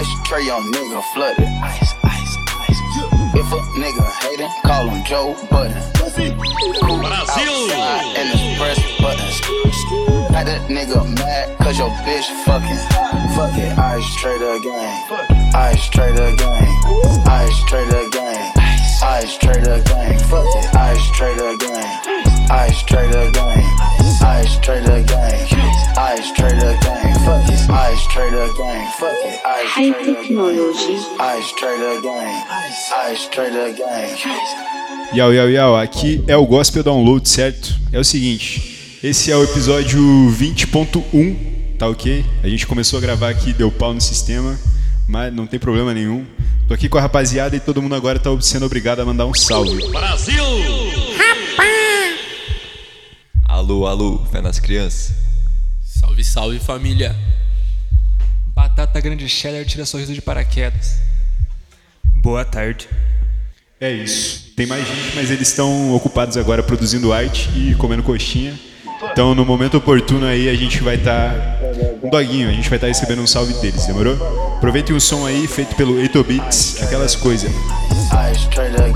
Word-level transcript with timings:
Ice 0.00 0.16
tray 0.24 0.48
on 0.48 0.62
nigga 0.72 1.02
flooded. 1.12 1.44
Ice, 1.44 1.92
ice, 2.04 2.36
ice. 2.56 2.80
If 3.36 3.52
a 3.52 3.60
nigga 3.76 4.06
hating, 4.24 4.48
call 4.64 4.88
him 4.88 5.04
Joe. 5.04 5.36
Cool 6.80 7.04
outside 7.04 8.16
and 8.16 8.32
the 8.32 8.56
press 8.56 8.80
buttons. 8.96 9.40
Got 10.32 10.46
that 10.46 10.70
nigga 10.70 11.04
mad 11.18 11.58
cause 11.58 11.76
your 11.76 11.90
bitch 12.08 12.24
fucking. 12.46 12.80
Fuck 13.36 13.52
it, 13.60 13.76
ice 13.76 14.16
trader 14.16 14.58
gang. 14.64 15.52
Ice 15.54 15.90
trader 15.90 16.34
gang. 16.34 16.64
Ice 17.28 17.62
trader 17.68 18.08
gang. 18.08 18.52
Ice 19.04 19.36
trader 19.36 19.82
gang. 19.84 20.18
Fuck 20.32 20.48
it, 20.48 20.74
ice 20.76 21.10
trader 21.10 21.58
gang. 21.58 22.48
Ice 22.48 22.82
trader 22.84 23.30
gang. 23.32 23.68
Ice 24.24 24.58
trader 24.60 25.02
gang. 25.02 25.46
Ice 25.98 26.32
trader 26.32 26.78
gang. 26.80 26.99
Ice 27.70 28.08
trader 28.08 28.48
gang. 28.58 28.84
Fuck 28.98 29.14
it, 29.24 29.40
ice 29.44 29.70
High 29.70 29.92
trader. 29.92 30.14
Technology. 30.16 30.96
Ice 31.38 31.52
trader 31.54 32.02
gang. 32.02 32.34
Ice 33.12 33.28
trader 33.30 33.72
gang. 33.74 34.10
Yau, 35.14 35.32
yau, 35.32 35.48
yau, 35.48 35.76
aqui 35.76 36.24
é 36.26 36.36
o 36.36 36.44
Gospel 36.44 36.82
Download, 36.82 37.28
certo? 37.28 37.78
É 37.92 37.98
o 38.00 38.04
seguinte, 38.04 38.98
esse 39.04 39.30
é 39.30 39.36
o 39.36 39.44
episódio 39.44 40.00
20.1, 40.36 41.76
tá 41.78 41.88
ok? 41.88 42.24
A 42.42 42.48
gente 42.48 42.66
começou 42.66 42.98
a 42.98 43.02
gravar 43.02 43.28
aqui, 43.28 43.52
deu 43.52 43.70
pau 43.70 43.94
no 43.94 44.00
sistema, 44.00 44.58
mas 45.08 45.32
não 45.32 45.46
tem 45.46 45.60
problema 45.60 45.94
nenhum. 45.94 46.26
Tô 46.66 46.74
aqui 46.74 46.88
com 46.88 46.98
a 46.98 47.00
rapaziada 47.00 47.54
e 47.54 47.60
todo 47.60 47.80
mundo 47.80 47.94
agora 47.94 48.18
tá 48.18 48.30
sendo 48.40 48.66
obrigado 48.66 48.98
a 48.98 49.04
mandar 49.04 49.26
um 49.26 49.34
salve. 49.34 49.78
Alô, 53.48 53.86
alô, 53.86 54.26
fé 54.32 54.40
nas 54.40 54.58
crianças. 54.58 55.12
Salve, 55.84 56.24
salve 56.24 56.58
família. 56.58 57.16
Batata 58.90 59.00
grande 59.00 59.28
cheddar 59.28 59.64
tira 59.64 59.86
sorriso 59.86 60.12
de 60.12 60.20
paraquedas. 60.20 60.96
Boa 62.16 62.44
tarde. 62.44 62.88
É 63.80 63.88
isso. 63.88 64.52
Tem 64.56 64.66
mais 64.66 64.84
gente, 64.84 65.14
mas 65.14 65.30
eles 65.30 65.46
estão 65.46 65.94
ocupados 65.94 66.36
agora 66.36 66.60
produzindo 66.60 67.12
arte 67.12 67.48
e 67.54 67.76
comendo 67.76 68.02
coxinha. 68.02 68.58
Então, 69.12 69.32
no 69.32 69.44
momento 69.44 69.76
oportuno 69.76 70.26
aí, 70.26 70.48
a 70.48 70.54
gente 70.56 70.82
vai 70.82 70.96
estar. 70.96 71.32
um 72.02 72.10
doguinho, 72.10 72.48
a 72.48 72.52
gente 72.52 72.68
vai 72.68 72.78
estar 72.78 72.88
recebendo 72.88 73.22
um 73.22 73.28
salve 73.28 73.54
deles, 73.54 73.86
demorou? 73.86 74.16
Aproveitem 74.56 74.94
o 74.94 75.00
som 75.00 75.24
aí, 75.24 75.46
feito 75.46 75.76
pelo 75.76 75.94
8 75.94 76.24
Beats, 76.24 76.82
aquelas 76.82 77.14
coisas. 77.14 77.48
Ice 77.48 78.48
trader 78.50 78.90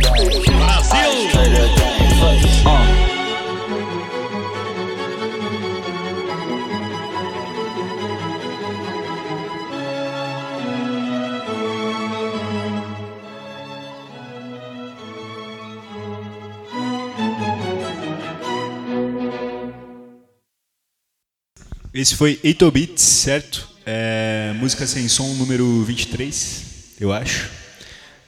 Esse 21.95 22.17
foi 22.17 22.41
8 22.43 22.71
Beats, 22.73 23.03
certo? 23.03 23.69
É, 23.87 24.53
música 24.59 24.85
sem 24.85 25.07
som 25.07 25.29
número 25.35 25.65
23, 25.85 26.97
eu 27.01 27.13
acho. 27.13 27.49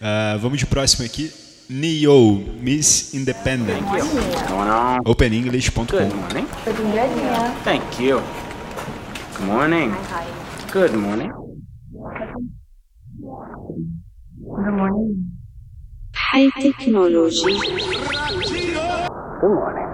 Ah, 0.01 0.39
vamos 0.41 0.61
de 0.61 0.67
próximo 0.67 1.05
aqui. 1.05 1.33
Neo, 1.69 2.45
Miss 2.61 3.13
Independent. 3.13 3.83
OpenEnglish.com. 5.05 5.85
Good 5.85 6.15
morning. 6.15 6.47
Thank 7.65 8.01
you. 8.01 8.23
Good 9.37 9.49
morning. 9.49 9.93
Good 10.73 10.93
morning. 10.95 11.33
High 16.15 16.53
Technology. 16.61 17.43
Good 19.41 19.55
morning. 19.55 19.86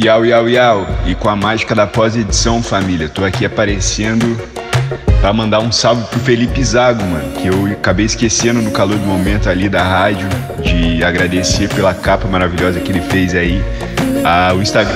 Yau, 0.00 0.24
yau, 0.24 0.48
yau. 0.48 0.86
E 1.06 1.14
com 1.16 1.28
a 1.28 1.34
mágica 1.34 1.74
da 1.74 1.84
pós-edição, 1.84 2.62
família, 2.62 3.08
tô 3.08 3.24
aqui 3.24 3.44
aparecendo 3.44 4.40
pra 5.20 5.32
mandar 5.32 5.58
um 5.58 5.72
salve 5.72 6.04
pro 6.04 6.20
Felipe 6.20 6.62
Zago, 6.62 7.02
mano, 7.02 7.32
que 7.32 7.48
eu 7.48 7.66
acabei 7.66 8.06
esquecendo 8.06 8.62
no 8.62 8.70
calor 8.70 8.96
do 8.96 9.04
momento 9.04 9.50
ali 9.50 9.68
da 9.68 9.82
rádio, 9.82 10.28
de 10.62 11.02
agradecer 11.02 11.68
pela 11.74 11.92
capa 11.92 12.28
maravilhosa 12.28 12.78
que 12.78 12.92
ele 12.92 13.00
fez 13.00 13.34
aí. 13.34 13.60
Ah, 14.24 14.52
o 14.54 14.62
Instagram 14.62 14.94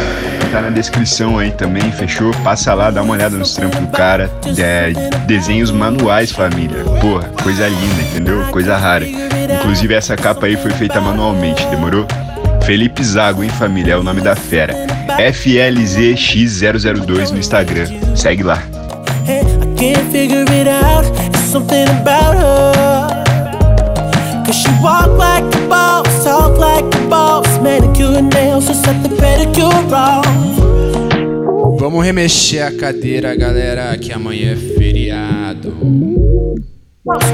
tá 0.52 0.60
na 0.60 0.70
descrição 0.70 1.36
aí 1.36 1.50
também, 1.50 1.90
fechou? 1.90 2.30
Passa 2.44 2.72
lá, 2.72 2.88
dá 2.90 3.02
uma 3.02 3.14
olhada 3.14 3.36
nos 3.36 3.54
trampos 3.54 3.80
do 3.80 3.88
cara. 3.88 4.30
É, 4.56 4.92
desenhos 5.26 5.72
manuais, 5.72 6.30
família. 6.30 6.84
Porra, 7.00 7.28
coisa 7.42 7.66
linda, 7.66 8.02
entendeu? 8.02 8.44
Coisa 8.52 8.76
rara. 8.76 9.04
Inclusive 9.04 9.94
essa 9.94 10.16
capa 10.16 10.46
aí 10.46 10.56
foi 10.56 10.70
feita 10.70 11.00
manualmente, 11.00 11.66
demorou? 11.66 12.06
Felipe 12.64 13.02
Zago, 13.02 13.42
hein, 13.42 13.50
família? 13.50 13.94
É 13.94 13.96
o 13.96 14.02
nome 14.02 14.20
da 14.20 14.36
fera. 14.36 14.74
FLZX002 15.18 17.30
no 17.30 17.38
Instagram. 17.38 17.86
Segue 18.14 18.42
lá. 18.42 18.62
Vamos 31.78 32.04
remexer 32.04 32.62
a 32.64 32.70
cadeira, 32.70 33.34
galera, 33.34 33.96
que 33.98 34.12
amanhã 34.12 34.52
é 34.52 34.56
feriado. 34.56 35.72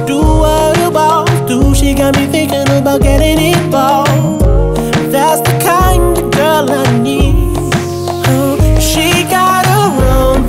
Do 0.06 0.40
what 0.40 0.78
you 0.80 0.90
do. 1.46 1.74
She 1.74 1.92
got 1.92 2.16
me 2.16 2.26
thinking 2.28 2.64
about 2.78 3.02
getting 3.02 3.52
involved. 3.52 4.77
That's 5.28 5.42
the 5.42 5.58
kind 5.58 6.16
of 6.16 6.30
girl 6.30 6.70
I 6.70 6.98
need. 7.02 7.52
She 8.80 9.24
got 9.24 9.66
her 9.66 9.90
own 10.08 10.48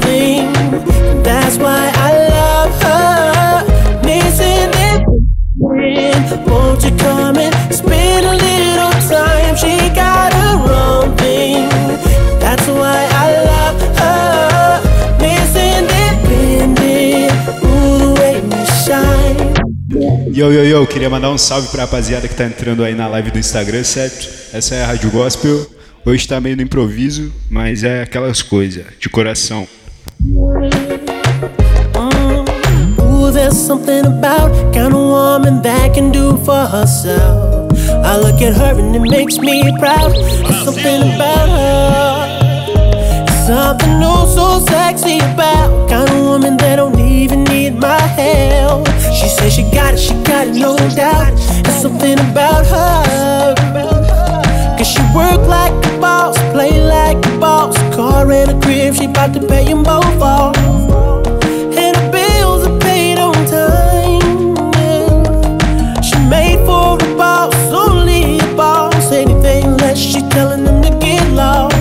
Yo, 20.39 20.49
yo, 20.53 20.63
yo, 20.63 20.87
queria 20.87 21.09
mandar 21.09 21.31
um 21.31 21.37
salve 21.37 21.67
pra 21.67 21.81
rapaziada 21.81 22.25
que 22.25 22.33
tá 22.33 22.45
entrando 22.45 22.81
aí 22.81 22.95
na 22.95 23.09
live 23.09 23.29
do 23.29 23.37
Instagram, 23.37 23.83
certo? 23.83 24.29
Essa 24.53 24.75
é 24.75 24.83
a 24.83 24.87
Rádio 24.87 25.11
Gospel. 25.11 25.67
Hoje 26.05 26.25
tá 26.25 26.39
meio 26.39 26.55
no 26.55 26.61
improviso, 26.61 27.29
mas 27.49 27.83
é 27.83 28.03
aquelas 28.03 28.41
coisas, 28.41 28.85
de 28.97 29.09
coração. 29.09 29.67
Ooh, 33.01 33.33
there's 33.33 33.57
something 33.57 34.05
about 34.05 34.53
kind 34.71 34.93
of 34.93 35.09
woman 35.11 35.61
that 35.61 35.93
can 35.93 36.09
do 36.09 36.37
for 36.45 36.65
herself. 36.67 37.73
I 38.05 38.15
look 38.15 38.41
at 38.41 38.53
her 38.53 38.79
and 38.79 38.95
it 38.95 39.11
makes 39.11 39.39
me 39.39 39.77
proud. 39.77 40.13
There's 40.13 40.63
something 40.63 41.15
about 41.15 41.49
her. 41.49 42.39
Something 43.45 44.01
oh 44.01 44.25
so 44.25 44.65
sexy 44.71 45.17
about 45.17 45.89
kind 45.89 46.09
of 46.09 46.15
woman 46.23 46.55
that 46.59 46.77
don't 46.77 46.97
even 46.97 47.43
need 47.43 47.75
my 47.75 47.99
help. 47.99 48.87
She 49.19 49.27
says 49.27 49.53
she 49.53 49.63
got 49.63 49.95
it, 49.95 49.99
she 49.99 50.13
got 50.23 50.47
it, 50.47 50.55
no 50.55 50.77
doubt. 50.95 51.35
There's 51.63 51.81
something 51.81 52.17
about 52.31 52.65
her. 52.67 53.53
Cause 54.77 54.87
she 54.87 55.01
work 55.13 55.45
like 55.45 55.73
a 55.73 55.99
boss, 55.99 56.37
play 56.53 56.79
like 56.81 57.17
a 57.25 57.37
boss. 57.37 57.75
Car 57.93 58.31
and 58.31 58.51
a 58.51 58.59
crib, 58.61 58.95
she 58.95 59.07
bout 59.07 59.33
to 59.33 59.45
pay 59.45 59.65
them 59.65 59.83
both 59.83 60.21
off. 60.21 60.55
And 60.57 61.97
her 61.97 62.11
bills 62.13 62.65
are 62.65 62.79
paid 62.79 63.19
on 63.19 63.33
time. 63.45 64.21
She 66.01 66.15
made 66.29 66.65
for 66.65 66.95
a 66.95 67.17
boss, 67.17 67.53
only 67.73 68.39
a 68.39 68.55
boss. 68.55 69.11
Anything 69.11 69.75
less, 69.79 69.97
she 69.97 70.21
telling 70.29 70.63
them 70.63 70.81
to 70.81 70.91
get 71.05 71.29
lost. 71.33 71.78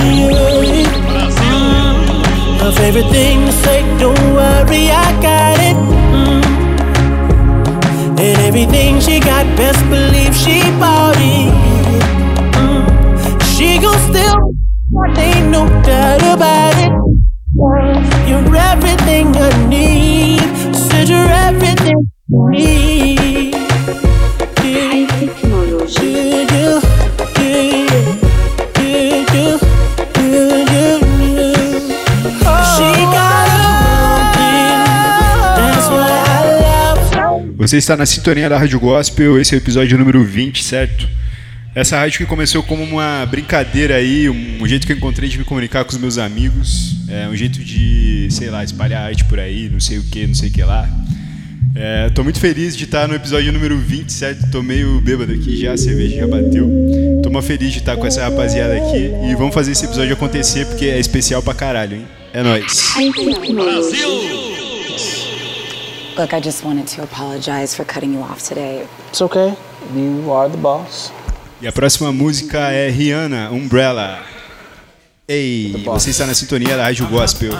Her 2.62 2.72
favorite 2.72 3.12
thing 3.12 3.46
to 3.46 3.52
say, 3.52 3.82
don't 4.00 4.18
worry, 4.34 4.90
I 4.90 5.22
got 5.22 5.60
it. 5.60 6.05
Everything 8.46 9.00
she 9.00 9.20
got, 9.20 9.44
best 9.58 9.84
believe 9.90 10.36
she 10.36 10.62
bought 10.80 11.16
it. 11.18 11.52
Mm. 12.54 13.42
She 13.58 13.80
gon' 13.80 13.98
still, 14.10 14.54
ain't 15.18 15.50
no 15.50 15.68
doubt 15.82 16.22
about 16.22 16.76
it. 16.78 16.92
You're 18.30 18.56
everything 18.56 19.36
I 19.36 19.68
need. 19.68 20.76
Said 20.76 21.10
you're 21.10 21.28
everything 21.28 22.12
I 22.32 22.52
need. 22.52 22.85
Você 37.76 37.80
está 37.80 37.98
na 37.98 38.06
sintonia 38.06 38.48
da 38.48 38.58
Rádio 38.58 38.80
Gospel, 38.80 39.38
esse 39.38 39.54
é 39.54 39.58
o 39.58 39.60
episódio 39.60 39.98
número 39.98 40.24
20, 40.24 40.64
certo? 40.64 41.10
Essa 41.76 41.98
rádio 42.00 42.20
que 42.20 42.26
começou 42.26 42.64
como 42.64 42.82
uma 42.82 43.26
brincadeira 43.30 43.96
aí, 43.96 44.30
um, 44.30 44.66
jeito 44.66 44.88
que 44.88 44.94
eu 44.94 44.96
encontrei 44.96 45.28
de 45.28 45.38
me 45.38 45.44
comunicar 45.44 45.84
com 45.84 45.92
os 45.92 45.98
meus 45.98 46.18
amigos, 46.18 46.96
é, 47.10 47.28
um 47.28 47.36
jeito 47.36 47.60
de, 47.60 48.30
sei 48.32 48.50
lá, 48.50 48.64
espalhar 48.64 49.06
arte 49.06 49.26
por 49.26 49.42
aí, 49.42 49.68
não 49.68 49.82
sei 49.82 49.98
o 49.98 50.04
que, 50.04 50.26
não 50.26 50.34
sei 50.34 50.48
o 50.48 50.54
que 50.54 50.64
lá. 50.64 50.90
É, 51.76 52.10
muito 52.24 52.40
feliz 52.40 52.78
de 52.78 52.86
estar 52.86 53.10
no 53.10 53.16
episódio 53.16 53.52
número 53.52 53.78
20, 53.78 54.10
certo? 54.10 54.50
Tô 54.50 54.64
meio 54.64 55.02
bêbado 55.02 55.34
aqui 55.34 55.58
já, 55.58 55.74
a 55.74 55.78
cerveja 55.78 56.16
já 56.16 56.28
bateu. 56.28 56.72
Tô 57.22 57.30
muito 57.30 57.46
feliz 57.46 57.74
de 57.74 57.80
estar 57.80 57.98
com 57.98 58.08
essa 58.08 58.24
rapaziada 58.24 58.74
aqui 58.74 59.12
e 59.30 59.36
vamos 59.36 59.54
fazer 59.54 59.74
esse 59.74 59.84
episódio 59.84 60.14
acontecer 60.14 60.66
porque 60.68 60.86
é 60.86 60.98
especial 60.98 61.44
pra 61.44 61.54
caralho, 61.54 61.98
hein? 61.98 62.08
É 62.32 62.42
nóis. 62.42 62.94
Technology. 62.96 64.45
Look, 66.18 66.34
I 66.34 66.40
just 66.40 66.64
wanted 66.64 66.88
to 66.96 67.04
apologize 67.04 67.76
for 67.76 67.84
cutting 67.84 68.14
you 68.14 68.22
off 68.22 68.42
today. 68.42 68.88
It's 69.10 69.22
okay. 69.22 69.54
You 69.94 70.32
are 70.32 70.48
the 70.48 70.58
boss. 70.58 71.12
E 71.62 71.68
a 71.68 71.74
próxima 71.74 72.10
música 72.14 72.72
é 72.72 72.90
Rihanna, 72.90 73.50
Umbrella. 73.52 74.20
Ei, 75.28 75.84
você 75.84 76.12
está 76.12 76.26
na 76.26 76.34
sintonia 76.34 76.78
da 76.78 76.84
Rádio 76.84 77.06
Gospel. 77.08 77.52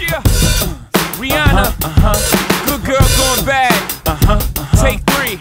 Yeah. 0.00 0.22
Rihanna. 1.20 1.74
Good 2.64 2.84
girl 2.86 3.06
going 3.18 3.44
bad. 3.44 3.74
Take 4.80 5.02
three. 5.12 5.38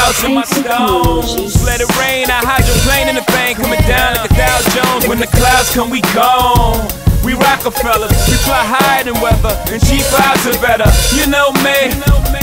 House 0.00 0.24
in 0.24 0.34
my 0.34 0.42
stones. 0.42 1.64
Let 1.64 1.80
it 1.80 1.88
rain. 1.98 2.26
I 2.30 2.40
hydroplane 2.44 3.08
in 3.08 3.14
the 3.14 3.24
bank. 3.30 3.58
Coming 3.58 3.80
down 3.86 4.16
like 4.16 4.30
a 4.30 4.34
Dow 4.34 4.60
Jones. 4.74 5.06
When 5.06 5.20
the 5.20 5.28
clouds 5.28 5.72
come, 5.72 5.88
we 5.88 6.00
gone. 6.14 7.07
We 7.24 7.34
Rockefellers, 7.34 8.10
we 8.28 8.36
fly 8.46 8.64
higher 8.64 9.04
than 9.04 9.20
weather, 9.20 9.52
and 9.68 9.82
cheap 9.84 10.02
vibes 10.08 10.48
are 10.48 10.56
better. 10.62 10.88
You 11.12 11.26
know 11.28 11.52
me, 11.60 11.92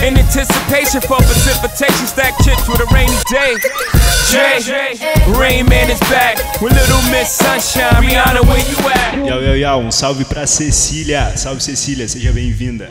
in 0.05 0.17
anticipation 0.17 1.01
for 1.01 1.17
precipitation, 1.17 2.05
stack 2.05 2.37
chips 2.43 2.67
with 2.69 2.81
a 2.81 2.87
rainy 2.93 3.17
day. 3.25 3.57
Jay, 4.29 4.59
Rain 5.39 5.65
Man 5.65 5.89
is 5.89 5.99
back 6.11 6.37
with 6.61 6.73
Little 6.73 7.01
Miss 7.09 7.31
Sunshine. 7.31 8.03
Rihanna, 8.03 8.45
where 8.45 8.61
you 8.61 8.77
at? 8.89 9.25
Yau, 9.25 9.39
yau, 9.39 9.53
yau, 9.53 9.79
um 9.79 9.91
salve 9.91 10.25
pra 10.25 10.45
Cecília. 10.45 11.35
Salve 11.37 11.61
Cecília, 11.61 12.07
seja 12.07 12.31
bem-vinda. 12.31 12.87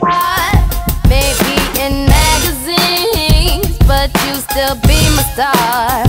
Maybe 1.07 1.55
in 1.79 2.07
magazines, 2.09 3.77
but 3.87 4.11
you 4.25 4.35
still 4.35 4.75
be 4.83 4.99
my 5.15 5.23
star. 5.33 6.03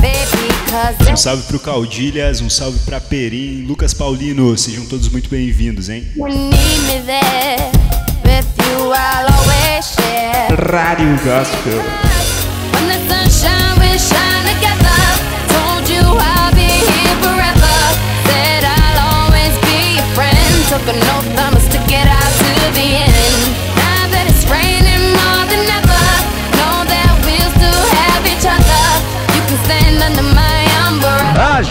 Baby, 0.00 0.48
Um 1.10 1.16
salve 1.16 1.42
pro 1.44 1.58
Caudilhas, 1.60 2.40
um 2.40 2.50
salve 2.50 2.78
pra 2.80 3.00
Perim, 3.00 3.64
Lucas 3.66 3.94
Paulino, 3.94 4.56
sejam 4.58 4.84
todos 4.86 5.08
muito 5.08 5.30
bem-vindos, 5.30 5.88
hein? 5.88 6.06
Rádio 10.70 11.18
Gospel. 11.24 11.82
When 12.72 12.88
the 12.88 12.98
sunshine, 13.08 13.78
we 13.80 13.98
shine 13.98 14.44
together. 14.54 15.00
Told 15.48 15.88
you 15.88 16.02
I'll 16.02 16.52
be 16.52 16.66
here 16.66 17.16
forever. 17.22 17.76
Said 18.26 18.64
I'll 18.64 18.98
always 19.24 19.54
be 19.60 19.96
your 19.96 20.06
friend. 20.14 20.66
Took 20.68 20.86
an 20.88 21.00
oath, 21.14 21.62
stick 21.62 21.90
it 21.90 22.08
out 22.08 22.32
to 22.38 22.72
the 22.74 22.86
end. 23.04 23.25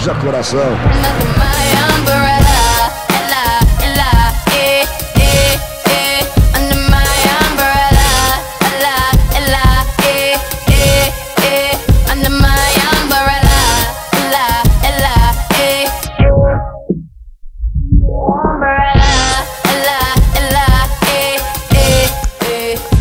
Eh, 0.07 0.12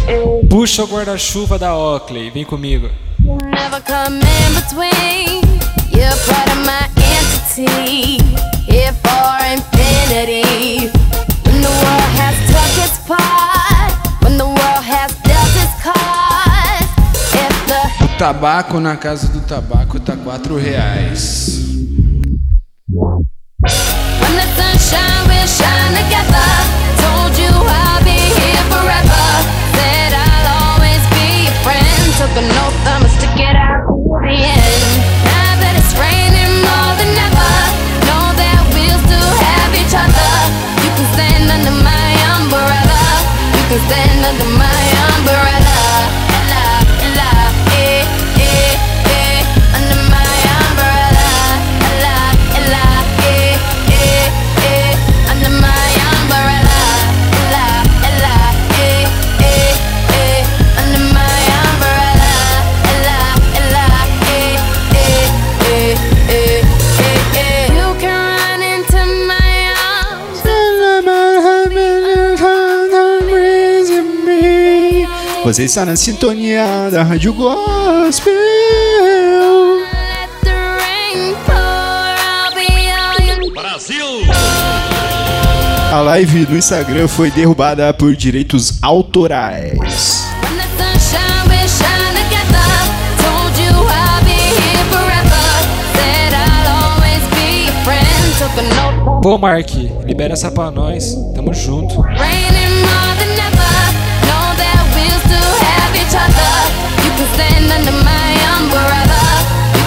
eh. 0.08 0.48
Puxa 0.48 0.84
o 0.84 0.86
guarda-chuva 0.86 1.58
da 1.58 1.76
Oakley, 1.76 2.30
vem 2.30 2.44
comigo. 2.44 2.90
Never 3.20 3.82
come 3.82 4.20
in 4.20 4.54
between. 4.54 5.13
Here 7.56 8.92
for 9.04 9.44
infinity. 9.46 10.90
When 11.44 11.62
the 11.62 11.68
world 11.68 12.10
has 12.18 12.36
took 12.50 12.84
its 12.84 12.98
part. 13.06 14.24
When 14.24 14.36
the 14.36 14.46
world 14.46 14.82
has 14.82 15.14
dealt 15.22 15.54
its 15.62 15.80
cards. 15.80 16.90
If 17.32 17.54
the 17.68 18.04
O 18.04 18.18
tabaco 18.18 18.80
na 18.80 18.96
casa 18.96 19.28
do 19.28 19.40
tabaco 19.42 20.00
tá 20.00 20.16
quatro 20.16 20.58
reais. 20.58 21.60
You 43.74 43.80
can 43.80 44.03
Você 75.54 75.66
está 75.66 75.84
na 75.84 75.94
sintonia 75.94 76.90
da 76.90 77.04
Rádio 77.04 77.32
Gospel. 77.32 78.34
You 78.34 79.84
A 85.92 86.00
live 86.00 86.46
no 86.50 86.58
Instagram 86.58 87.06
foi 87.06 87.30
derrubada 87.30 87.94
por 87.94 88.16
direitos 88.16 88.82
autorais. 88.82 90.24
Pô, 99.22 99.38
Mark, 99.38 99.70
libera 100.04 100.32
essa 100.32 100.50
pra 100.50 100.72
nós. 100.72 101.16
Tamo 101.32 101.54
junto. 101.54 102.02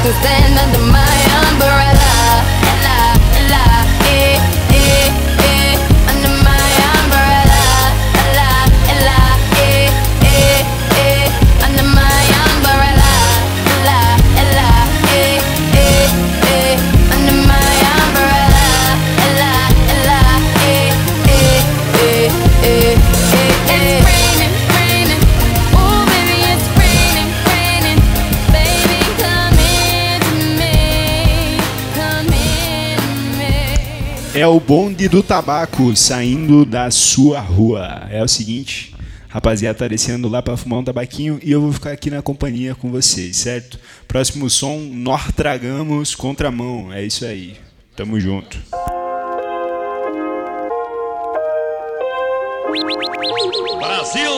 Stand 0.08 0.58
under 0.58 0.80
my 0.90 1.50
umbrella. 1.50 1.97
É 34.38 34.46
o 34.46 34.60
bonde 34.60 35.10
do 35.10 35.24
tabaco 35.24 35.96
saindo 35.96 36.64
da 36.64 36.92
sua 36.92 37.40
rua. 37.40 38.08
É 38.12 38.22
o 38.22 38.28
seguinte, 38.28 38.94
rapaziada, 39.28 39.80
tá 39.80 39.88
descendo 39.88 40.30
lá 40.30 40.44
pra 40.44 40.56
fumar 40.56 40.78
um 40.78 40.84
tabaquinho 40.84 41.40
e 41.42 41.52
eu 41.52 41.60
vou 41.60 41.74
ficar 41.74 41.92
aqui 41.92 42.12
na 42.12 42.22
companhia 42.22 42.76
com 42.76 42.92
vocês, 42.92 43.36
certo? 43.36 43.80
Próximo 44.08 44.48
som, 44.48 44.78
nós 44.78 45.32
tragamos 45.36 46.14
contramão. 46.14 46.94
É 46.94 47.04
isso 47.04 47.26
aí. 47.26 47.56
Tamo 47.96 48.20
junto. 48.20 48.60
Brasil! 53.80 54.32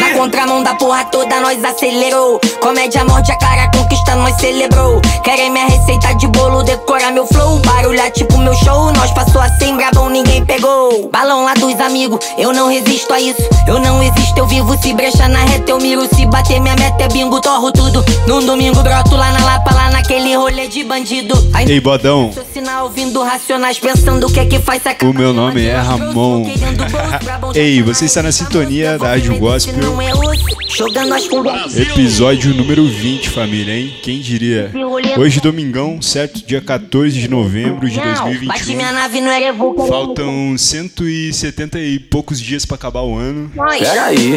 Na 0.00 0.14
contramão 0.18 0.62
da 0.62 0.74
porra 0.74 1.04
toda, 1.04 1.40
nós 1.40 1.62
acelerou. 1.64 2.40
Comédia 2.60 3.04
morde 3.04 3.30
a 3.30 3.38
cara, 3.38 3.70
conquista 3.70 4.16
nós 4.16 4.34
celebrou. 4.40 5.00
Querem 5.22 5.50
minha 5.50 5.66
receita 5.66 6.12
de 6.14 6.26
bolo, 6.26 6.62
decorar 6.64 7.12
meu 7.12 7.26
flow. 7.26 7.60
Barulhar 7.60 8.10
tipo 8.10 8.36
meu 8.38 8.54
show, 8.54 8.92
nós 8.92 9.12
passou 9.12 9.40
assim, 9.40 9.76
brabão, 9.76 10.08
ninguém 10.08 10.44
pegou. 10.44 11.08
Balão 11.10 11.44
lá 11.44 11.54
dos 11.54 11.78
amigos, 11.80 12.18
eu 12.36 12.52
não 12.52 12.68
resisto 12.68 13.12
a 13.14 13.20
isso. 13.20 13.42
Eu 13.68 13.78
não 13.78 14.02
existo, 14.02 14.38
eu 14.38 14.46
vivo. 14.46 14.76
Se 14.82 14.92
brecha 14.92 15.28
na 15.28 15.44
reta, 15.44 15.70
eu 15.70 15.78
miro. 15.78 16.06
Se 16.14 16.26
bater 16.26 16.60
minha 16.60 16.74
meta 16.74 17.04
é 17.04 17.08
bingo, 17.08 17.40
torro 17.40 17.70
tudo. 17.70 18.04
Num 18.26 18.44
domingo, 18.44 18.82
broto 18.82 19.14
lá 19.14 19.30
na 19.32 19.44
Lapa, 19.44 19.72
lá 19.72 19.90
naquele 19.90 20.34
rolê 20.34 20.66
de 20.66 20.82
bandido. 20.82 21.34
Aí, 21.54 21.70
Ei, 21.70 21.80
bodão. 21.80 22.32
sinal 22.52 22.84
ouvindo 22.84 23.22
racionais, 23.22 23.78
pensando 23.78 24.26
o 24.26 24.32
que 24.32 24.40
é 24.40 24.46
que 24.46 24.58
faz 24.58 24.82
sacar. 24.82 25.08
O 25.08 25.14
meu 25.14 25.32
nome 25.32 25.64
é 25.66 25.76
Ramon. 25.76 26.44
Ei, 27.54 27.82
você 27.82 28.08
está 28.16 28.22
na 28.22 28.32
sintonia 28.32 28.98
da 28.98 29.08
Rádio 29.08 29.38
Gospel. 29.38 29.74
Episódio 31.76 32.54
número 32.54 32.88
20, 32.88 33.28
família, 33.28 33.74
hein? 33.74 33.94
Quem 34.02 34.20
diria? 34.20 34.72
Hoje, 35.18 35.38
domingão, 35.38 36.00
certo? 36.00 36.42
Dia 36.46 36.62
14 36.62 37.20
de 37.20 37.28
novembro 37.28 37.86
de 37.90 37.96
Bate 37.96 38.22
2021. 38.22 38.74
minha 38.74 38.90
nave 38.90 39.20
no 39.20 39.28
Erevuca. 39.28 39.84
Faltam 39.84 40.56
170 40.56 41.78
e 41.78 41.98
poucos 41.98 42.40
dias 42.40 42.64
pra 42.64 42.76
acabar 42.76 43.02
o 43.02 43.14
ano. 43.18 43.52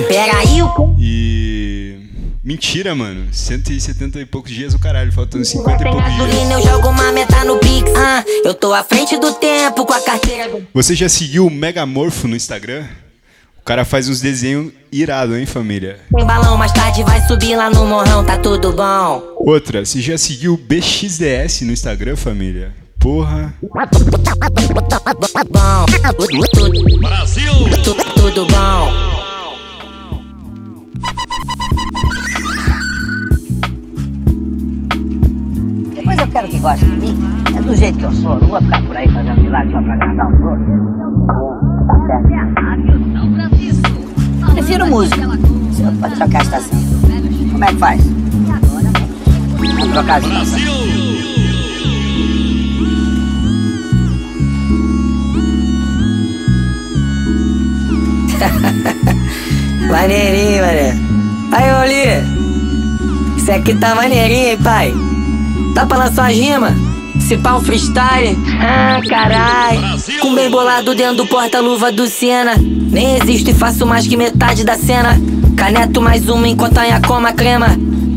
Peraí, 0.09 0.61
o 0.61 0.97
E. 0.99 1.99
Mentira, 2.43 2.93
mano. 2.93 3.27
170 3.31 4.19
e 4.19 4.25
poucos 4.25 4.51
dias 4.51 4.73
o 4.73 4.79
caralho, 4.79 5.13
faltando 5.13 5.45
50 5.45 5.81
e 5.81 5.91
poucos 5.91 6.19
eu 6.19 6.27
dias. 6.27 6.63
jogo 6.65 6.89
uma 6.89 7.13
meta 7.13 7.45
no 7.45 7.57
Pix. 7.59 7.89
Ah, 7.95 8.25
eu 8.43 8.53
tô 8.53 8.73
à 8.73 8.83
frente 8.83 9.17
do 9.17 9.31
tempo 9.35 9.85
com 9.85 9.93
a 9.93 10.01
carteira. 10.01 10.67
Você 10.73 10.95
já 10.95 11.07
seguiu 11.07 11.47
o 11.47 11.49
Megamorfo 11.49 12.27
no 12.27 12.35
Instagram? 12.35 12.83
O 13.61 13.65
cara 13.69 13.85
faz 13.85 14.09
uns 14.09 14.19
desenhos 14.19 14.71
irado, 14.91 15.35
hein, 15.35 15.45
família? 15.45 15.99
Tem 16.15 16.25
balão, 16.25 16.57
mais 16.57 16.71
tarde 16.71 17.03
vai 17.03 17.21
subir 17.27 17.55
lá 17.55 17.69
no 17.69 17.85
morrão, 17.85 18.23
tá 18.23 18.37
tudo 18.37 18.73
bom. 18.73 19.21
Outra, 19.37 19.85
você 19.85 20.01
já 20.01 20.17
seguiu 20.17 20.53
o 20.53 20.57
BXDS 20.57 21.61
no 21.61 21.71
Instagram, 21.71 22.15
família? 22.15 22.73
Porra. 22.99 23.53
Brasil! 26.99 27.53
Tudo, 27.83 28.03
tudo 28.15 28.45
bom. 28.47 29.19
Depois 35.95 36.17
eu 36.17 36.27
quero 36.27 36.47
que 36.47 36.59
goste 36.59 36.85
de 36.85 36.91
mim. 36.91 37.19
É 37.57 37.61
do 37.61 37.75
jeito 37.75 37.97
que 37.99 38.03
eu 38.05 38.11
sou. 38.13 38.39
Não 38.39 38.47
vou 38.47 38.61
ficar 38.61 38.81
por 38.85 38.97
aí 38.97 39.07
fazendo 39.07 39.41
milagre 39.41 39.71
só 39.71 39.81
pra 39.81 39.93
agradar 39.93 40.27
os 40.27 40.41
outros. 40.41 41.68
Prefiro 44.53 44.87
música. 44.87 45.27
Você 45.27 45.83
pode 45.99 46.15
trocar 46.15 46.39
a 46.39 46.43
estação. 46.43 46.79
Como 47.51 47.63
é 47.63 47.67
que 47.67 47.75
faz? 47.75 48.01
Vamos 49.57 49.87
trocar 49.93 50.17
as 50.17 50.25
estações. 50.25 50.89
Maneirinho, 59.89 60.61
mané. 60.61 60.93
Aí, 61.51 61.73
Oli. 61.73 62.39
Isso 63.37 63.51
aqui 63.51 63.73
tá 63.75 63.95
maneirinho, 63.95 64.49
hein, 64.49 64.57
pai? 64.63 64.93
Dá 65.73 65.85
pra 65.85 65.97
lançar 65.97 66.23
uma 66.23 66.29
rima? 66.29 66.88
Se 67.19 67.37
pá 67.37 67.55
um 67.55 67.61
freestyle? 67.61 68.37
Ah, 68.59 68.99
carai. 69.07 69.79
Com 70.21 70.33
bem 70.33 70.49
bolado 70.49 70.95
dentro 70.95 71.17
do 71.17 71.27
porta-luva 71.27 71.91
do 71.91 72.07
Siena. 72.07 72.55
Nem 72.57 73.17
existo 73.17 73.51
e 73.51 73.53
faço 73.53 73.85
mais 73.85 74.07
que 74.07 74.17
metade 74.17 74.63
da 74.63 74.75
cena. 74.75 75.19
Caneto 75.55 76.01
mais 76.01 76.27
uma 76.27 76.47
enquanto 76.47 76.79
a 76.79 76.99
coma 77.05 77.31
crema. 77.31 77.67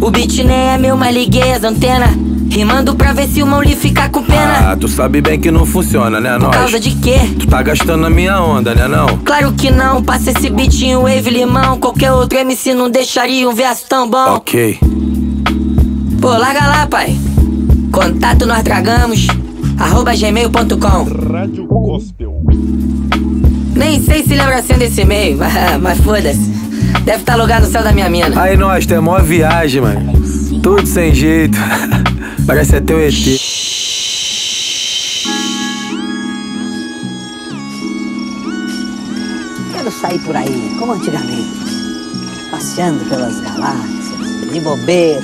O 0.00 0.10
beat 0.10 0.38
nem 0.38 0.70
é 0.70 0.78
meu, 0.78 0.96
mas 0.96 1.14
liguei 1.14 1.52
as 1.52 1.62
antenas. 1.62 2.10
Rimando 2.50 2.94
pra 2.94 3.12
ver 3.12 3.28
se 3.28 3.42
o 3.42 3.46
mão 3.46 3.62
lhe 3.62 3.74
ficar 3.76 4.10
com 4.10 4.22
pena. 4.22 4.72
Ah, 4.72 4.76
tu 4.76 4.86
sabe 4.88 5.20
bem 5.20 5.38
que 5.40 5.50
não 5.50 5.64
funciona, 5.66 6.20
né, 6.20 6.32
Por 6.32 6.40
nós? 6.40 6.56
causa 6.56 6.78
de 6.80 6.90
quê? 6.96 7.18
Tu 7.38 7.46
tá 7.46 7.62
gastando 7.62 8.04
a 8.06 8.10
minha 8.10 8.40
onda, 8.42 8.74
né, 8.74 8.86
não? 8.88 9.18
Claro 9.18 9.52
que 9.52 9.70
não, 9.70 10.02
passa 10.02 10.30
esse 10.30 10.50
beatinho, 10.50 11.02
wave 11.02 11.30
limão. 11.30 11.78
Qualquer 11.78 12.12
outro 12.12 12.38
MC 12.38 12.74
não 12.74 12.90
deixaria 12.90 13.48
um 13.48 13.54
verso 13.54 13.84
tão 13.88 14.08
bom. 14.08 14.34
Ok. 14.36 14.78
Pô, 16.20 16.28
larga 16.28 16.66
lá, 16.66 16.86
pai. 16.86 17.16
Contato 17.92 18.46
nós 18.46 18.62
tragamos, 18.62 19.26
arroba 19.78 20.14
gmail.com. 20.16 21.30
Rádio 21.30 21.66
Gospel. 21.66 22.40
Nem 23.76 24.02
sei 24.02 24.22
se 24.22 24.34
lembra 24.34 24.60
assim 24.60 24.74
desse 24.74 25.02
e-mail, 25.02 25.36
mas, 25.36 25.52
mas 25.78 25.98
foda-se. 25.98 26.50
Deve 27.04 27.18
estar 27.18 27.36
logado 27.36 27.66
no 27.66 27.70
céu 27.70 27.82
da 27.82 27.92
minha 27.92 28.08
mina. 28.08 28.40
Aí 28.40 28.56
nós, 28.56 28.86
tem 28.86 28.98
mó 28.98 29.18
viagem, 29.18 29.82
mano. 29.82 30.12
Tudo 30.62 30.86
sem 30.86 31.14
jeito. 31.14 31.58
Parece 32.46 32.76
até 32.76 32.94
o 32.94 32.98
ET. 33.00 33.12
Quero 39.74 39.90
sair 40.00 40.18
por 40.20 40.34
aí, 40.34 40.76
como 40.78 40.92
antigamente. 40.92 41.60
Passeando 42.50 43.04
pelas 43.04 43.38
galáxias, 43.40 44.50
de 44.50 44.60
bobeira, 44.60 45.22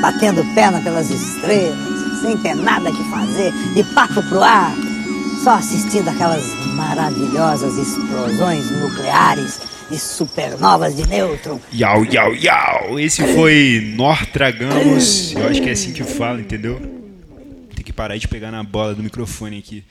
batendo 0.00 0.44
perna 0.54 0.80
pelas 0.80 1.10
estrelas, 1.10 2.20
sem 2.20 2.36
ter 2.38 2.54
nada 2.54 2.90
que 2.90 3.04
fazer, 3.10 3.52
de 3.74 3.84
papo 3.94 4.22
pro 4.28 4.42
ar, 4.42 4.74
só 5.42 5.54
assistindo 5.54 6.08
aquelas 6.08 6.44
maravilhosas 6.74 7.76
explosões 7.76 8.70
nucleares 8.70 9.60
de 9.90 9.98
supernovas 9.98 10.96
de 10.96 11.06
nêutron. 11.08 11.60
Yau, 11.72 12.04
yau, 12.04 12.34
yau. 12.34 12.98
Esse 12.98 13.22
foi 13.34 13.92
Nor 13.94 14.26
Tragamos. 14.26 15.32
Eu 15.32 15.46
acho 15.48 15.62
que 15.62 15.68
é 15.68 15.72
assim 15.72 15.92
que 15.92 16.02
fala, 16.04 16.40
entendeu? 16.40 16.80
Tem 17.74 17.84
que 17.84 17.92
parar 17.92 18.16
de 18.16 18.26
pegar 18.26 18.50
na 18.50 18.62
bola 18.62 18.94
do 18.94 19.02
microfone 19.02 19.58
aqui. 19.58 19.84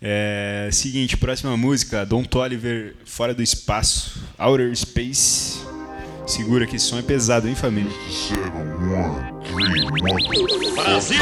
É, 0.00 0.68
seguinte, 0.72 1.16
próxima 1.16 1.56
música, 1.56 2.04
Don 2.04 2.24
Toliver, 2.24 2.96
Fora 3.04 3.32
do 3.32 3.42
Espaço, 3.42 4.20
Outer 4.36 4.74
Space. 4.74 5.60
Segura 6.32 6.66
que 6.66 6.76
esse 6.76 6.86
som 6.86 6.98
é 6.98 7.02
pesado, 7.02 7.46
hein, 7.46 7.54
família? 7.54 7.92
Brasil! 10.74 11.18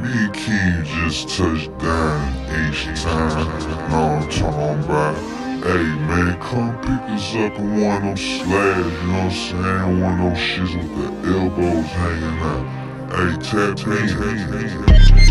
Me 0.00 0.28
King 0.32 0.82
just 0.82 1.28
touched 1.28 1.70
down 1.78 2.26
H-Time. 2.70 3.46
Know 3.88 4.02
what 4.02 4.24
I'm 4.24 4.28
talking 4.30 4.82
about. 4.82 5.14
Hey, 5.62 5.84
man, 6.08 6.36
come 6.40 6.76
pick 6.80 7.02
us 7.14 7.36
up 7.36 7.56
in 7.56 7.80
one 7.80 7.96
of 7.98 8.02
them 8.02 8.16
slabs, 8.16 8.84
you 8.84 9.06
know 9.06 9.14
what 9.14 9.22
I'm 9.22 9.30
saying? 9.30 10.00
One 10.00 10.18
of 10.18 10.30
those 10.30 10.42
shits 10.42 10.74
with 10.74 10.90
the 11.22 11.28
elbows 11.38 11.86
hanging 11.92 12.38
out. 12.42 12.64
Hey, 13.14 13.32
tap 13.46 13.78
in. 13.86 15.21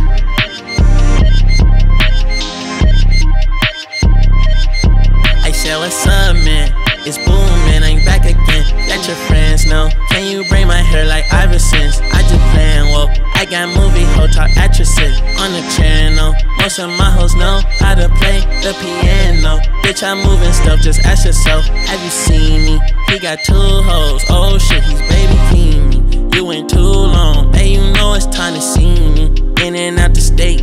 I 5.72 5.74
said, 5.74 5.80
what's 5.80 6.06
up, 6.06 6.36
man? 6.44 6.68
It's 7.08 7.18
booming, 7.18 7.82
I'm 7.82 8.04
back 8.04 8.26
again. 8.26 8.66
Let 8.92 9.08
your 9.08 9.16
friends 9.28 9.66
know. 9.66 9.90
Can 10.10 10.28
you 10.28 10.44
bring 10.50 10.68
my 10.68 10.82
hair 10.82 11.06
like 11.06 11.24
Iverson's? 11.32 12.02
I 12.12 12.22
just 12.28 12.44
playing, 12.52 12.92
whoa. 12.92 13.08
I 13.36 13.46
got 13.46 13.70
movie 13.70 14.04
hotel 14.20 14.48
actresses 14.58 15.16
on 15.40 15.50
the 15.56 15.64
channel. 15.78 16.36
Most 16.60 16.78
of 16.80 16.90
my 16.90 17.10
hoes 17.10 17.36
know 17.36 17.62
how 17.80 17.96
to 17.96 18.10
play 18.20 18.42
the 18.60 18.76
piano. 18.84 19.64
Bitch, 19.82 20.04
I'm 20.04 20.20
moving 20.28 20.52
stuff, 20.52 20.82
just 20.82 21.00
ask 21.06 21.26
yourself, 21.26 21.64
have 21.64 22.04
you 22.04 22.10
seen 22.10 22.66
me? 22.66 22.80
He 23.08 23.20
got 23.20 23.40
two 23.46 23.54
hoes, 23.54 24.26
oh 24.30 24.58
shit, 24.58 24.84
he's 24.84 25.00
baby 25.08 25.40
king 25.56 25.90
me. 25.90 26.38
You 26.38 26.44
went 26.44 26.70
too 26.70 26.80
long, 26.80 27.54
hey, 27.54 27.76
you 27.76 27.94
know 27.94 28.14
it's 28.14 28.26
time 28.26 28.56
to 28.56 28.62
see 28.62 29.00
me. 29.16 29.32
In 29.64 29.76
and 29.76 30.00
out 30.00 30.14
the 30.16 30.22
state, 30.22 30.60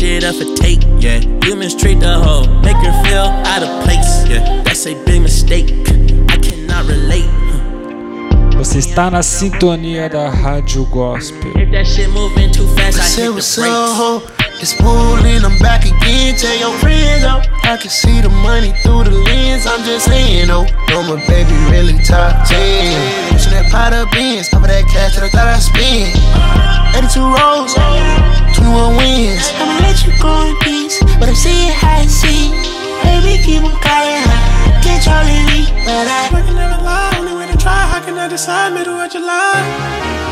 yeah. 0.00 0.20
This 0.20 0.22
shit 0.22 0.24
up 0.24 0.34
for 0.36 0.54
take, 0.56 0.82
yeah. 0.98 1.20
You 1.44 1.56
mistreat 1.56 2.00
the 2.00 2.14
hoe, 2.14 2.46
make 2.62 2.76
her 2.76 3.04
feel 3.04 3.28
out 3.46 3.62
of 3.62 3.84
place, 3.84 4.28
yeah. 4.28 4.62
That's 4.62 4.86
a 4.86 4.94
big 5.04 5.22
mistake. 5.22 5.70
I 6.28 6.36
cannot 6.38 6.86
relate. 6.86 7.28
Você 8.56 8.78
está 8.78 9.10
na 9.10 9.22
sintonia 9.22 10.08
da 10.08 10.30
Rádio 10.30 10.84
Gospel. 10.86 11.52
If 11.56 11.70
that 11.72 11.86
shit 11.86 12.08
moving 12.10 12.52
too 12.52 12.66
fast, 12.76 12.98
I 12.98 13.02
Say 13.02 13.22
hit 13.22 13.34
what's 13.34 13.56
the 13.56 13.62
brakes. 13.62 14.41
It's 14.62 14.78
pulling, 14.78 15.42
I'm 15.42 15.58
back 15.58 15.82
again. 15.82 16.38
Tell 16.38 16.54
your 16.54 16.70
friends, 16.78 17.26
oh, 17.26 17.42
I 17.66 17.74
can 17.82 17.90
see 17.90 18.22
the 18.22 18.30
money 18.30 18.70
through 18.86 19.10
the 19.10 19.10
lens. 19.10 19.66
I'm 19.66 19.82
just 19.82 20.06
saying, 20.06 20.54
oh, 20.54 20.62
no, 20.86 21.02
my 21.02 21.18
baby 21.26 21.50
really 21.66 21.98
top 22.06 22.46
10. 22.46 22.54
Pushing 23.34 23.58
that 23.58 23.66
pot 23.74 23.90
of 23.90 24.06
beans, 24.14 24.48
top 24.48 24.62
of 24.62 24.70
that 24.70 24.86
cash 24.86 25.18
that 25.18 25.26
I 25.26 25.30
thought 25.34 25.50
I 25.50 25.58
spent. 25.58 26.14
82 26.94 27.18
rolls, 27.18 27.74
21 28.54 29.02
wins. 29.02 29.50
I'ma 29.58 29.82
let 29.82 29.98
you 30.06 30.14
go 30.22 30.30
in 30.46 30.54
peace, 30.62 31.02
but 31.18 31.26
I'm 31.26 31.34
seeing 31.34 31.74
how 31.74 31.98
I 31.98 32.06
see. 32.06 32.54
Baby, 33.02 33.42
keep 33.42 33.66
on 33.66 33.74
calling 33.82 34.22
high, 34.30 34.78
controlling 34.78 35.42
me, 35.50 35.66
but 35.82 36.06
I. 36.06 36.30
Working 36.30 36.54
never 36.54 36.78
lie, 36.86 37.10
only 37.18 37.34
way 37.34 37.50
to 37.50 37.58
try. 37.58 37.82
How 37.90 37.98
can 37.98 38.14
I 38.14 38.30
decide 38.30 38.78
middle 38.78 38.94
of 38.94 39.10
July? 39.10 40.22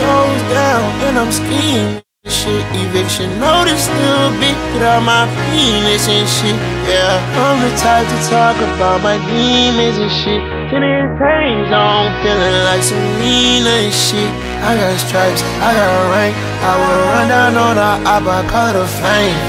Toes 0.00 0.42
down, 0.52 0.84
and 1.06 1.14
I'm 1.18 1.32
skiing. 1.32 2.00
Shit, 2.28 2.60
eviction 2.76 3.32
notice 3.40 3.88
still 3.88 4.28
big 4.36 4.52
without 4.76 5.00
my 5.00 5.24
penis 5.48 6.04
and 6.04 6.28
shit. 6.28 6.52
Yeah, 6.84 7.16
I'm 7.16 7.56
the 7.64 7.72
type 7.80 8.04
to 8.04 8.18
talk 8.28 8.60
about 8.60 9.00
my 9.00 9.16
demons 9.24 9.96
and 9.96 10.12
shit. 10.20 10.44
Till 10.68 10.84
it 10.84 11.08
hangs 11.16 11.72
on, 11.72 12.12
feeling 12.20 12.60
like 12.68 12.84
some 12.84 13.00
Nina 13.16 13.88
and 13.88 13.94
shit. 13.96 14.28
I 14.60 14.76
got 14.76 15.00
stripes, 15.00 15.40
I 15.64 15.72
got 15.72 15.88
rank. 16.12 16.36
I 16.60 16.72
will 16.76 17.00
run 17.08 17.26
down 17.32 17.56
on 17.56 17.74
the 17.80 17.90
op, 18.04 18.28
I 18.28 18.44
call 18.52 18.72
the 18.76 18.84
flame. 18.84 19.40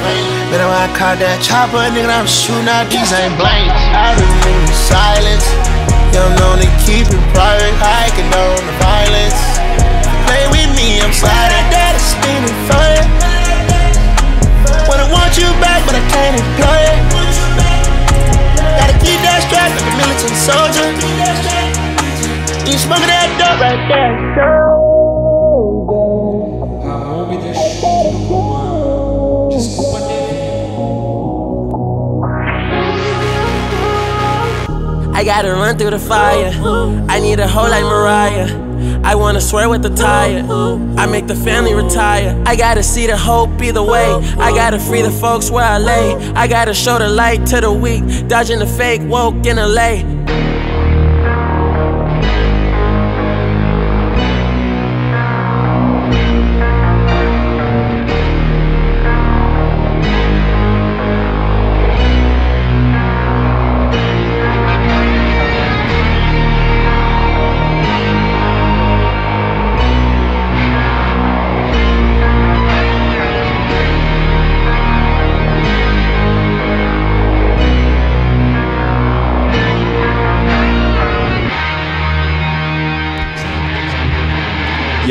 But 0.47 0.63
when 0.63 0.71
I 0.71 0.87
caught 0.95 1.19
that 1.19 1.43
chopper, 1.43 1.83
nigga, 1.91 2.07
I'm 2.07 2.23
shooting 2.23 2.71
out 2.71 2.87
these 2.87 3.11
ain't 3.11 3.35
blanks. 3.35 3.83
I 3.91 4.15
been 4.15 4.31
in 4.47 4.63
silence. 4.71 5.43
Young 6.15 6.39
known 6.39 6.63
to 6.63 6.71
keep 6.87 7.03
it 7.03 7.23
private, 7.35 7.75
I 7.83 8.07
condone 8.15 8.63
the 8.63 8.75
violence. 8.79 9.60
I'm 11.01 11.13
sliding 11.13 11.67
down 11.73 11.93
the 11.93 11.99
spinning 11.99 12.57
fire. 12.69 13.05
Wanna 14.87 15.09
want 15.11 15.35
you 15.35 15.49
back, 15.57 15.81
but 15.85 15.95
I 15.95 16.03
can't 16.13 16.37
employ 16.37 16.79
it. 16.93 17.01
Gotta 18.77 18.93
keep 19.01 19.19
that 19.25 19.41
strap 19.49 19.73
like 19.73 19.81
a 19.81 19.93
militant 19.97 20.37
soldier. 20.37 20.87
You 22.69 22.77
smoking 22.77 23.07
that 23.07 23.29
dope 23.41 23.59
right 23.59 23.81
there. 23.89 24.13
I 35.13 35.23
gotta 35.23 35.51
run 35.51 35.77
through 35.77 35.91
the 35.91 35.99
fire. 35.99 36.51
I 37.09 37.19
need 37.19 37.39
a 37.39 37.47
hole 37.47 37.69
like 37.69 37.83
Mariah. 37.83 38.70
I 39.03 39.15
wanna 39.15 39.41
swear 39.41 39.69
with 39.69 39.81
the 39.83 39.89
tire. 39.89 40.43
I 40.97 41.05
make 41.05 41.27
the 41.27 41.35
family 41.35 41.73
retire. 41.73 42.41
I 42.45 42.55
gotta 42.55 42.83
see 42.83 43.07
the 43.07 43.17
hope 43.17 43.61
either 43.61 43.83
way. 43.83 44.07
I 44.37 44.51
gotta 44.51 44.79
free 44.79 45.01
the 45.01 45.11
folks 45.11 45.49
where 45.49 45.65
I 45.65 45.77
lay. 45.77 46.15
I 46.33 46.47
gotta 46.47 46.73
show 46.73 46.99
the 46.99 47.07
light 47.07 47.45
to 47.47 47.61
the 47.61 47.71
weak. 47.71 48.03
Dodging 48.27 48.59
the 48.59 48.67
fake 48.67 49.01
woke 49.05 49.45
in 49.45 49.57
LA. 49.57 50.03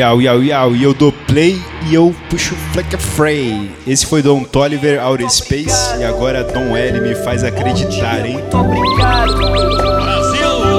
Yau, 0.00 0.18
yau, 0.18 0.42
yau. 0.42 0.74
E 0.74 0.82
eu 0.82 0.94
dou 0.94 1.12
play 1.12 1.60
e 1.86 1.94
eu 1.94 2.14
puxo 2.30 2.54
Fleck 2.72 2.96
Frey. 2.96 3.70
Esse 3.86 4.06
foi 4.06 4.22
Don 4.22 4.44
Toliver 4.44 4.98
Outer 5.04 5.28
Space 5.30 5.98
e 6.00 6.04
agora 6.04 6.42
Dom 6.42 6.74
L 6.74 7.02
me 7.02 7.14
faz 7.16 7.44
acreditar, 7.44 8.24
hein? 8.24 8.42
obrigado. 8.50 9.36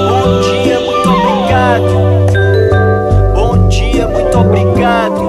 Bom 0.08 0.40
dia, 0.40 0.80
muito 0.80 1.08
obrigado. 1.08 1.84
Bom 3.32 3.68
dia, 3.68 4.08
muito 4.08 4.38
obrigado. 4.38 5.22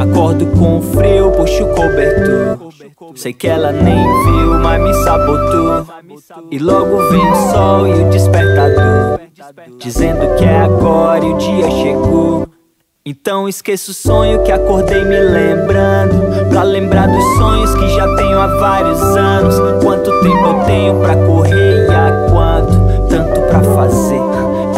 Acordo 0.00 0.46
com 0.58 0.80
frio, 0.80 1.32
puxo 1.32 1.64
o 1.64 1.74
cobertor. 1.74 2.72
Sei 3.14 3.34
que 3.34 3.46
ela 3.46 3.72
nem 3.72 3.94
viu, 4.24 4.54
mas 4.54 4.80
me 4.80 4.94
sabotou. 5.04 5.86
E 6.50 6.58
logo 6.58 6.96
vem 7.10 7.30
o 7.30 7.34
sol 7.50 7.86
e. 7.86 7.95
Dizendo 9.78 10.34
que 10.36 10.44
é 10.44 10.58
agora 10.58 11.24
e 11.24 11.32
o 11.32 11.36
dia 11.36 11.70
chegou. 11.70 12.48
Então 13.04 13.48
esqueço 13.48 13.92
o 13.92 13.94
sonho 13.94 14.42
que 14.42 14.50
acordei 14.50 15.04
me 15.04 15.20
lembrando. 15.20 16.48
Pra 16.48 16.64
lembrar 16.64 17.06
dos 17.06 17.24
sonhos 17.36 17.72
que 17.76 17.88
já 17.90 18.16
tenho 18.16 18.40
há 18.40 18.46
vários 18.58 19.00
anos. 19.00 19.54
Quanto 19.84 20.10
tempo 20.20 20.46
eu 20.46 20.64
tenho 20.64 21.00
pra 21.00 21.14
correr 21.14 21.86
e 21.86 21.94
há 21.94 22.28
quanto? 22.30 23.08
Tanto 23.08 23.40
pra 23.42 23.62
fazer. 23.62 24.20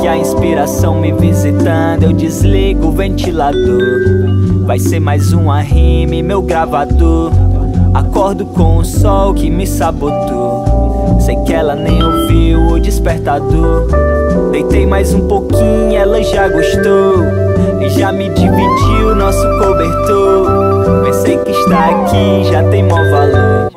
Que 0.01 0.07
a 0.07 0.19
inspiração 0.19 1.01
me 1.01 1.13
visitando, 1.13 2.03
eu 2.03 2.13
desligo 2.13 2.89
o 2.89 2.93
ventilador. 2.93 4.67
Vai 4.67 4.79
ser 4.79 5.01
mais 5.01 5.33
uma 5.33 5.63
rime, 5.63 6.23
meu 6.23 6.43
gravador. 6.43 7.33
Acordo 7.95 8.45
com 8.45 8.77
o 8.77 8.85
sol 8.85 9.33
que 9.33 9.49
me 9.49 9.67
sabotou. 9.67 11.19
Sei 11.21 11.37
que 11.45 11.55
ela 11.55 11.75
nem 11.75 12.03
ouviu 12.03 12.75
o 12.75 12.79
despertador. 12.79 14.08
Deitei 14.59 14.87
mais 14.87 15.15
um 15.15 15.29
pouquinho, 15.29 15.97
ela 15.97 16.21
já 16.21 16.49
gostou. 16.49 17.23
E 17.81 17.89
já 17.91 18.11
me 18.11 18.29
dividiu 18.29 19.15
nosso 19.15 19.49
cobertor. 19.61 21.05
Pensei 21.05 21.39
que 21.39 21.53
estar 21.53 21.91
aqui 21.91 22.43
já 22.51 22.65
tem 22.65 22.83
mó 22.83 22.97
valor. 22.97 23.71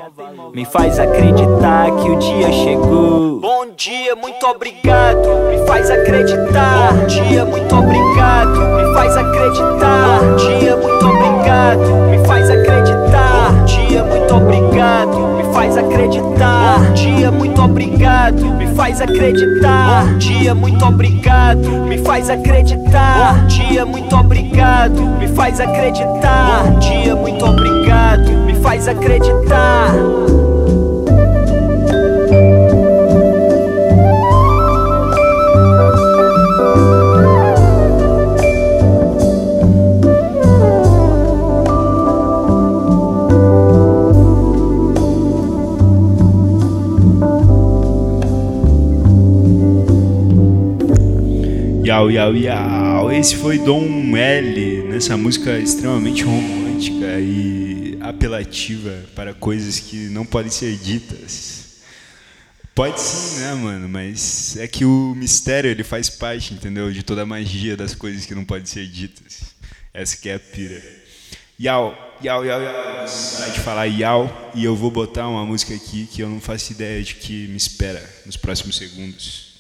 Me 0.56 0.66
faz 0.66 0.98
acreditar 0.98 1.92
que 1.98 2.10
o 2.10 2.18
dia 2.18 2.52
chegou. 2.52 3.40
Bom 3.40 3.68
dia, 3.78 4.16
muito 4.16 4.44
obrigado. 4.48 5.20
Me 5.52 5.68
faz 5.68 5.92
acreditar. 5.92 6.94
Bom 6.94 7.06
dia, 7.06 7.46
muito 7.46 7.76
obrigado. 7.76 8.60
Me 8.60 8.94
faz 8.96 9.18
acreditar. 9.18 10.20
Bom 10.20 10.36
dia, 10.36 10.78
muito 10.78 11.06
obrigado. 11.06 12.10
Me 12.10 12.26
faz 12.26 12.50
acreditar. 12.50 13.52
Bom 13.52 13.66
dia, 13.66 14.04
muito 14.04 14.34
obrigado. 14.36 15.31
Faz 15.62 15.78
acreditar. 15.78 16.80
Bom 16.80 16.94
dia, 16.96 17.32
muito 17.32 17.62
obrigado. 17.62 18.52
Me 18.56 18.66
faz 18.74 19.00
acreditar. 19.00 20.08
Bom 20.08 20.18
dia, 20.18 20.56
muito 20.56 20.84
obrigado. 20.84 21.70
Me 21.88 22.00
faz 22.00 22.32
acreditar. 22.32 23.36
Bom 23.36 23.46
dia, 23.46 23.86
muito 23.86 24.16
obrigado. 24.16 25.04
Me 25.20 25.28
faz 25.28 25.60
acreditar. 25.60 26.64
Bom 26.64 26.80
dia, 26.80 27.16
muito 27.16 27.46
obrigado. 27.46 28.32
Me 28.44 28.56
faz 28.56 28.88
acreditar. 28.88 29.94
Yau, 51.92 52.10
yau, 52.10 52.34
yau. 52.34 53.12
Esse 53.12 53.36
foi 53.36 53.58
Dom 53.58 54.16
L 54.16 54.84
nessa 54.84 55.18
música 55.18 55.60
extremamente 55.60 56.24
romântica 56.24 57.20
e 57.20 57.98
apelativa 58.00 58.98
para 59.14 59.34
coisas 59.34 59.78
que 59.78 60.08
não 60.08 60.26
podem 60.26 60.50
ser 60.50 60.74
ditas. 60.78 61.82
Pode 62.74 62.98
sim, 62.98 63.42
né, 63.42 63.54
mano? 63.56 63.90
Mas 63.90 64.56
é 64.56 64.70
que 64.70 64.86
o 64.86 65.14
mistério 65.18 65.70
ele 65.70 65.84
faz 65.84 66.10
parte, 66.10 66.54
entendeu? 66.54 66.90
De 66.94 67.04
toda 67.04 67.24
a 67.24 67.26
magia 67.26 67.76
das 67.76 67.94
coisas 67.94 68.26
que 68.26 68.34
não 68.34 68.46
podem 68.46 68.66
ser 68.66 68.88
ditas. 68.88 69.54
Essa 69.94 70.16
que 70.16 70.30
é 70.30 70.36
a 70.36 70.40
pira. 70.40 70.82
Yau, 71.60 71.94
yau, 72.24 72.46
yau, 72.46 72.62
yau. 72.62 72.74
Parar 73.36 73.50
de 73.50 73.60
falar 73.60 73.86
yau 73.88 74.52
e 74.56 74.64
eu 74.64 74.78
vou 74.78 74.92
botar 74.92 75.28
uma 75.28 75.46
música 75.46 75.76
aqui 75.76 76.08
que 76.10 76.24
eu 76.24 76.30
não 76.30 76.40
faço 76.40 76.72
ideia 76.72 77.04
de 77.04 77.16
que 77.16 77.50
me 77.50 77.58
espera 77.58 78.02
nos 78.26 78.38
próximos 78.38 78.78
segundos. 78.78 79.58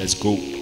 Let's 0.00 0.14
go. 0.14 0.61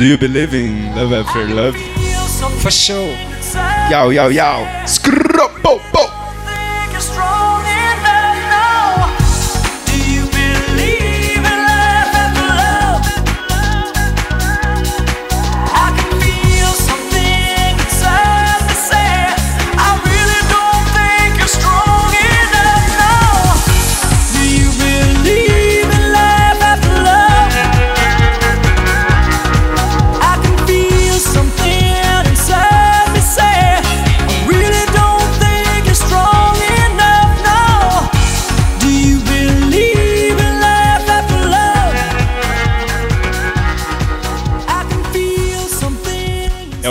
Do 0.00 0.06
you 0.06 0.16
believe 0.16 0.54
in 0.54 0.96
love 0.96 1.12
after 1.12 1.46
love? 1.46 1.76
For 2.62 2.70
sure. 2.70 3.12
Yau, 3.92 4.08
yau, 4.08 4.28
yau. 4.28 4.64
Skrrro, 4.88 5.19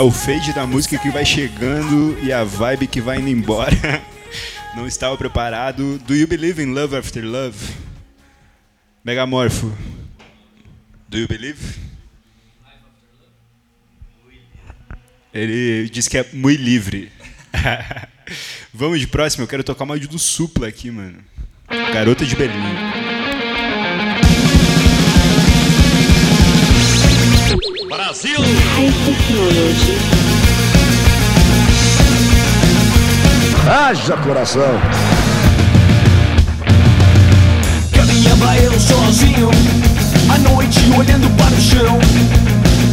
É 0.00 0.02
o 0.02 0.10
fade 0.10 0.54
da 0.54 0.66
música 0.66 0.96
que 0.96 1.10
vai 1.10 1.26
chegando 1.26 2.18
e 2.24 2.32
a 2.32 2.42
vibe 2.42 2.86
que 2.86 3.02
vai 3.02 3.18
indo 3.18 3.28
embora. 3.28 4.02
Não 4.74 4.86
estava 4.86 5.14
preparado. 5.14 5.98
Do 5.98 6.16
you 6.16 6.26
believe 6.26 6.62
in 6.62 6.72
love 6.72 6.96
after 6.96 7.22
love? 7.22 7.58
Megamorfo. 9.04 9.70
Do 11.06 11.18
you 11.18 11.28
believe? 11.28 11.60
Ele 15.34 15.90
diz 15.90 16.08
que 16.08 16.16
é 16.16 16.26
muito 16.32 16.62
livre. 16.62 17.12
Vamos 18.72 19.00
de 19.00 19.06
próximo, 19.06 19.44
eu 19.44 19.48
quero 19.48 19.62
tocar 19.62 19.84
uma 19.84 19.98
do 19.98 20.18
Supla 20.18 20.68
aqui, 20.68 20.90
mano. 20.90 21.18
Garota 21.92 22.24
de 22.24 22.34
Berlim. 22.34 22.99
Brasil! 28.10 28.40
Haja 33.68 34.16
coração! 34.16 34.80
Caminhava 37.92 38.56
eu 38.56 38.72
sozinho, 38.80 39.48
à 40.28 40.38
noite 40.38 40.80
olhando 40.98 41.30
para 41.36 41.54
o 41.54 41.60
chão. 41.60 42.00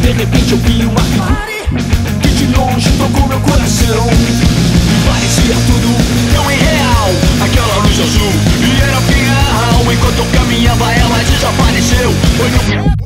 De 0.01 0.11
repente 0.11 0.51
eu 0.51 0.57
vi 0.59 0.85
uma 0.85 1.01
figura 1.01 1.81
que 2.21 2.29
de 2.29 2.45
longe 2.55 2.87
tocou 2.99 3.27
meu 3.27 3.39
coração. 3.39 4.07
E 4.13 5.09
parecia 5.09 5.55
tudo 5.65 5.97
tão 6.35 6.51
irreal, 6.51 7.09
aquela 7.43 7.75
luz 7.77 7.99
azul 7.99 8.33
e 8.61 8.81
era 8.83 9.01
final. 9.01 9.91
Enquanto 9.91 10.19
eu 10.19 10.27
caminhava, 10.39 10.93
ela 10.93 11.17
desapareceu. 11.23 12.13
Foi 12.37 12.49
no 12.51 12.96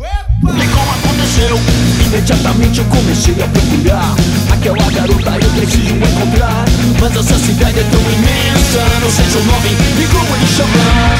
como 0.41 0.91
aconteceu? 0.91 1.59
Imediatamente 2.05 2.79
eu 2.79 2.85
comecei 2.85 3.35
a 3.41 3.47
procurar 3.47 4.15
Aquela 4.51 4.91
garota 4.91 5.37
eu 5.41 5.49
preciso 5.51 5.93
encontrar 5.93 6.65
Mas 6.99 7.15
essa 7.15 7.37
cidade 7.37 7.79
é 7.79 7.83
tão 7.83 8.01
imensa 8.01 8.99
Não 9.01 9.09
sei 9.09 9.25
seu 9.25 9.43
nome 9.45 9.69
e 9.69 10.07
como 10.07 10.35
lhe 10.35 10.47
chamar 10.47 11.17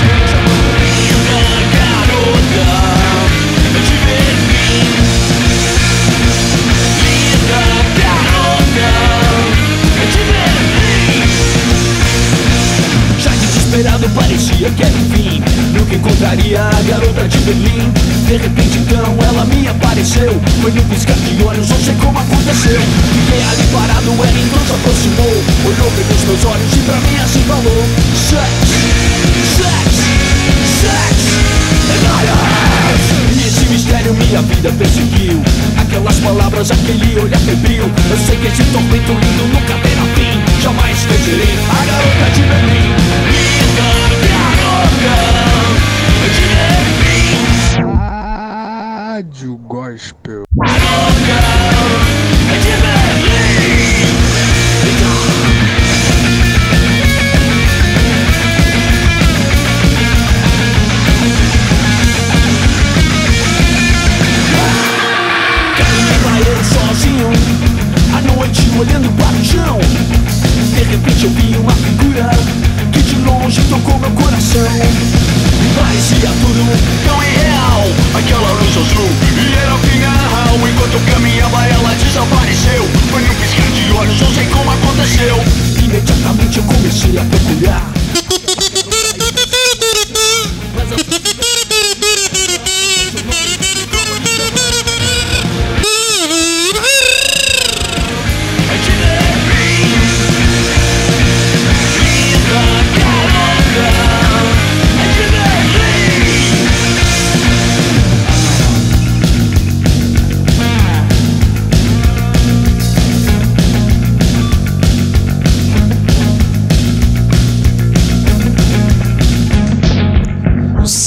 Linda 0.79 1.41
garota 1.77 2.65
de 3.85 3.97
Berlim 4.05 4.89
Linda 7.03 7.61
garota 8.01 8.89
de 10.11 10.17
Berlim 10.17 10.30
Já 13.71 13.77
desesperado 13.77 14.09
parecia 14.09 14.69
que 14.69 14.83
era 14.83 14.91
o 14.91 15.15
fim. 15.15 15.41
Nunca 15.71 15.95
encontraria 15.95 16.59
a 16.59 16.81
garota 16.81 17.25
de 17.25 17.37
Berlim. 17.37 17.89
De 18.27 18.35
repente 18.35 18.77
então 18.79 19.15
ela 19.23 19.45
me 19.45 19.65
apareceu. 19.65 20.29
Foi 20.61 20.71
num 20.71 20.83
piscar 20.89 21.15
de 21.15 21.41
olhos, 21.41 21.69
não 21.69 21.77
sei 21.79 21.95
como 21.95 22.19
aconteceu. 22.19 22.81
Fiquei 22.81 23.41
ali 23.41 23.63
parado, 23.71 24.11
ela 24.11 24.39
então 24.43 24.59
se 24.67 24.73
aproximou. 24.75 25.43
Olhou 25.63 25.89
bem 25.95 26.05
nos 26.05 26.23
meus 26.25 26.45
olhos 26.51 26.73
e 26.73 26.79
pra 26.83 26.95
mim 26.99 27.15
assim 27.23 27.43
falou. 27.47 27.83
Sex, 28.13 28.51
sex, 29.55 29.87
sex 30.81 31.31
liars. 32.11 33.03
E 33.31 33.47
esse 33.47 33.65
mistério 33.71 34.13
minha 34.15 34.41
vida 34.41 34.69
perseguiu. 34.73 35.41
Aquelas 35.79 36.19
palavras, 36.19 36.71
aquele 36.71 37.17
olhar 37.21 37.39
febril. 37.39 37.83
Eu 37.87 38.17
sei 38.27 38.35
que 38.35 38.47
esse 38.47 38.63
tormento 38.65 39.13
lindo 39.13 39.47
nunca 39.47 39.73
terá 39.79 40.03
fim. 40.13 40.61
Jamais 40.61 40.97
esquecerei 40.97 41.55
a 41.71 41.85
garota 41.85 42.31
de 42.35 42.41
Berlim 42.41 43.50
Rádio 49.13 49.57
Gospel. 49.57 50.43
sozinho 66.63 67.31
noite 68.35 68.61
olhando 68.79 69.09
para 69.17 69.37
o 69.37 69.43
chão 69.43 69.79
De 70.75 70.83
repente 70.83 71.25
eu 71.25 71.29
vi 71.31 71.57
uma 71.57 71.71
figura 71.71 72.60
Que 72.91 73.01
de 73.01 73.15
longe 73.15 73.61
tocou 73.69 73.97
meu 73.99 74.11
coração. 74.11 74.79
Parecia 75.77 76.29
tudo 76.41 77.07
tão 77.07 77.23
irreal 77.23 77.87
Aquela 78.17 78.51
luz 78.51 78.71
azul 78.71 79.09
e 79.37 79.55
era 79.55 79.73
o 79.73 79.79
final 79.79 80.69
Enquanto 80.69 80.93
eu 80.93 81.13
caminhava 81.13 81.65
ela 81.67 81.93
desapareceu. 81.93 82.89
Foi 83.09 83.21
num 83.21 83.35
piscar 83.35 83.69
de 83.71 83.91
olhos, 83.91 84.19
não 84.19 84.33
sei 84.33 84.45
como 84.47 84.71
aconteceu. 84.71 85.39
Imediatamente 85.83 86.57
eu 86.57 86.63
comecei 86.63 87.17
a 87.17 87.23
procurar 87.23 88.00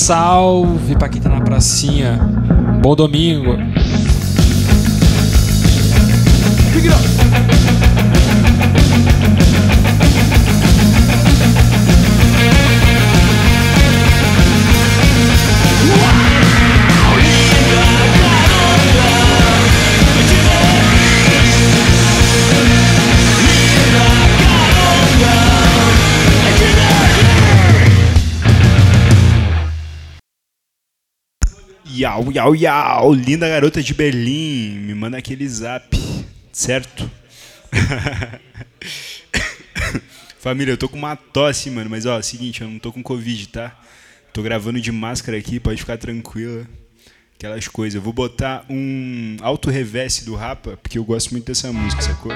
salve 0.05 0.97
pra 0.97 1.09
quem 1.09 1.19
tá 1.19 1.31
na 1.31 1.41
pracinha. 1.41 2.19
Bom 2.83 2.95
domingo. 2.95 3.57
Yau, 32.25 32.33
yau, 32.33 32.55
yau. 32.55 33.13
Linda 33.13 33.49
garota 33.49 33.83
de 33.83 33.93
Berlim. 33.93 34.79
Me 34.79 34.95
manda 34.95 35.19
aquele 35.19 35.47
zap. 35.47 35.95
Certo? 36.53 37.11
Família, 40.39 40.73
eu 40.73 40.79
tô 40.79 40.89
com 40.89 40.97
uma 40.97 41.17
tosse, 41.17 41.71
mano, 41.71 41.91
mas 41.91 42.07
ó, 42.07 42.21
seguinte, 42.23 42.63
eu 42.63 42.69
não 42.69 42.79
tô 42.79 42.93
com 42.93 43.03
Covid, 43.03 43.49
tá? 43.49 43.77
Tô 44.33 44.43
gravando 44.43 44.81
de 44.81 44.93
máscara 44.93 45.37
aqui, 45.39 45.59
pode 45.59 45.81
ficar 45.81 45.99
tranquila. 45.99 46.67
Aquelas 47.37 47.67
coisas. 47.69 47.97
Eu 47.97 48.03
vou 48.03 48.13
botar 48.13 48.65
um 48.71 49.37
alto 49.41 49.71
revesse 49.71 50.25
do 50.25 50.35
Rapa, 50.35 50.79
porque 50.83 50.99
eu 50.99 51.05
gosto 51.05 51.33
muito 51.33 51.47
dessa 51.47 51.73
música, 51.73 52.01
sacou? 52.03 52.33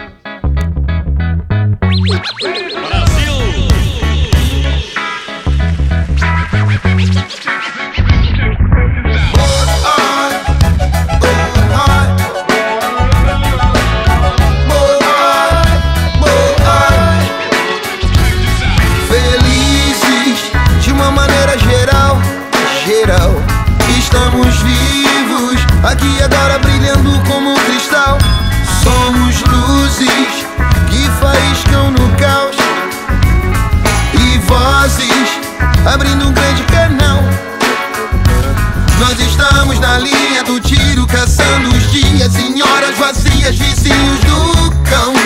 Felizes 6.83 7.58
aqui 25.85 26.23
agora 26.23 26.59
brilhando 26.59 27.11
como 27.27 27.55
cristal. 27.61 28.19
Somos 28.83 29.41
luzes 29.43 30.47
que 30.89 31.11
faiscam 31.21 31.91
no 31.91 32.09
caos 32.17 32.57
e 34.15 34.39
vozes 34.39 35.39
abrindo 35.93 36.29
um 36.29 36.33
grande 36.33 36.63
canal. 36.65 37.23
Nós 38.99 39.19
estamos 39.21 39.79
na 39.79 39.99
linha 39.99 40.45
do 40.45 40.61
tiro, 40.61 41.07
caçando 41.07 41.69
os 41.69 41.91
dias 41.91 42.37
em 42.37 42.63
horas 42.63 42.97
vazias, 42.99 43.57
vizinhos 43.57 44.21
do 44.21 44.71
cão. 44.89 45.18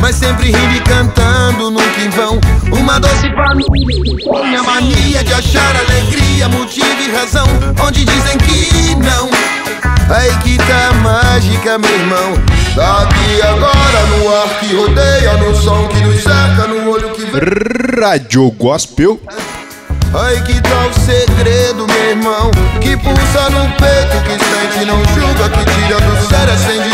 Mas 0.00 0.16
sempre 0.16 0.46
rindo 0.46 0.74
e 0.74 0.80
cantando, 0.80 1.70
nunca 1.70 2.00
em 2.00 2.08
vão. 2.10 2.40
Uma 2.72 2.98
doce 2.98 3.28
família, 3.34 4.42
minha 4.44 4.62
mania 4.62 5.22
de 5.22 5.32
achar 5.32 5.74
alegria, 5.76 6.48
motivo 6.48 7.02
e 7.02 7.10
razão, 7.12 7.46
onde 7.86 8.04
dizem 8.04 8.38
que 8.38 8.94
não. 8.96 9.28
Aí 10.14 10.34
que 10.42 10.56
tá 10.58 10.88
a 10.88 10.92
mágica, 10.94 11.78
meu 11.78 11.90
irmão. 11.90 12.34
Daqui 12.74 13.42
agora 13.42 14.06
no 14.06 14.34
ar 14.34 14.48
que 14.58 14.74
rodeia, 14.74 15.36
no 15.36 15.54
som 15.54 15.86
que 15.88 16.00
nos 16.00 16.22
cerca, 16.22 16.66
no 16.66 16.90
olho 16.90 17.10
que 17.10 17.24
vê. 17.26 18.00
Rádio 18.00 18.50
Gospel. 18.52 19.20
Ai 20.12 20.42
que 20.42 20.60
tal 20.60 20.88
o 20.88 20.92
segredo, 20.92 21.86
meu 21.86 22.10
irmão 22.10 22.50
Que 22.80 22.96
pulsa 22.96 23.48
no 23.50 23.64
peito, 23.76 24.20
que 24.24 24.44
sente, 24.44 24.84
não 24.84 24.98
julga 25.14 25.48
Que 25.50 25.64
tira 25.64 26.00
do 26.00 26.28
sério, 26.28 26.52
acende 26.52 26.89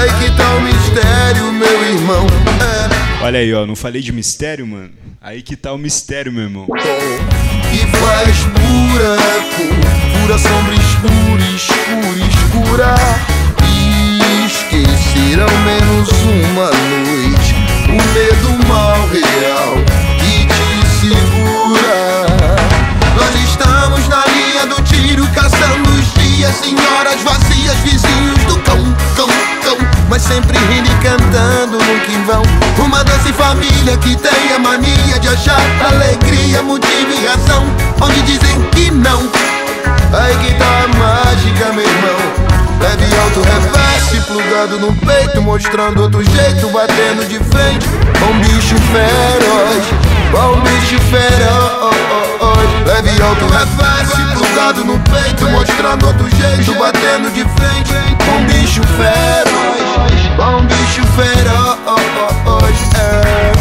Ai 0.00 0.08
que 0.18 0.30
tal 0.34 0.56
o 0.56 0.62
mistério, 0.62 1.52
meu 1.52 1.84
irmão 1.84 2.26
É 3.20 3.22
Olha 3.22 3.40
aí, 3.40 3.52
ó, 3.52 3.66
não 3.66 3.76
falei 3.76 4.00
de 4.00 4.12
mistério, 4.12 4.66
mano? 4.66 4.92
Aí 5.20 5.42
que 5.42 5.54
tá 5.54 5.74
o 5.74 5.76
mistério, 5.76 6.32
meu 6.32 6.44
irmão. 6.44 6.64
que 6.64 7.86
faz 7.98 8.38
pura 8.44 9.16
cor 9.54 10.22
Pura 10.22 10.38
sombra 10.38 10.74
escura, 10.74 11.44
escura, 11.54 12.18
escura 12.30 12.94
E 13.68 14.46
esquecerão 14.46 15.50
menos 15.66 16.08
uma 16.22 16.70
noite 16.70 17.54
O 17.90 18.00
medo 18.14 18.66
mal 18.66 19.06
real 19.08 19.74
que 20.18 20.46
te 20.46 20.88
segura 21.00 22.26
Nós 23.16 23.34
estamos 23.50 24.08
na 24.08 24.24
linha 24.24 24.66
do 24.66 24.82
tiro 24.82 25.28
Caçando 25.34 25.90
os 25.90 26.14
dias, 26.14 26.56
senhoras 26.56 27.22
vazias 27.22 27.76
Vizinhos 27.80 28.39
Sempre 30.20 30.58
rindo 30.58 30.88
e 30.88 30.94
cantando 31.02 31.78
nunca 31.78 32.12
em 32.12 32.24
vão 32.24 32.42
Uma 32.78 33.02
doce 33.02 33.32
família 33.32 33.96
que 33.96 34.14
tem 34.16 34.54
a 34.54 34.58
mania 34.58 35.18
de 35.18 35.28
achar 35.28 35.60
Alegria, 35.82 36.62
motivo 36.62 37.12
e 37.12 37.26
razão. 37.26 37.64
Onde 38.00 38.22
dizem 38.22 38.60
que 38.70 38.90
não. 38.90 39.20
Aí 40.12 40.36
que 40.36 40.54
tá 40.54 40.84
a 40.84 40.88
mágica, 40.88 41.72
meu 41.72 41.84
irmão 41.84 42.59
Leve 42.80 43.18
alto 43.18 43.42
reverse, 43.42 44.20
plugado 44.26 44.78
no 44.78 44.94
peito 44.96 45.42
Mostrando 45.42 46.02
outro 46.02 46.22
jeito, 46.22 46.68
batendo 46.70 47.24
de 47.26 47.38
frente. 47.38 47.88
Um 48.28 48.40
bicho 48.40 48.76
feroz 48.92 50.10
um 50.32 50.60
bicho 50.60 50.98
feroz. 51.10 51.94
Leve 52.86 53.22
alto 53.22 53.46
reverse, 53.46 54.22
plugado 54.34 54.84
no 54.84 54.98
peito 55.00 55.48
Mostrando 55.50 56.06
outro 56.06 56.28
jeito, 56.30 56.74
batendo 56.74 57.30
de 57.30 57.44
frente. 57.44 57.94
Um 58.28 58.46
bicho 58.46 58.82
feroz 58.96 59.60
um 60.40 60.66
bicho 60.66 61.06
feroz. 61.14 61.70
Pense 62.70 63.59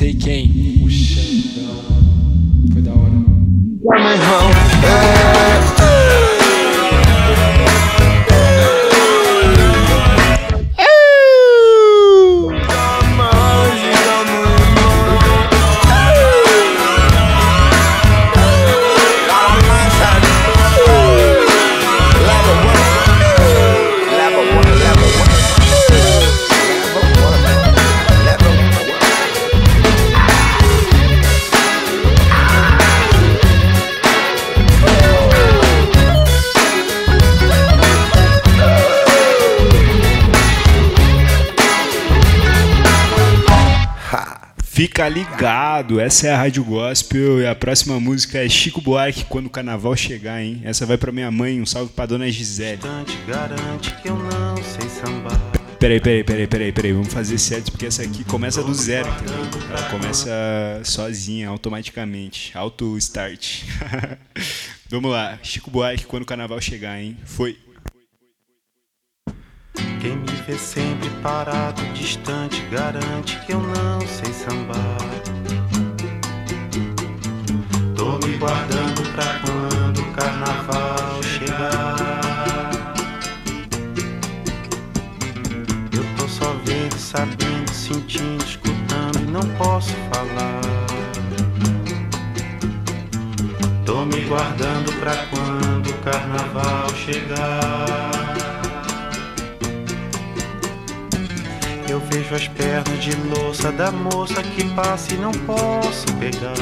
avistei 0.00 0.14
quem? 0.14 0.69
Ligado, 45.10 45.98
essa 45.98 46.28
é 46.28 46.30
a 46.30 46.36
Rádio 46.36 46.62
Gospel 46.62 47.40
e 47.40 47.46
a 47.46 47.54
próxima 47.54 47.98
música 47.98 48.38
é 48.38 48.48
Chico 48.48 48.80
Buarque, 48.80 49.24
Quando 49.24 49.46
o 49.46 49.50
Carnaval 49.50 49.96
Chegar, 49.96 50.40
hein? 50.40 50.60
Essa 50.64 50.86
vai 50.86 50.96
pra 50.96 51.10
minha 51.10 51.30
mãe, 51.32 51.60
um 51.60 51.66
salve 51.66 51.92
pra 51.92 52.06
dona 52.06 52.30
Gisele. 52.30 52.80
Garante 53.26 53.92
que 53.96 54.08
eu 54.08 54.16
não 54.16 54.56
sei 54.62 54.88
sambar. 54.88 55.40
Peraí, 55.80 56.00
peraí, 56.00 56.22
peraí, 56.22 56.46
peraí, 56.46 56.72
peraí, 56.72 56.92
vamos 56.92 57.12
fazer 57.12 57.38
certo, 57.38 57.72
porque 57.72 57.86
essa 57.86 58.02
aqui 58.02 58.22
começa 58.22 58.62
do 58.62 58.72
zero, 58.72 59.08
entendeu? 59.08 59.66
Ela 59.70 59.90
começa 59.90 60.30
sozinha, 60.84 61.48
automaticamente, 61.48 62.56
auto 62.56 62.96
start. 62.98 63.64
vamos 64.88 65.10
lá, 65.10 65.38
Chico 65.42 65.70
Buarque, 65.70 66.06
Quando 66.06 66.22
o 66.22 66.26
Carnaval 66.26 66.60
Chegar, 66.60 67.00
hein? 67.00 67.16
Foi. 67.24 67.58
Quem 70.00 70.16
me 70.16 70.32
vê 70.46 70.56
sempre 70.56 71.10
parado, 71.22 71.82
distante, 71.92 72.62
garante 72.70 73.38
que 73.46 73.52
eu 73.52 73.60
não 73.60 74.00
sei 74.00 74.32
sambar. 74.32 74.96
Tô 77.94 78.18
me 78.26 78.36
guardando 78.38 79.02
pra 79.12 79.40
quando 79.40 80.00
o 80.00 80.12
carnaval 80.12 81.22
chegar. 81.22 82.94
Eu 85.92 86.04
tô 86.16 86.28
só 86.28 86.54
vendo, 86.64 86.98
sabendo, 86.98 87.70
sentindo, 87.70 88.42
escutando 88.44 89.20
e 89.20 89.30
não 89.30 89.42
posso 89.58 89.92
falar. 90.12 90.60
Tô 93.84 94.04
me 94.06 94.20
guardando 94.22 94.92
pra 95.00 95.16
quando 95.26 95.90
o 95.90 95.94
carnaval 95.98 96.88
chegar. 96.94 98.09
Vejo 102.10 102.34
as 102.34 102.48
pernas 102.48 103.02
de 103.02 103.14
louça 103.28 103.70
da 103.70 103.92
moça 103.92 104.42
que 104.42 104.64
passa 104.74 105.14
e 105.14 105.18
não 105.18 105.30
posso 105.30 106.06
pegar. 106.18 106.54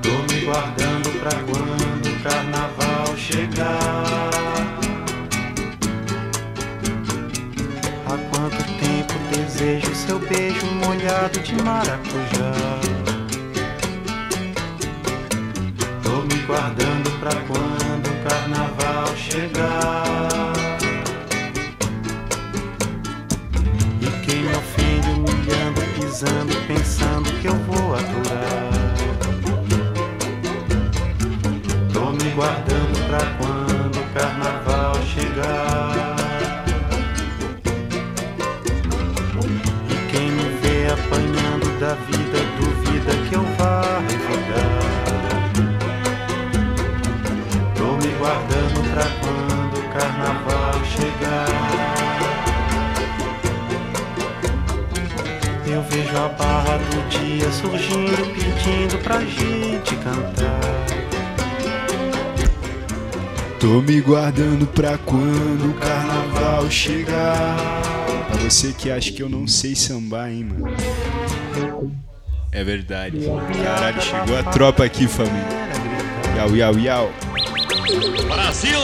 Tô 0.00 0.32
me 0.32 0.40
guardando 0.44 1.10
pra 1.20 1.32
quando 1.40 2.06
o 2.06 2.22
carnaval 2.22 3.16
chegar. 3.16 4.30
Há 8.06 8.16
quanto 8.30 8.64
tempo 8.78 9.14
desejo 9.34 9.94
seu 9.94 10.18
beijo 10.20 10.66
molhado 10.84 11.40
de 11.40 11.54
maracujá. 11.62 12.80
Tô 16.02 16.22
me 16.22 16.42
guardando 16.46 17.10
pra 17.18 17.34
quando 17.48 18.06
o 18.06 18.28
carnaval 18.28 19.16
chegar. 19.16 20.59
Quem 24.30 24.44
me 24.44 24.54
ofende, 24.54 25.08
humilhando, 25.08 25.80
pisando, 25.98 26.54
pensando 26.68 27.28
que 27.40 27.48
eu 27.48 27.54
vou 27.66 27.96
aturar. 27.96 28.70
Tô 31.92 32.12
me 32.12 32.30
guardando 32.30 33.08
pra 33.08 33.18
quando 33.38 33.96
o 33.98 34.04
carnaval 34.14 34.94
chegar. 35.02 36.16
E 39.88 39.94
quem 40.12 40.30
me 40.30 40.48
vê 40.60 40.86
apanhando 40.92 41.80
da 41.80 41.94
vida, 41.94 42.38
duvida 42.56 43.10
que 43.28 43.34
eu 43.34 43.42
vá 43.58 43.82
revidar. 44.08 44.78
Tô 47.74 47.96
me 47.96 48.14
guardando 48.16 48.80
pra 48.92 49.06
quando 49.18 49.76
o 49.76 49.88
carnaval 49.92 50.84
chegar. 50.84 51.89
Eu 55.72 55.82
vejo 55.82 56.16
a 56.16 56.28
barra 56.30 56.78
do 56.78 57.08
dia 57.08 57.48
surgindo, 57.52 58.34
pedindo 58.34 58.98
pra 59.04 59.20
gente 59.20 59.94
cantar. 59.96 60.60
Tô 63.60 63.80
me 63.80 64.00
guardando 64.00 64.66
pra 64.66 64.98
quando 64.98 65.70
o 65.70 65.74
carnaval 65.74 66.68
chegar. 66.68 67.56
Pra 68.26 68.50
você 68.50 68.72
que 68.72 68.90
acha 68.90 69.12
que 69.12 69.22
eu 69.22 69.28
não 69.28 69.46
sei 69.46 69.76
sambar, 69.76 70.30
hein, 70.30 70.44
mano. 70.44 70.74
É 72.50 72.64
verdade. 72.64 73.18
Caralho, 73.62 74.02
chegou 74.02 74.38
a 74.38 74.42
tropa 74.42 74.84
aqui, 74.84 75.06
família. 75.06 75.46
Yau, 76.36 76.56
yau, 76.56 76.78
yau. 76.78 77.12
Brasil! 78.26 78.80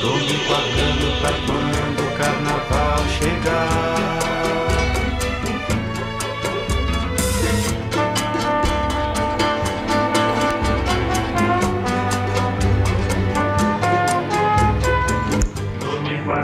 Tô 0.00 0.16
me 0.16 0.38
guardando 0.46 1.20
pra 1.20 1.32
quando 1.46 2.00
o 2.08 2.16
carnaval 2.16 3.04
chegar. 3.18 4.21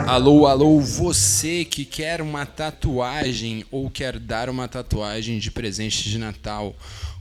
Alô, 0.09 0.47
alô, 0.47 0.79
você 0.79 1.63
que 1.63 1.85
quer 1.85 2.19
uma 2.19 2.43
tatuagem 2.43 3.63
ou 3.69 3.91
quer 3.91 4.17
dar 4.17 4.49
uma 4.49 4.67
tatuagem 4.67 5.37
de 5.37 5.51
presente 5.51 6.09
de 6.09 6.17
Natal, 6.17 6.75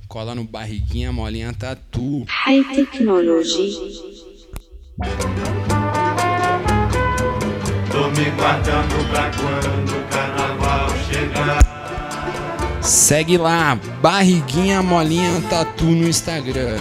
cola 0.09 0.35
no 0.35 0.43
Barriguinha 0.43 1.13
Molinha 1.13 1.53
Tatu. 1.53 2.25
High 2.27 2.65
Technology. 2.75 3.77
Tô 7.93 8.09
me 8.09 8.31
guardando 8.31 9.11
pra 9.11 9.31
quando 9.33 9.91
o 9.91 10.05
carnaval 10.09 10.89
chegar. 11.13 12.83
Segue 12.83 13.37
lá, 13.37 13.75
Barriguinha 14.01 14.83
Molinha 14.83 15.43
Tatu 15.51 15.85
no 15.85 16.09
Instagram. 16.09 16.79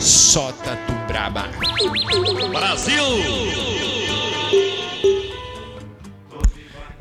Só 0.00 0.50
tatu 0.50 0.94
braba. 1.06 1.50
Brasil! 2.50 3.91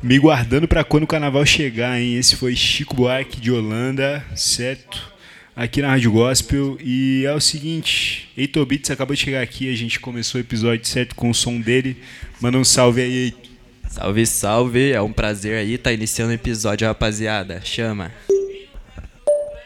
Me 0.03 0.17
guardando 0.17 0.67
pra 0.67 0.83
quando 0.83 1.03
o 1.03 1.07
carnaval 1.07 1.45
chegar, 1.45 2.01
hein? 2.01 2.17
Esse 2.17 2.35
foi 2.35 2.55
Chico 2.55 2.95
Buarque 2.95 3.39
de 3.39 3.51
Holanda, 3.51 4.25
certo? 4.35 5.11
Aqui 5.55 5.79
na 5.79 5.89
Rádio 5.89 6.11
Gospel. 6.11 6.75
E 6.81 7.23
é 7.23 7.31
o 7.31 7.39
seguinte, 7.39 8.27
Heitor 8.35 8.65
Beats 8.65 8.89
acabou 8.89 9.15
de 9.15 9.21
chegar 9.21 9.43
aqui, 9.43 9.71
a 9.71 9.77
gente 9.77 9.99
começou 9.99 10.39
o 10.39 10.43
episódio, 10.43 10.87
certo? 10.87 11.13
Com 11.13 11.29
o 11.29 11.35
som 11.35 11.61
dele. 11.61 11.97
Manda 12.41 12.57
um 12.57 12.63
salve 12.63 12.99
aí, 12.99 13.13
Heitor. 13.25 13.51
Salve, 13.87 14.25
salve. 14.25 14.91
É 14.91 15.01
um 15.01 15.13
prazer 15.13 15.57
aí 15.57 15.77
tá 15.77 15.93
iniciando 15.93 16.31
o 16.31 16.35
episódio, 16.35 16.87
rapaziada. 16.87 17.61
Chama. 17.63 18.11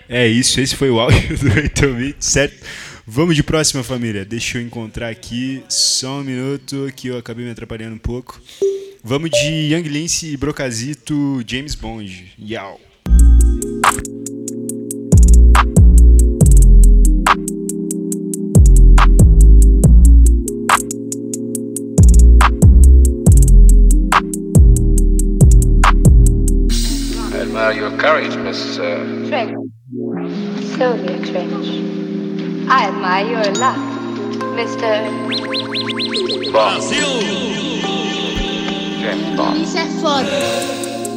É 0.09 0.27
isso, 0.27 0.59
esse 0.59 0.75
foi 0.75 0.89
o 0.89 0.99
áudio 0.99 1.38
do 1.39 1.57
Heitor 1.57 1.93
Beats, 1.93 2.27
certo? 2.27 2.61
Vamos 3.07 3.38
de 3.38 3.43
próxima, 3.43 3.83
família. 3.83 4.25
Deixa 4.25 4.57
eu 4.57 4.61
encontrar 4.61 5.07
aqui 5.07 5.63
só 5.69 6.19
um 6.19 6.23
minuto 6.23 6.91
que 6.93 7.07
eu 7.07 7.17
acabei 7.17 7.45
me 7.45 7.51
atrapalhando 7.51 7.95
um 7.95 7.99
pouco. 7.99 8.41
Vamos 9.07 9.29
de 9.29 9.67
Young 9.69 9.83
Lince 9.83 10.33
e 10.33 10.35
Brocazito, 10.35 11.39
James 11.45 11.75
Bond. 11.75 12.33
Yau. 12.39 12.79
I 27.31 27.41
admire 27.41 27.73
your 27.73 27.95
courage, 27.99 28.35
Miss. 28.37 28.79
Uh, 28.79 29.27
Trench. 29.27 29.55
Sylvia 30.77 31.19
Trench. 31.19 31.67
I 32.67 32.87
admire 32.87 33.27
your 33.27 33.53
luck, 33.53 33.77
Mr. 34.57 35.05
Brasil! 36.51 37.64
Bond. 39.35 39.61
Isso 39.61 39.77
é 39.77 39.85
foda. 40.01 40.29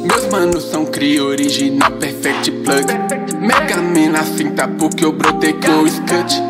Meus 0.06 0.28
manos 0.30 0.64
são 0.64 0.84
cria 0.86 1.24
original, 1.24 1.90
perfect 1.92 2.50
plug. 2.50 2.86
Mega 3.40 3.76
Man 3.76 4.10
na 4.12 4.24
cinta 4.24 4.68
porque 4.68 5.04
eu 5.04 5.12
brotei 5.12 5.52
com 5.54 5.82
o 5.82 5.88
Scut. 5.88 6.42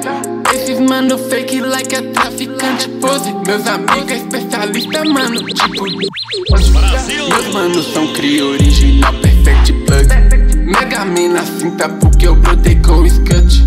Esses 0.54 0.80
mano 0.80 1.18
fake 1.18 1.60
like 1.60 1.94
é 1.94 2.02
traficante 2.02 2.88
pose. 3.00 3.32
Meus 3.46 3.66
amigos 3.66 4.10
é 4.10 4.16
especialista, 4.16 5.04
mano, 5.04 5.44
tipo. 5.44 5.84
Meus 7.28 7.54
manos 7.54 7.92
são 7.92 8.12
cria 8.14 8.44
original, 8.44 9.12
perfect 9.14 9.72
plug. 9.84 10.08
Mega 10.58 11.04
Man 11.04 11.34
na 11.34 11.44
cinta 11.44 11.88
porque 11.88 12.26
eu 12.26 12.36
brotei 12.36 12.76
com 12.76 13.02
o 13.02 13.08
Scut. 13.08 13.64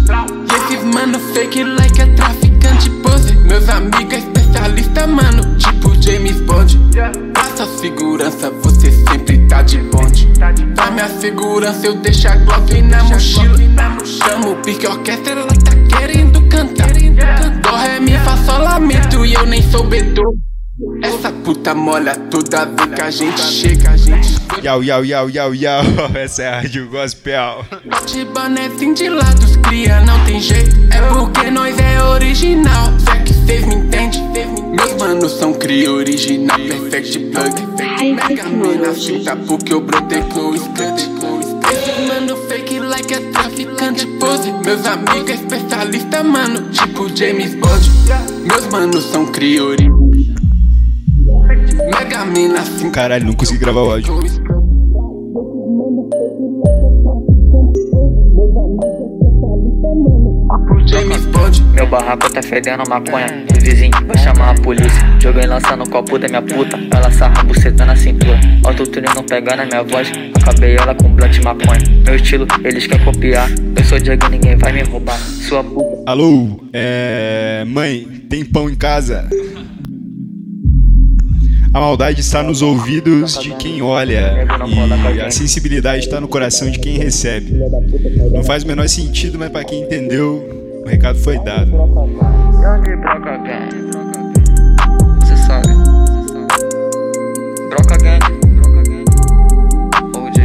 E 0.49 0.73
esses 0.73 0.83
mano 0.93 1.19
fake 1.33 1.63
like 1.63 2.01
é 2.01 2.05
traficante 2.07 2.89
pose. 3.01 3.35
Meus 3.35 3.67
amigos 3.69 4.13
é 4.13 4.17
especialista, 4.17 5.07
mano, 5.07 5.55
tipo 5.57 6.01
James 6.01 6.41
Bond. 6.41 6.79
Passa 7.61 7.77
segurança, 7.77 8.49
você 8.49 8.89
sempre 8.89 9.37
tá 9.47 9.61
de 9.61 9.77
bonde. 9.77 10.27
Pra 10.73 10.89
minha 10.89 11.07
segurança, 11.07 11.85
eu 11.85 11.93
deixo 11.93 12.27
a 12.27 12.35
glove 12.37 12.81
na 12.81 13.03
mochila. 13.03 13.55
Chamo 14.03 14.53
o 14.53 14.55
pique 14.63 14.87
orquestra, 14.87 15.33
ela 15.33 15.45
tá 15.45 15.71
querendo 15.95 16.41
cantar. 16.49 16.89
Dó, 17.61 17.75
ré, 17.75 17.99
mi, 17.99 18.17
fá, 18.17 18.57
lamento 18.57 19.23
e 19.23 19.35
eu 19.35 19.45
nem 19.45 19.61
sou 19.61 19.83
beto. 19.83 20.23
Essa 21.03 21.31
puta 21.31 21.75
molha 21.75 22.15
toda 22.15 22.65
vez 22.65 22.95
que 22.95 23.01
a 23.01 23.11
gente 23.11 23.41
chega, 23.41 23.91
a 23.91 23.97
gente 23.97 24.41
Yau, 24.63 24.81
yau, 24.81 25.05
yau, 25.05 25.29
yau, 25.29 25.53
yau. 25.53 25.83
Essa 26.17 26.41
é 26.41 26.47
a 26.49 26.61
Rádio 26.61 26.89
Gospel. 26.89 27.63
De 28.07 28.25
bonezinho 28.25 28.95
de 28.95 29.07
lados 29.07 29.55
cria, 29.57 30.01
não 30.01 30.19
tem 30.25 30.41
jeito. 30.41 30.75
É 30.91 30.99
porque 31.13 31.51
nós 31.51 31.77
é 31.77 32.03
original. 32.03 32.91
Só 32.99 33.15
que 33.23 33.33
cês 33.33 33.63
me 33.67 33.75
entendem. 33.75 34.21
Meus 34.31 34.70
manos 34.99 35.31
são 35.33 35.53
cria 35.53 35.91
original, 35.91 36.57
perfect 36.57 37.19
plug. 37.19 37.71
Mega 38.01 38.49
mina 38.49 38.93
fita 38.93 39.35
porque 39.35 39.73
eu 39.73 39.81
brotei 39.81 40.21
com 40.23 40.49
o 40.49 40.57
scut. 40.57 41.09
Esses 41.71 42.07
mano 42.07 42.35
fake 42.47 42.79
like 42.79 43.13
é 43.13 43.19
traficante 43.31 44.05
pose. 44.19 44.51
Meus 44.65 44.85
amigos 44.85 45.29
é 45.29 45.33
especialista, 45.35 46.23
mano, 46.23 46.69
tipo 46.71 47.15
James 47.15 47.55
Bond. 47.55 47.91
Meus 48.45 48.67
manos 48.67 49.03
são 49.05 49.25
cria 49.27 49.63
original. 49.63 49.99
Mega 51.93 52.25
mina 52.25 52.61
fita. 52.61 52.89
Caralho, 52.89 53.25
não 53.25 53.33
consegui 53.33 53.59
gravar 53.59 53.81
o 53.81 53.91
áudio. 53.91 54.60
Barraco 61.91 62.31
tá 62.31 62.41
fedendo 62.41 62.83
maconha. 62.89 63.45
O 63.53 63.61
vizinho 63.61 63.91
vai 64.07 64.17
chamar 64.17 64.51
a 64.51 64.53
polícia. 64.55 65.01
Joguei 65.21 65.45
lança 65.45 65.75
no 65.75 65.87
copo 65.89 66.17
da 66.17 66.25
minha 66.29 66.41
puta. 66.41 66.79
Ela 66.89 67.11
sarra 67.11 67.41
a 67.41 67.43
buceta 67.43 67.83
na 67.83 67.97
cintura. 67.97 68.39
Autotune 68.63 69.07
não 69.13 69.23
pega 69.23 69.57
na 69.57 69.65
minha 69.65 69.83
voz. 69.83 70.09
Acabei 70.41 70.77
ela 70.77 70.95
com 70.95 71.13
blunt 71.13 71.37
maconha. 71.43 71.81
Meu 72.05 72.15
estilo, 72.15 72.47
eles 72.63 72.87
querem 72.87 73.03
copiar. 73.03 73.49
Eu 73.75 73.83
sou 73.83 73.99
Diego, 73.99 74.25
ninguém 74.29 74.55
vai 74.55 74.71
me 74.71 74.83
roubar. 74.83 75.17
Sua 75.19 75.61
puta. 75.61 76.09
Alô, 76.09 76.61
é. 76.71 77.65
Mãe, 77.67 78.07
tem 78.29 78.45
pão 78.45 78.69
em 78.69 78.75
casa? 78.75 79.27
A 81.73 81.79
maldade 81.79 82.21
está 82.21 82.41
nos 82.41 82.61
ouvidos 82.61 83.37
de 83.37 83.51
quem 83.55 83.81
olha 83.81 84.45
e 85.15 85.21
a 85.21 85.31
sensibilidade 85.31 86.05
está 86.05 86.19
no 86.19 86.27
coração 86.27 86.69
de 86.69 86.79
quem 86.79 86.97
recebe. 86.97 87.53
Não 88.33 88.43
faz 88.43 88.63
o 88.63 88.67
menor 88.67 88.89
sentido, 88.89 89.39
mas 89.39 89.49
para 89.49 89.63
quem 89.63 89.83
entendeu, 89.83 90.60
o 90.83 90.87
recado 90.87 91.19
foi 91.19 91.37
dado. 91.39 91.71
Grande 92.59 92.95
broca 92.97 93.37
gang. 93.37 93.91
Você 95.19 95.37
sabe. 95.37 95.67
Broca 97.69 97.97
gang. 97.97 98.19
Broca 98.55 98.83
gang. 98.83 99.05
OJ. 100.17 100.37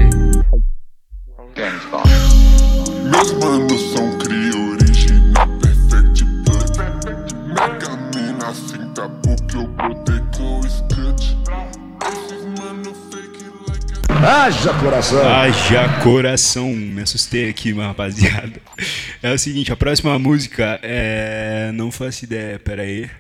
Meus 3.11 3.33
manos 3.35 3.93
são 3.93 4.19
cria 4.19 4.57
original, 4.73 5.49
perfect 5.61 6.25
plug. 6.45 7.35
Mega 7.49 7.97
mina 8.15 8.53
finta 8.53 9.09
porque 9.23 9.57
eu 9.57 9.67
botei 9.69 10.21
com 10.37 10.61
o 10.61 10.63
scut. 10.69 11.37
Haja 14.29 14.73
coração! 14.75 15.29
Haja 15.29 15.89
coração! 16.03 16.71
Me 16.73 17.03
assustei 17.03 17.49
aqui, 17.49 17.73
rapaziada. 17.73 18.61
É 19.27 19.33
o 19.33 19.37
seguinte, 19.37 19.73
a 19.73 19.77
próxima 19.77 20.17
música 20.21 20.79
é. 20.85 21.73
Não 21.75 21.91
faço 21.91 22.25
ideia, 22.25 22.61
pera 22.61 22.83
aí. 22.83 23.11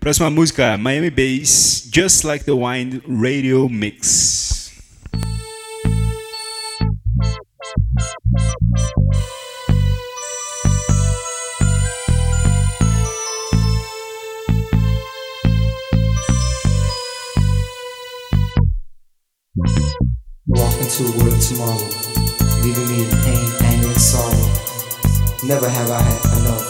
Próxima 0.00 0.28
música, 0.28 0.76
Miami 0.76 1.08
Bass, 1.08 1.88
Just 1.94 2.24
Like 2.24 2.44
the 2.44 2.50
Wind 2.50 3.00
Radio 3.06 3.68
Mix. 3.68 4.72
Walk 20.48 20.74
into 20.80 21.04
a 21.04 21.18
world 21.18 21.40
tomorrow, 21.40 21.88
leaving 22.64 22.88
me 22.88 23.04
in 23.04 23.10
pain, 23.22 23.48
anger, 23.62 23.86
and 23.86 24.00
sorrow. 24.00 24.65
Never 25.42 25.68
have 25.68 25.90
I 25.90 26.00
had 26.02 26.38
enough, 26.38 26.64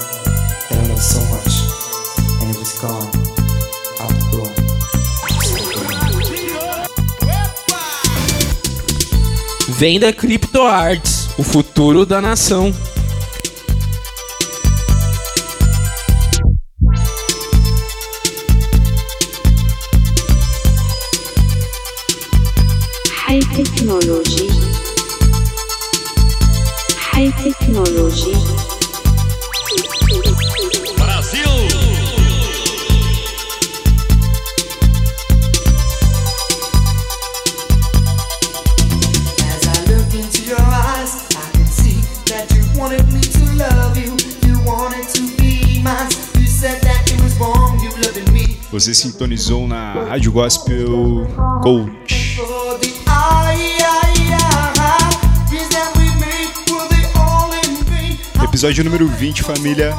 that 0.68 0.78
I 0.78 0.88
love 0.88 1.00
so 1.00 1.20
much, 1.32 1.62
and 2.42 2.50
it 2.50 2.58
was 2.58 2.78
gone, 2.78 3.08
out 4.00 4.12
the 4.12 4.20
door. 4.32 4.52
Venda 9.68 10.12
CryptoArts, 10.12 11.28
o 11.38 11.42
futuro 11.42 12.04
da 12.04 12.20
nação. 12.20 12.74
High 23.26 23.40
technology. 23.54 24.55
High 27.16 27.30
technology. 27.42 28.34
Brasil! 30.98 31.48
As 39.40 39.64
I 39.64 39.80
look 39.88 40.12
into 40.12 40.42
your 40.44 40.60
eyes, 40.60 41.24
I 41.32 41.50
can 41.52 41.64
see 41.64 42.04
that 42.26 42.52
you 42.52 42.78
wanted 42.78 43.10
me 43.10 43.22
to 43.22 43.44
love 43.56 43.96
you. 43.96 44.12
You 44.46 44.60
wanted 44.66 45.08
to 45.14 45.22
be 45.38 45.80
mine. 45.82 46.10
You 46.38 46.46
said 46.46 46.82
that 46.82 47.10
it 47.10 47.18
was 47.22 47.34
wrong, 47.38 47.80
you 47.80 47.92
loving 48.04 48.30
me. 48.34 48.58
Você 48.70 48.92
sintonizou 48.92 49.66
na 49.66 50.04
Rádio 50.04 50.32
Gospel 50.32 51.26
Coach. 51.62 52.25
Episódio 58.66 58.82
número 58.82 59.06
20, 59.06 59.44
família. 59.44 59.94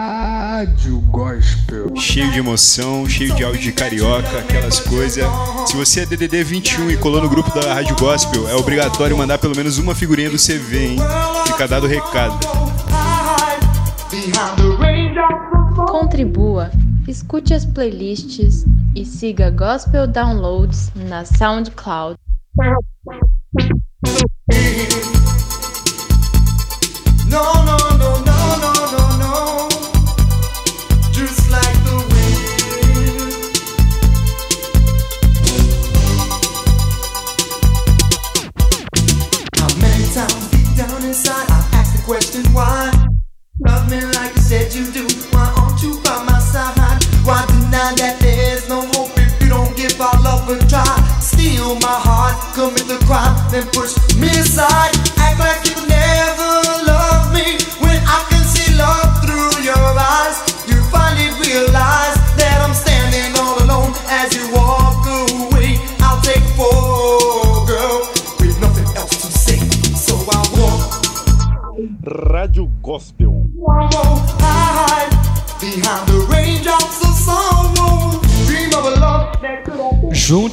Rádio 0.00 0.98
Gospel. 1.10 1.94
Cheio 1.94 2.32
de 2.32 2.38
emoção, 2.38 3.06
cheio 3.06 3.34
de 3.34 3.44
áudio 3.44 3.60
de 3.60 3.70
carioca, 3.70 4.38
aquelas 4.38 4.80
coisas. 4.80 5.22
Se 5.66 5.76
você 5.76 6.00
é 6.00 6.06
DDD 6.06 6.42
21 6.42 6.90
e 6.90 6.96
colou 6.96 7.20
no 7.20 7.28
grupo 7.28 7.54
da 7.54 7.74
Rádio 7.74 7.94
Gospel, 7.96 8.48
é 8.48 8.54
obrigatório 8.54 9.14
mandar 9.14 9.36
pelo 9.36 9.54
menos 9.54 9.76
uma 9.76 9.94
figurinha 9.94 10.30
do 10.30 10.38
CV, 10.38 10.92
hein? 10.92 10.96
Fica 11.48 11.68
dado 11.68 11.84
o 11.84 11.86
recado. 11.86 12.38
Contribua, 15.90 16.70
escute 17.06 17.52
as 17.52 17.66
playlists 17.66 18.64
e 18.96 19.04
siga 19.04 19.50
Gospel 19.50 20.06
Downloads 20.06 20.90
na 20.94 21.26
SoundCloud. 21.26 22.16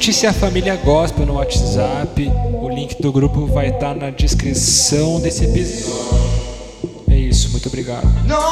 Junte-se 0.00 0.26
à 0.26 0.32
família 0.32 0.76
Gospel 0.76 1.26
no 1.26 1.34
WhatsApp. 1.34 2.32
O 2.62 2.70
link 2.70 3.02
do 3.02 3.12
grupo 3.12 3.44
vai 3.44 3.68
estar 3.68 3.94
na 3.94 4.08
descrição 4.08 5.20
desse 5.20 5.44
episódio. 5.44 6.18
É 7.10 7.16
isso, 7.16 7.50
muito 7.50 7.68
obrigado. 7.68 8.08
No, 8.26 8.49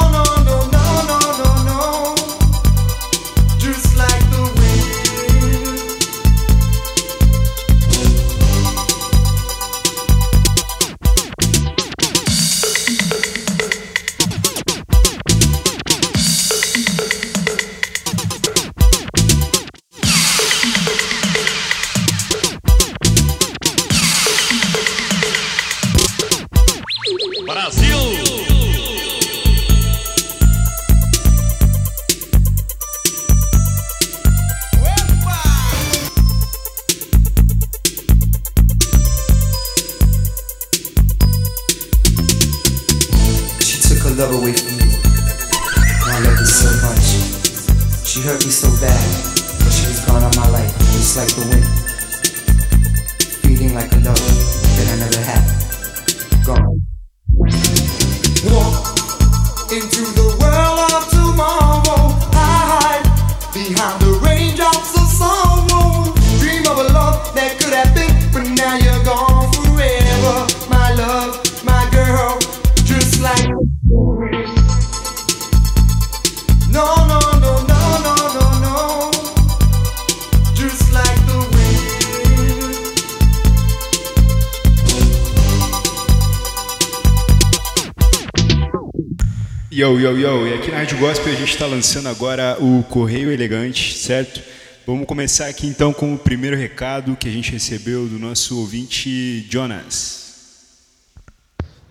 está 91.59 91.67
lançando 91.67 92.07
agora 92.07 92.55
o 92.57 92.81
Correio 92.83 93.29
Elegante, 93.29 93.93
certo? 93.93 94.41
Vamos 94.87 95.05
começar 95.05 95.47
aqui 95.47 95.67
então 95.67 95.91
com 95.91 96.13
o 96.13 96.17
primeiro 96.17 96.55
recado 96.55 97.17
que 97.17 97.27
a 97.27 97.31
gente 97.31 97.51
recebeu 97.51 98.07
do 98.07 98.17
nosso 98.17 98.57
ouvinte 98.57 99.41
Jonas. 99.51 100.77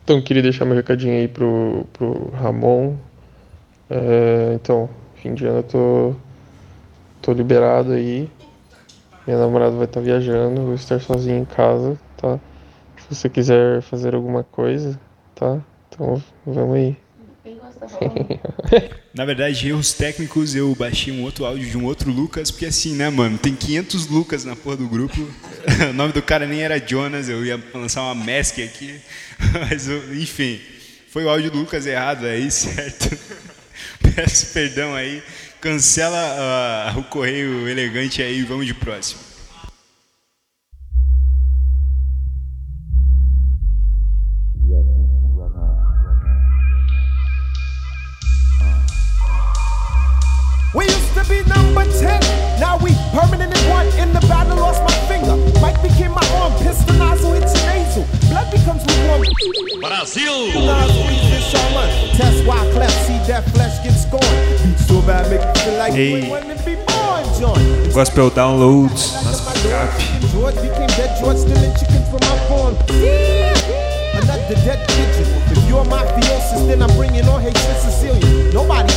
Então, 0.02 0.22
queria 0.22 0.42
deixar 0.42 0.64
meu 0.64 0.74
recadinho 0.74 1.12
aí 1.12 1.28
pro, 1.28 1.86
pro 1.92 2.30
Ramon. 2.30 2.96
É, 3.90 4.52
então, 4.54 4.88
fim 5.16 5.34
de 5.34 5.44
ano 5.44 5.58
eu 5.58 5.62
tô, 5.62 6.14
tô 7.20 7.32
liberado 7.34 7.92
aí. 7.92 8.26
Minha 9.26 9.38
namorada 9.38 9.76
vai 9.76 9.84
estar 9.84 10.00
viajando, 10.00 10.62
eu 10.62 10.64
vou 10.64 10.74
estar 10.76 10.98
sozinho 10.98 11.42
em 11.42 11.44
casa, 11.44 12.00
tá? 12.16 12.40
Se 12.96 13.14
você 13.14 13.28
quiser 13.28 13.82
fazer 13.82 14.14
alguma 14.14 14.42
coisa, 14.42 14.98
tá? 15.34 15.60
Então, 15.90 16.22
vamos 16.46 16.74
aí. 16.74 17.07
Na 19.14 19.24
verdade, 19.24 19.68
erros 19.68 19.92
técnicos, 19.92 20.54
eu 20.54 20.74
baixei 20.74 21.12
um 21.12 21.22
outro 21.22 21.44
áudio 21.44 21.68
de 21.68 21.76
um 21.76 21.84
outro 21.84 22.10
Lucas, 22.10 22.50
porque 22.50 22.66
assim, 22.66 22.94
né, 22.94 23.08
mano, 23.10 23.38
tem 23.38 23.54
500 23.54 24.06
Lucas 24.06 24.44
na 24.44 24.54
porra 24.54 24.76
do 24.76 24.88
grupo. 24.88 25.16
o 25.90 25.92
nome 25.92 26.12
do 26.12 26.22
cara 26.22 26.46
nem 26.46 26.62
era 26.62 26.78
Jonas, 26.78 27.28
eu 27.28 27.44
ia 27.44 27.62
lançar 27.74 28.02
uma 28.02 28.14
mask 28.14 28.58
aqui. 28.58 29.00
Mas, 29.68 29.88
enfim, 29.88 30.60
foi 31.08 31.24
o 31.24 31.28
áudio 31.28 31.50
do 31.50 31.58
Lucas 31.58 31.86
errado 31.86 32.26
aí, 32.26 32.50
certo? 32.50 33.16
Peço 34.14 34.52
perdão 34.52 34.94
aí. 34.94 35.22
Cancela 35.60 36.16
ah, 36.16 36.94
o 36.98 37.04
correio 37.04 37.68
elegante 37.68 38.22
aí 38.22 38.38
e 38.38 38.44
vamos 38.44 38.66
de 38.66 38.74
próximo. 38.74 39.27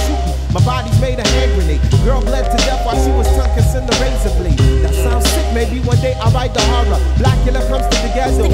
Shoot 0.05 0.21
me. 0.25 0.33
My 0.53 0.63
body's 0.63 0.99
made 1.01 1.17
a 1.17 1.27
hand 1.27 1.51
grenade. 1.55 1.81
Girl 2.03 2.21
bled 2.21 2.45
to 2.45 2.57
death 2.65 2.85
while 2.85 2.95
she 3.03 3.11
was 3.11 3.27
kissing 3.55 3.85
the 3.87 3.97
razor 3.97 4.35
blade. 4.37 4.59
That 4.83 4.93
sounds 4.93 5.29
sick. 5.29 5.53
Maybe 5.53 5.79
one 5.79 5.99
day 5.99 6.13
I'll 6.21 6.31
write 6.31 6.53
the 6.53 6.61
horror. 6.61 6.99
Blackula 7.17 7.65
comes 7.69 7.87
to 7.89 7.97
the 8.05 8.11
ghetto. 8.13 8.45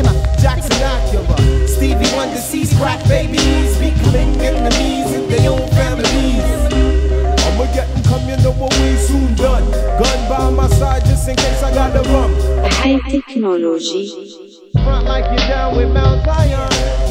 Jackson 0.42 0.80
Acura. 0.80 1.68
Stevie 1.68 2.08
Wonder 2.16 2.38
sees 2.40 2.74
crack 2.78 3.06
babies 3.08 3.78
becoming 3.80 4.40
enemies 4.40 5.14
in 5.14 5.28
their 5.30 5.52
own 5.52 5.68
families. 5.72 6.67
I'ma 7.60 7.74
come, 8.04 8.30
you 8.30 8.38
know 8.38 8.52
what 8.52 8.72
we 8.78 8.96
soon 8.98 9.34
done. 9.34 9.72
Gun 9.72 10.30
by 10.30 10.52
my 10.52 10.68
side 10.68 11.04
just 11.06 11.28
in 11.28 11.36
case 11.36 11.64
I 11.64 11.74
gotta 11.74 12.08
run. 12.12 12.32
High 12.72 13.00
technology. 13.10 14.12
Front 14.74 15.06
like 15.06 15.26
you're 15.26 15.48
down 15.50 15.76
with 15.76 15.92
Mount 15.92 16.24
Zion. 16.24 17.07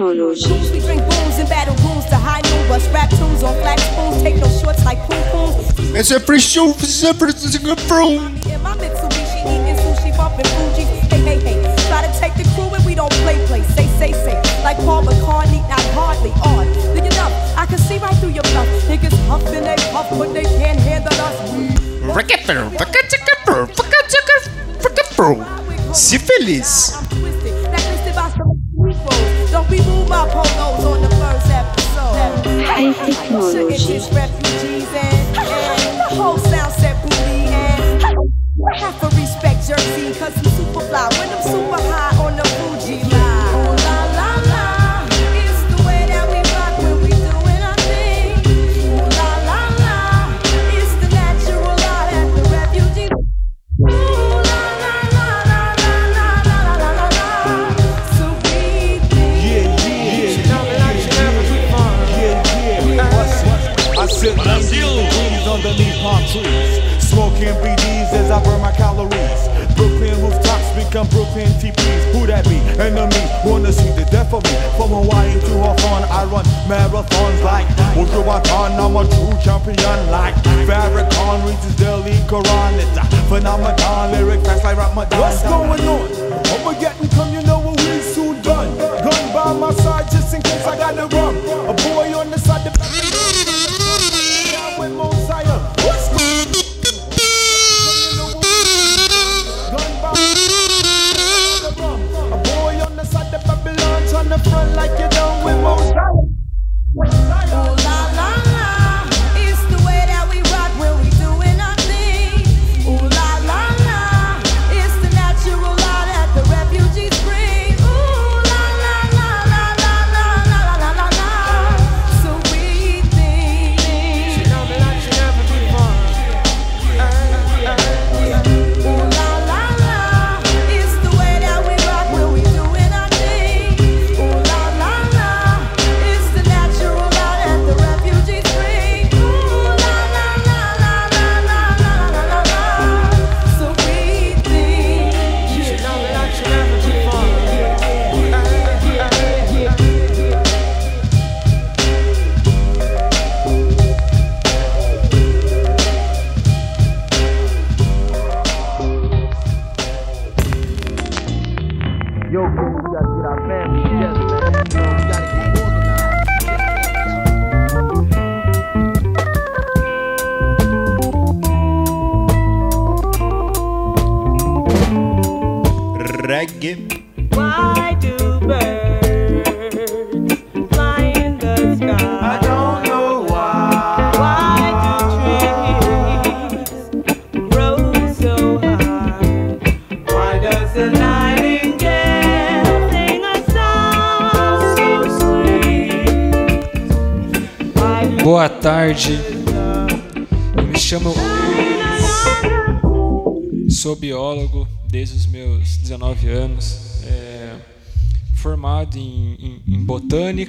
Technology. 0.00 0.72
We 0.72 0.80
drink 0.80 1.02
booms 1.02 1.38
in 1.38 1.46
battle 1.46 1.74
rooms 1.84 2.06
to 2.06 2.16
high 2.16 2.40
noon, 2.40 2.68
bust 2.68 2.90
rap 2.92 3.10
tunes 3.10 3.42
on 3.42 3.54
flat 3.60 3.78
spoons, 3.80 4.22
take 4.22 4.36
no 4.36 4.48
shorts 4.48 4.84
like 4.84 4.98
poom 5.06 5.22
pooms. 5.30 5.94
Esse 5.94 6.14
é 6.14 6.20
free 6.20 6.40
show, 6.40 6.70
esse 6.82 7.06
é 7.06 7.14
free 7.14 7.32
In 7.32 8.62
my 8.62 8.74
Mitsubishi, 8.76 9.40
eating 9.44 9.76
sushi, 9.76 10.16
bumping 10.16 10.46
Fuji. 10.56 10.84
Hey, 11.10 11.20
hey, 11.20 11.38
hey. 11.40 11.76
Try 11.88 12.00
to 12.06 12.12
take 12.18 12.34
the 12.34 12.44
crew 12.54 12.72
and 12.74 12.84
we 12.86 12.94
don't 12.94 13.12
play, 13.24 13.36
play. 13.46 13.62
Say, 13.74 13.86
say, 13.98 14.12
say. 14.12 14.36
Like 14.64 14.78
Paul 14.78 15.04
McCartney, 15.04 15.60
not 15.68 15.84
hardly 15.92 16.30
on. 16.48 16.66
Look 16.94 17.04
it 17.04 17.18
up, 17.18 17.32
I 17.58 17.66
can 17.66 17.78
see 17.78 17.98
right 17.98 18.16
through 18.16 18.30
your 18.30 18.44
bluff. 18.54 18.68
Niggas 18.88 19.16
huffing 19.26 19.64
they 19.64 19.76
puff, 19.92 20.08
but 20.10 20.32
they 20.32 20.44
can't 20.44 20.78
handle 20.80 21.12
us. 21.20 21.36
Se 25.92 26.18
feliz. 26.18 26.70
Blacklisted 26.88 27.09
Be 30.10 30.16
polos 30.16 30.84
on 30.84 31.02
the 31.02 31.08
first 31.22 31.46
episode. 31.50 32.18
High 32.66 32.92
technology. 33.06 34.00
Refugees 34.12 34.88
and, 34.92 35.36
and 35.38 35.98
the 36.00 36.08
whole 36.18 36.36
sound 36.36 36.72
set 36.72 37.00
booty 37.00 37.46
and 37.46 38.02
half 38.74 39.00
a 39.04 39.06
respect 39.14 39.68
jersey 39.68 40.12
cause 40.18 40.36
I'm 40.36 40.44
super 40.58 40.80
fly 40.80 41.08
when 41.16 41.28
I'm 41.30 41.42
super 41.42 41.80
high 41.92 42.09
smoking 67.40 67.62
BDs 67.62 68.12
as 68.12 68.30
I 68.30 68.42
burn 68.44 68.60
my 68.60 68.72
calories. 68.72 69.40
Brooklyn 69.76 70.20
rooftops 70.20 70.68
become 70.76 71.08
Brooklyn 71.08 71.48
TPs. 71.60 72.12
Who 72.12 72.26
that 72.26 72.44
be? 72.44 72.56
Enemy 72.80 73.22
wanna 73.44 73.72
see 73.72 73.90
the 73.92 74.04
death 74.10 74.32
of 74.32 74.44
me. 74.44 74.56
From 74.76 74.90
Hawaii 74.90 75.32
to 75.32 75.54
Hawthorne, 75.58 76.04
I 76.10 76.24
run 76.24 76.44
marathons 76.68 77.42
like 77.42 77.66
Ultravatan. 77.96 78.78
I'm 78.78 78.96
a 78.96 79.04
true 79.08 79.38
champion 79.42 80.10
like 80.10 80.34
Farrakhan 80.68 81.46
reads 81.46 81.76
Delhi 81.76 82.16
Quran. 82.28 82.72
It's 82.78 82.98
a 82.98 83.04
phenomenon, 83.28 84.12
lyric 84.12 84.44
facts 84.44 84.64
like 84.64 84.76
Ramadan. 84.76 85.20
What's 85.20 85.42
going 85.42 85.88
on? 85.88 86.39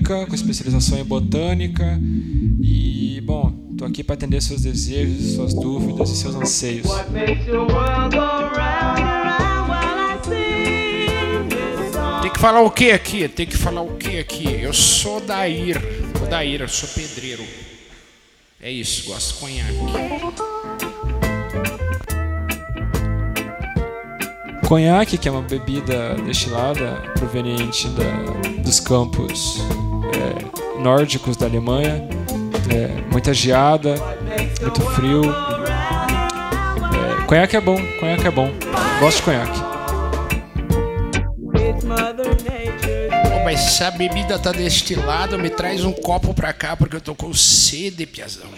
Botânica, 0.02 0.26
com 0.28 0.36
especialização 0.36 0.98
em 1.00 1.04
botânica. 1.04 2.00
E, 2.62 3.22
bom, 3.24 3.52
tô 3.78 3.86
aqui 3.86 4.04
para 4.04 4.16
atender 4.16 4.42
seus 4.42 4.62
desejos, 4.62 5.34
suas 5.36 5.54
dúvidas 5.54 6.10
e 6.10 6.16
seus 6.16 6.36
anseios. 6.36 6.88
Tem 12.22 12.32
que 12.32 12.40
falar 12.40 12.62
o 12.62 12.70
que 12.72 12.92
aqui? 12.92 13.28
Tem 13.28 13.46
que 13.46 13.58
falar 13.58 13.82
o 13.82 13.96
que 13.98 14.20
aqui? 14.20 14.48
Eu 14.62 14.74
sou 14.74 15.20
Dair. 15.22 15.78
O 16.24 16.28
Dair, 16.28 16.62
eu 16.62 16.68
sou 16.68 16.88
pedreiro. 16.90 17.44
É 18.62 18.72
isso, 18.72 19.08
gosto 19.10 19.34
de 19.36 19.40
conhaque. 19.40 19.78
Conhaque, 24.68 25.18
que 25.18 25.28
é 25.28 25.32
uma 25.32 25.42
bebida 25.42 26.16
destilada 26.26 27.02
proveniente 27.18 27.88
da- 27.90 28.62
dos 28.64 28.80
campos 28.80 29.58
nórdicos 30.82 31.38
da 31.38 31.46
Alemanha. 31.46 32.08
É, 32.70 33.12
muita 33.12 33.34
geada, 33.34 33.96
muito 34.62 34.82
frio. 34.92 35.22
É, 36.94 37.24
conhaque 37.26 37.56
é 37.56 37.62
bom, 37.62 37.78
conhaque 38.00 38.28
é 38.28 38.32
bom. 38.32 38.50
Gosto 39.00 39.18
de 39.18 39.24
conhaque. 39.24 39.60
Mas 43.44 43.60
se 43.60 43.84
a 43.84 43.92
bebida 43.92 44.40
tá 44.40 44.52
destilada, 44.52 45.38
me 45.38 45.50
traz 45.50 45.84
um 45.84 45.92
copo 45.92 46.34
pra 46.34 46.54
cá, 46.54 46.76
porque 46.78 46.96
eu 46.96 47.02
tô 47.02 47.14
com 47.14 47.34
sede, 47.34 48.06
piazão. 48.06 48.50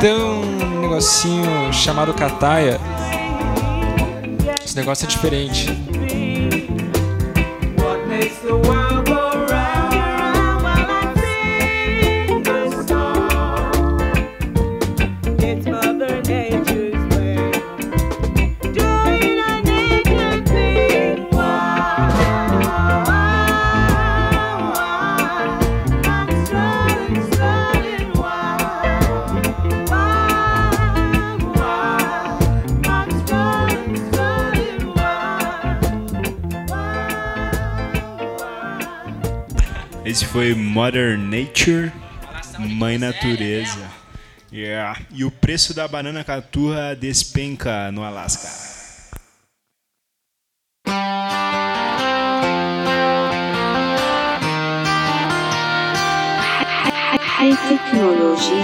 Tem 0.00 0.12
um 0.12 0.80
negocinho 0.80 1.72
chamado 1.72 2.12
cataia. 2.12 2.80
Esse 4.64 4.76
negócio 4.76 5.04
é 5.04 5.08
diferente. 5.08 5.68
Foi 40.36 40.54
Mother 40.54 41.16
Nature, 41.16 41.90
Mãe 42.58 42.98
Natureza. 42.98 43.90
Yeah. 44.52 45.00
E 45.10 45.24
o 45.24 45.30
preço 45.30 45.72
da 45.72 45.88
banana 45.88 46.22
caturra 46.22 46.94
despenca 46.94 47.90
no 47.90 48.04
Alasca. 48.04 48.46
High 57.18 57.56
Technology. 57.66 58.60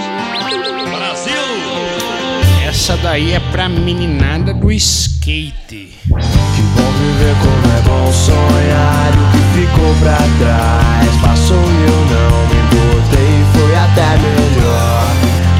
Essa 2.67 2.95
daí 2.97 3.31
é 3.31 3.39
pra 3.51 3.67
meninada 3.67 4.53
do 4.53 4.71
skate. 4.71 5.97
Que 6.05 6.61
bom 6.75 6.91
viver 6.91 7.35
como 7.41 7.73
é 7.73 7.81
bom 7.81 8.11
sonhar 8.13 9.32
ficou 9.53 9.95
pra 10.01 10.17
trás. 10.39 11.15
Passou 11.21 11.57
e 11.57 11.83
eu 11.87 11.99
não 12.11 12.31
me 12.49 12.57
importei, 12.65 13.45
foi 13.53 13.75
até 13.75 14.17
melhor. 14.17 15.03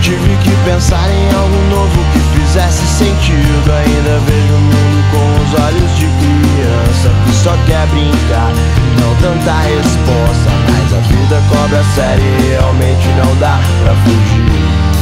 Tive 0.01 0.35
que 0.43 0.51
pensar 0.65 1.09
em 1.09 1.33
algo 1.33 1.61
novo 1.69 1.99
que 2.11 2.19
fizesse 2.37 2.85
sentido. 2.85 3.71
Ainda 3.71 4.19
vejo 4.27 4.53
o 4.53 4.59
mundo 4.59 5.03
com 5.11 5.25
os 5.43 5.63
olhos 5.63 5.97
de 5.97 6.05
criança 6.05 7.09
Que 7.25 7.33
só 7.33 7.55
quer 7.65 7.87
brincar, 7.87 8.51
não 8.99 9.15
tanta 9.21 9.53
resposta. 9.61 10.49
Mas 10.69 10.93
a 10.93 10.99
vida 11.07 11.41
cobra 11.49 11.83
série 11.95 12.21
e 12.21 12.49
realmente 12.49 13.07
não 13.17 13.35
dá 13.39 13.59
pra 13.83 13.93
fugir. 14.03 14.93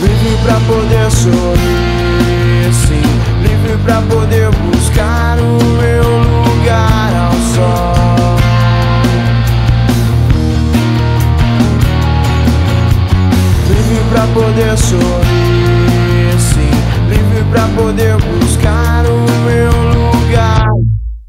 Livre 0.00 0.38
pra 0.42 0.54
poder 0.66 1.10
sorrir, 1.10 2.29
Livre 3.70 3.84
pra 3.84 4.02
poder 4.02 4.50
buscar 4.50 5.38
o 5.38 5.62
meu 5.80 6.02
lugar 6.02 7.14
ao 7.14 7.32
sol. 7.54 7.94
Livre 13.68 14.02
pra 14.10 14.26
poder 14.34 14.76
sorrir, 14.76 16.40
sim. 16.40 16.70
Livre 17.08 17.44
pra 17.52 17.68
poder 17.80 18.16
buscar 18.16 19.06
o 19.06 19.20
meu 19.44 19.70
lugar. 20.10 20.66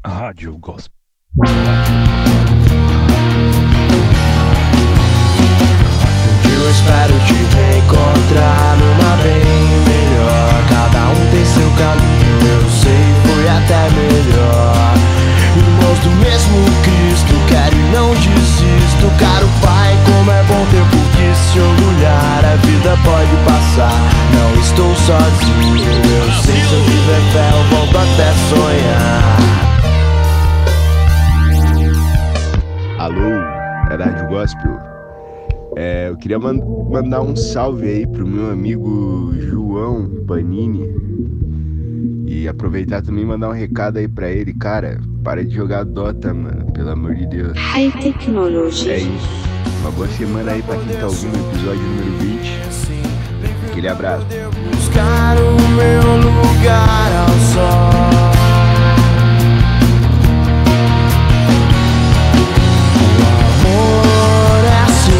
Rádio 0.04 0.58
Gospel. 0.58 0.90
Melhor. 14.26 14.94
Irmãos 15.56 15.98
do 16.00 16.10
mesmo 16.10 16.64
Cristo, 16.82 17.34
quero 17.48 17.76
e 17.76 17.82
não 17.92 18.10
desisto. 18.14 19.10
Caro 19.18 19.48
Pai, 19.60 19.96
como 20.06 20.30
é 20.30 20.42
bom 20.44 20.64
ter 20.70 20.84
por 20.90 21.06
que 21.12 21.34
se 21.34 21.58
orgulhar. 21.60 22.44
A 22.44 22.56
vida 22.66 22.96
pode 23.04 23.36
passar, 23.44 23.98
não 24.32 24.60
estou 24.60 24.94
sozinho. 24.94 25.92
Eu 26.04 26.32
sei, 26.42 26.54
se 26.54 26.72
eu 26.74 26.82
tiver 26.84 27.22
fé, 27.32 27.50
eu 27.52 27.64
volto 27.76 27.96
até 27.98 28.32
sonhar. 28.48 29.22
Alô, 32.98 33.32
é 33.90 33.96
Rádio 33.96 34.28
Gospel. 34.28 34.78
É, 35.76 36.08
eu 36.10 36.16
queria 36.16 36.38
man- 36.38 36.60
mandar 36.90 37.22
um 37.22 37.34
salve 37.34 37.88
aí 37.88 38.06
pro 38.06 38.26
meu 38.26 38.50
amigo 38.52 39.32
João 39.40 40.08
Panini. 40.26 40.86
E 42.34 42.48
aproveitar 42.48 43.02
também 43.02 43.24
e 43.24 43.26
mandar 43.26 43.50
um 43.50 43.52
recado 43.52 43.98
aí 43.98 44.08
pra 44.08 44.30
ele, 44.30 44.54
cara. 44.54 44.98
Para 45.22 45.44
de 45.44 45.54
jogar 45.54 45.84
Dota, 45.84 46.32
mano, 46.32 46.72
pelo 46.72 46.88
amor 46.88 47.14
de 47.14 47.26
Deus. 47.26 47.52
High 47.58 47.92
Technology. 48.00 48.90
É 48.90 48.98
isso. 49.00 49.28
Uma 49.82 49.90
boa 49.90 50.08
semana 50.08 50.52
aí 50.52 50.62
pra 50.62 50.78
quem 50.78 50.96
tá 50.96 51.04
ouvindo 51.04 51.36
o 51.36 51.50
episódio 51.50 51.82
número 51.82 52.10
20. 52.20 53.70
Aquele 53.70 53.86
abraço. 53.86 54.26
buscar 54.74 55.36
o 55.36 55.60
meu 55.76 56.00
lugar 56.16 57.12
ao 57.12 57.28
sol. 57.52 57.90
O 63.60 63.68
amor 63.68 64.64
é 64.64 64.84
assim, 64.84 65.12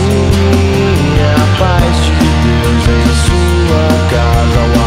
a 1.29 1.59
paz 1.59 1.95
de 2.07 2.13
Deus 2.43 2.85
em 2.89 3.05
sua 3.27 3.87
casa. 4.11 4.82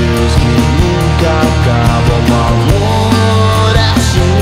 Deus 0.00 0.32
que 0.34 0.48
nunca 0.80 1.30
acaba 1.44 2.14
o 2.16 2.32
amor 2.48 3.76
é 3.76 3.78
assim. 3.96 4.40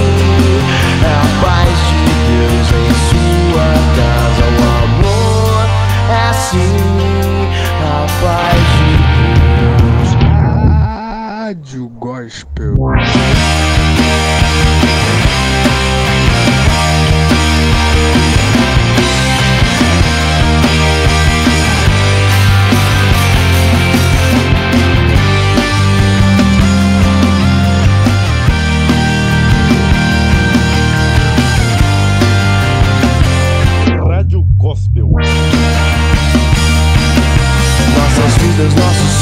É 1.03 1.05
a 1.05 1.27
paz 1.43 1.77
de 1.89 2.01
Deus 2.29 2.69
em 2.79 2.91
sua 3.09 3.69
casa 3.97 4.47
O 4.55 4.63
amor 4.85 5.67
é 6.11 6.13
assim. 6.31 6.77
É 7.81 7.89
a 7.89 8.07
paz 8.23 8.63
de 8.77 8.93
Deus. 9.59 10.09
Rádio 11.43 11.89
Gospel. 11.99 12.75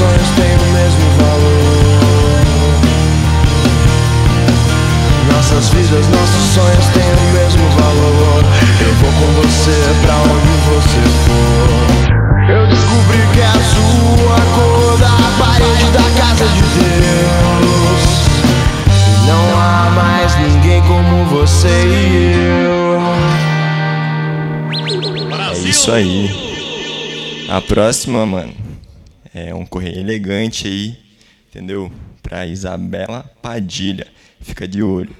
Sonhos 0.07 0.31
têm 0.37 0.55
o 0.55 0.71
mesmo 0.73 1.07
valor. 1.19 2.47
Nossas 5.33 5.69
vidas, 5.71 6.07
nossos 6.09 6.45
sonhos 6.55 6.87
têm 6.95 7.03
o 7.03 7.33
mesmo 7.33 7.69
valor. 7.71 8.45
Eu 8.81 8.93
vou 8.95 9.13
com 9.13 9.29
você 9.43 9.79
pra 10.03 10.15
onde 10.15 10.53
você 10.71 11.03
for. 11.25 11.69
Eu 12.49 12.63
descobri 12.69 13.23
que 13.33 13.41
é 13.41 13.47
a 13.47 13.53
cor 14.55 14.99
da 14.99 15.17
parede 15.45 15.91
da 15.93 16.07
casa 16.21 16.47
de 16.49 16.63
Deus. 16.63 18.03
E 18.89 19.27
não 19.27 19.45
há 19.59 19.91
mais 19.91 20.31
ninguém 20.37 20.81
como 20.83 21.25
você 21.25 21.69
e 21.69 22.35
eu. 22.65 23.01
É 25.53 25.59
isso 25.59 25.91
aí. 25.91 26.47
A 27.49 27.61
próxima, 27.61 28.27
mano, 28.27 28.66
é 29.37 29.55
um 29.55 29.67
correio 29.67 29.99
elegante 29.99 30.67
aí, 30.67 30.99
entendeu? 31.51 31.93
Pra 32.23 32.47
Isabela 32.47 33.31
Padilha. 33.43 34.07
Fica 34.41 34.67
de 34.67 34.83
olho. 34.83 35.15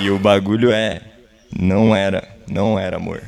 E 0.00 0.08
o 0.08 0.20
bagulho 0.20 0.70
é. 0.70 1.00
Não 1.58 1.94
era, 1.94 2.28
não 2.48 2.78
era 2.78 2.96
amor. 2.96 3.22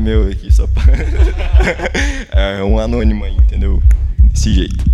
É 0.00 0.02
meu 0.02 0.28
aqui, 0.28 0.50
só 0.50 0.66
pra... 0.66 0.82
É 2.32 2.64
um 2.64 2.78
anônimo 2.78 3.24
aí, 3.24 3.36
entendeu? 3.36 3.82
Desse 4.18 4.52
jeito. 4.52 4.84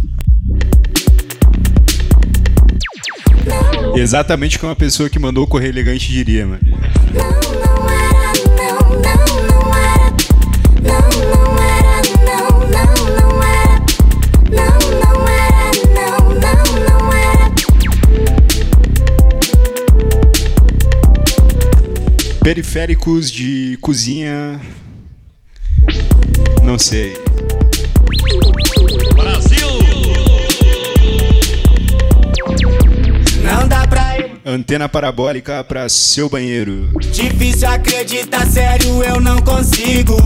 Exatamente 3.95 4.57
o 4.57 4.61
que 4.61 4.67
uma 4.67 4.75
pessoa 4.75 5.09
que 5.09 5.19
mandou 5.19 5.45
o 5.45 5.47
correio 5.47 5.71
elegante 5.71 6.11
diria, 6.11 6.45
mano. 6.45 6.61
Periféricos 22.43 23.31
de 23.31 23.79
cozinha. 23.81 24.61
Não 26.77 26.81
sei. 26.81 27.17
Não 33.43 33.67
dá 33.67 33.87
pra 33.87 34.19
ir. 34.19 34.33
Antena 34.45 34.87
parabólica 34.87 35.65
para 35.65 35.89
seu 35.89 36.29
banheiro. 36.29 36.91
Difícil 37.15 37.67
acreditar, 37.67 38.47
sério, 38.47 39.03
eu 39.03 39.19
não 39.23 39.39
consigo. 39.39 40.17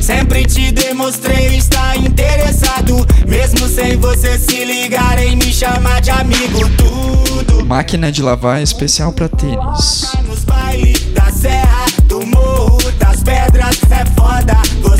Sempre 0.00 0.44
te 0.44 0.70
demonstrei 0.70 1.56
estar 1.56 1.96
interessado. 1.96 3.04
Mesmo 3.26 3.66
sem 3.66 3.96
você 3.96 4.38
se 4.38 4.64
ligar 4.64 5.18
em 5.18 5.34
me 5.34 5.52
chamar 5.52 6.00
de 6.00 6.12
amigo. 6.12 6.60
Tudo 6.76 7.66
Máquina 7.66 8.12
de 8.12 8.22
lavar 8.22 8.62
especial 8.62 9.12
pra 9.12 9.28
tênis. 9.28 10.12
nos 10.28 10.44
bailes 10.44 11.02
da 11.12 11.30
serra, 11.32 11.86
do 12.04 12.24
morro, 12.24 12.78
das 13.00 13.20
pedras. 13.24 13.80
É 13.90 14.04
foda, 14.18 14.57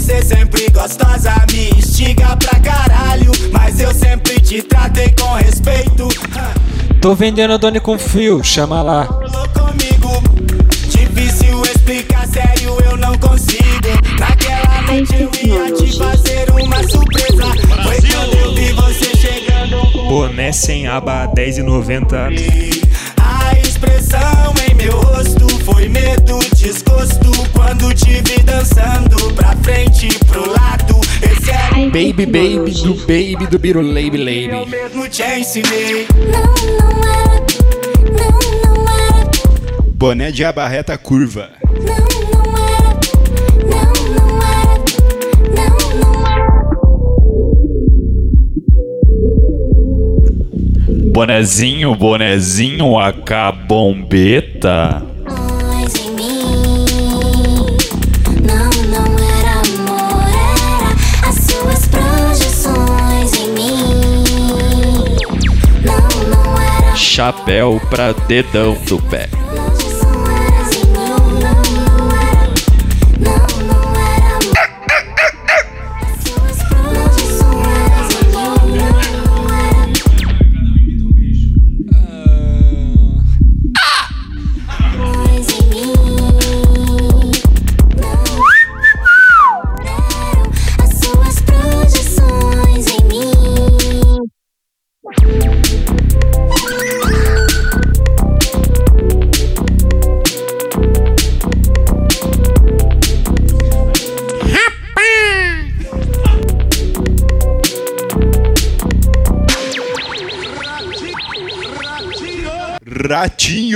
você 0.08 0.22
sempre 0.22 0.70
gostosa. 0.70 1.34
Me 1.52 1.68
instiga 1.78 2.34
pra 2.36 2.58
caralho. 2.60 3.30
Mas 3.52 3.78
eu 3.78 3.92
sempre 3.92 4.40
te 4.40 4.62
tratei 4.62 5.10
com 5.10 5.34
respeito. 5.34 6.08
Tô 7.00 7.14
vendendo 7.14 7.58
Doni 7.58 7.78
com 7.78 7.98
fio, 7.98 8.42
chama 8.42 8.80
lá. 8.80 9.04
comigo. 9.04 10.22
Difícil 10.88 11.62
explicar, 11.62 12.26
sério, 12.26 12.74
eu 12.86 12.96
não 12.96 13.18
consigo. 13.18 13.58
Naquela 14.18 14.82
noite 14.82 15.14
eu 15.14 15.30
ia 15.46 15.72
te 15.72 15.98
fazer 15.98 16.50
uma 16.52 16.82
surpresa. 16.88 17.44
Foi 17.82 18.00
quando 18.00 18.34
eu 18.34 18.54
vi 18.54 18.72
você 18.72 19.14
chegando 19.14 19.92
com 19.92 20.08
Boné 20.08 20.52
sem 20.52 20.86
aba 20.86 21.28
10,90. 21.34 22.30
a 23.20 23.58
expressão 23.58 24.54
em 24.70 24.74
meu 24.74 24.98
rosto. 25.00 25.46
Foi 25.64 25.86
medo, 25.86 26.38
desgosto. 26.68 27.30
Quando 27.52 27.94
te 27.94 28.20
vi 28.22 28.42
dançando 28.42 29.32
pra 29.34 29.56
frente 29.56 30.08
e 30.08 30.24
pro 30.26 30.50
lado. 30.50 31.00
Esse 31.22 31.50
é 31.50 31.86
o 31.86 31.90
Baby, 31.90 32.26
baby, 32.26 32.72
do 32.82 32.94
baby, 33.06 33.46
do 33.46 33.58
Birulei, 33.58 34.08
eu 34.08 34.58
lady. 34.58 34.70
mesmo 34.70 35.08
te 35.08 35.22
ensinei. 35.22 36.06
Boné 39.94 40.30
de 40.30 40.44
aba 40.44 40.68
reta 40.68 40.96
curva. 40.98 41.50
Bonezinho, 51.12 51.94
bonezinho, 51.96 52.98
AK 52.98 53.66
bombeta. 53.66 55.07
Chapéu 67.18 67.80
pra 67.90 68.12
dedão 68.12 68.74
do 68.84 68.96
pé. 69.10 69.37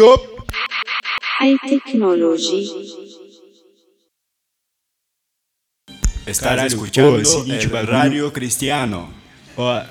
Ratinho. 0.00 0.46
High 1.38 1.58
Technology. 1.68 2.68
Pô, 6.94 7.18
é 7.18 7.22
o 7.22 7.24
seguinte, 7.24 7.66
bagulho... 7.68 8.30
Cristiano. 8.30 9.12
Ó, 9.56 9.82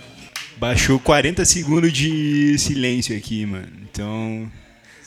baixou 0.57 0.99
40 0.99 1.43
segundos 1.45 1.91
de 1.91 2.57
silêncio 2.57 3.15
aqui, 3.15 3.45
mano. 3.45 3.67
Então, 3.91 4.51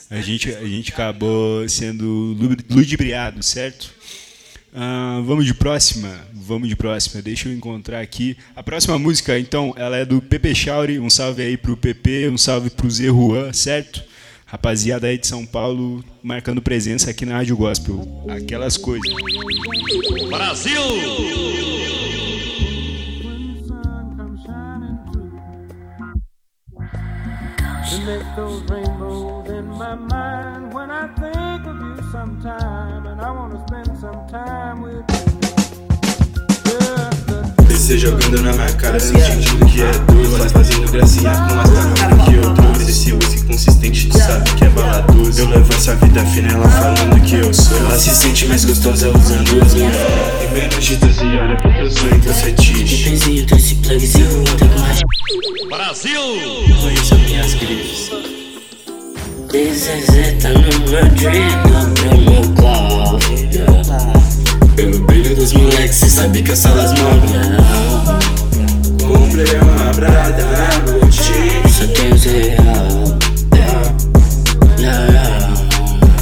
a 0.09 0.21
gente, 0.21 0.53
a 0.53 0.63
gente 0.65 0.93
acabou 0.93 1.67
sendo 1.67 2.05
lu- 2.05 2.55
ludibriado, 2.69 3.41
certo? 3.43 3.91
Ah, 4.73 5.21
vamos 5.25 5.45
de 5.45 5.53
próxima? 5.53 6.19
Vamos 6.33 6.69
de 6.69 6.75
próxima. 6.75 7.21
Deixa 7.21 7.49
eu 7.49 7.53
encontrar 7.53 8.01
aqui. 8.01 8.37
A 8.55 8.61
próxima 8.61 8.99
música, 8.99 9.39
então, 9.39 9.73
ela 9.77 9.97
é 9.97 10.05
do 10.05 10.21
Pepe 10.21 10.53
Chauri. 10.53 10.99
Um 10.99 11.09
salve 11.09 11.41
aí 11.41 11.57
pro 11.57 11.75
Pepe, 11.75 12.27
um 12.27 12.37
salve 12.37 12.69
pro 12.69 12.89
Zé 12.89 13.05
Juan, 13.05 13.51
certo? 13.51 14.03
Rapaziada 14.45 15.07
aí 15.07 15.17
de 15.17 15.25
São 15.25 15.43
Paulo 15.43 16.03
marcando 16.21 16.61
presença 16.61 17.09
aqui 17.09 17.25
na 17.25 17.37
Rádio 17.37 17.57
Gospel. 17.57 18.07
Aquelas 18.29 18.77
coisas. 18.77 19.11
Brasil! 20.29 20.81
To 27.89 28.01
make 28.01 28.35
those 28.35 28.63
rainbows 28.69 29.49
in 29.49 29.65
my 29.67 29.95
mind 29.95 30.73
when 30.73 30.91
I 30.91 31.07
think 31.15 31.65
of 31.65 31.79
you 31.81 32.11
sometime, 32.11 33.07
and 33.07 33.21
I 33.21 33.31
wanna 33.31 33.65
spend 33.67 33.97
some 33.97 34.27
time 34.27 34.81
with 34.83 35.14
Descer 37.85 37.99
jogando 37.99 38.41
na 38.41 38.51
minha 38.51 38.73
cara, 38.73 38.99
sentindo 38.99 39.63
que 39.67 39.83
é 39.83 39.91
doce 39.91 40.37
Faz 40.39 40.51
fazendo 40.51 40.91
gracinha 40.91 41.29
com 41.29 41.59
as 41.59 41.69
camadas 41.69 42.25
que 42.27 42.33
eu 42.33 42.53
trouxe 42.55 42.89
Esse 42.89 43.13
whisky 43.13 43.43
consistente, 43.43 44.07
tu 44.07 44.17
sabe 44.17 44.49
que 44.55 44.65
é 44.65 44.69
baladoso. 44.69 45.39
Eu 45.39 45.49
levo 45.49 45.71
essa 45.71 45.95
vida 45.97 46.25
fina, 46.25 46.51
ela 46.51 46.67
falando 46.67 47.21
que 47.21 47.35
eu 47.35 47.53
sou 47.53 47.77
Ela 47.77 47.99
se 47.99 48.09
sente 48.09 48.47
mais 48.47 48.65
gostosa 48.65 49.11
usando 49.15 49.63
as 49.63 49.73
minhas 49.75 49.95
Em 50.41 50.53
menos 50.59 50.83
de 50.83 50.95
12 50.95 51.25
horas 51.37 51.61
porque 51.61 51.79
eu 51.79 51.91
sou 51.91 52.09
então 52.09 52.33
fetiche 52.33 53.07
Benzinho 53.07 53.45
desse 53.45 53.75
plugzinho, 53.75 54.39
ontem 54.39 54.67
com 54.67 54.79
mais. 54.79 55.01
Brasil! 55.69 56.21
Conheça 56.81 57.15
minhas 57.15 57.53
grifes. 57.53 58.09
DZZ 59.51 60.41
tá 60.41 60.49
no 60.49 60.89
meu 60.89 61.07
drip, 61.09 61.69
no 62.09 62.31
meu 62.31 62.41
closet 62.55 63.15
Pelo 64.75 64.99
brilho 65.05 65.35
dos 65.35 65.53
moleques, 65.53 65.95
cê 65.95 66.09
sabe 66.09 66.43
que 66.43 66.51
as 66.51 66.59
salas 66.59 66.91
movem 66.99 67.29
Comprei 69.07 69.59
uma 69.61 69.93
brada 69.93 70.43
na 70.43 70.79
boutique. 70.91 71.69
Só 71.71 71.87
tenho 71.87 72.15
real 72.17 73.17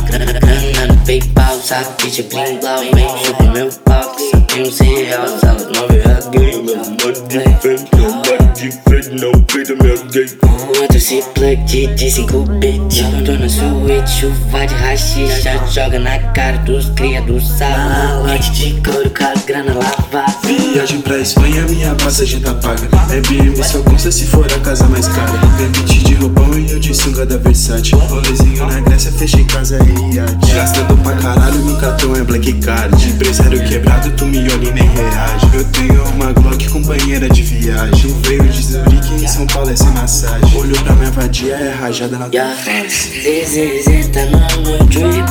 Grana 0.06 0.88
no 0.88 0.98
PayPal, 1.06 1.60
sabe? 1.60 2.12
De 2.12 2.24
bling 2.24 2.60
blau 2.60 2.80
Vem 2.80 3.52
meu 3.52 3.70
pau, 3.84 4.16
que 4.54 4.72
só 4.72 4.84
tenho 4.84 5.06
real 5.06 5.28
Salas 5.40 5.68
nove 5.76 6.02
a 6.06 6.30
game, 6.30 6.64
meu 6.64 6.78
Body 6.78 7.22
diferente, 7.28 7.90
meu 7.96 8.12
body 8.12 8.70
diferente, 8.70 9.22
não 9.22 9.32
peida 9.44 9.76
minha 9.76 9.96
gay 10.12 10.38
Outro 10.80 11.00
se 11.00 11.24
plug 11.34 11.88
de 11.96 12.12
5 12.12 12.40
bits 12.60 13.02
Tô 13.26 13.32
na 13.34 13.50
suíte, 13.50 14.12
chuva 14.12 14.66
de 14.66 14.76
rachixa 14.76 15.60
Joga 15.72 16.00
na 16.00 16.20
cara 16.34 16.58
dos 16.60 16.90
cria 16.92 17.22
do 17.22 17.40
sal 17.42 18.26
de 18.54 18.82
couro 18.82 19.10
com 19.10 19.24
a 19.24 19.34
grana 19.46 19.74
lavada 19.74 20.34
Viagem 20.74 21.02
pra 21.02 21.18
Espanha, 21.20 21.66
minha 21.70 21.94
passagem 21.96 22.40
tá 22.40 22.54
paga. 22.56 22.90
Airbnb 23.10 23.64
só 23.64 23.80
consta 23.84 24.12
se 24.12 24.26
for 24.26 24.46
a 24.46 24.60
casa 24.60 24.86
mais 24.88 25.08
cara. 25.08 25.32
Debite 25.58 26.04
de 26.04 26.16
roupão 26.16 26.58
e 26.58 26.72
eu 26.72 26.80
de 26.80 26.94
sunga 26.94 27.26
da 27.26 27.38
Versace. 27.38 27.96
Rolezinho 27.96 28.66
na 28.66 28.80
Grécia, 28.82 29.12
fechei 29.12 29.44
casa 29.46 29.78
e 29.84 30.16
iate 30.16 30.52
Gastando 30.54 30.98
pra 30.98 31.14
caralho, 31.14 31.64
meu 31.64 31.78
cartão 31.78 32.16
é 32.16 32.24
Black 32.24 32.54
Card. 32.54 33.08
Empresário 33.08 33.64
quebrado, 33.64 34.12
tu 34.12 34.26
me 34.26 34.43
olha 34.52 34.70
e 34.70 34.72
nem 34.72 34.90
reage. 34.90 35.48
Eu 35.54 35.66
tenho 35.66 36.04
uma 36.16 36.32
Glock 36.34 36.70
com 36.70 36.82
banheira 36.82 37.30
de 37.30 37.42
viagem. 37.42 38.14
Veio 38.24 38.44
de 38.44 38.62
Zurique, 38.64 39.14
em 39.24 39.28
São 39.28 39.46
Paulo 39.48 39.70
é 39.70 39.76
sem 39.76 39.90
massagem. 39.92 40.58
Olho 40.58 40.76
pra 40.84 40.96
minha 40.96 41.12
vadia, 41.12 41.56
é 41.56 41.74
rajada 41.74 42.18
na 42.18 42.30
tua 42.30 42.56
face 42.56 43.10
ZZZ 43.46 44.08
tá 44.08 44.26
no 44.26 44.62
meu 44.66 44.78
drip, 44.86 45.30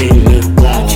eu 0.00 0.34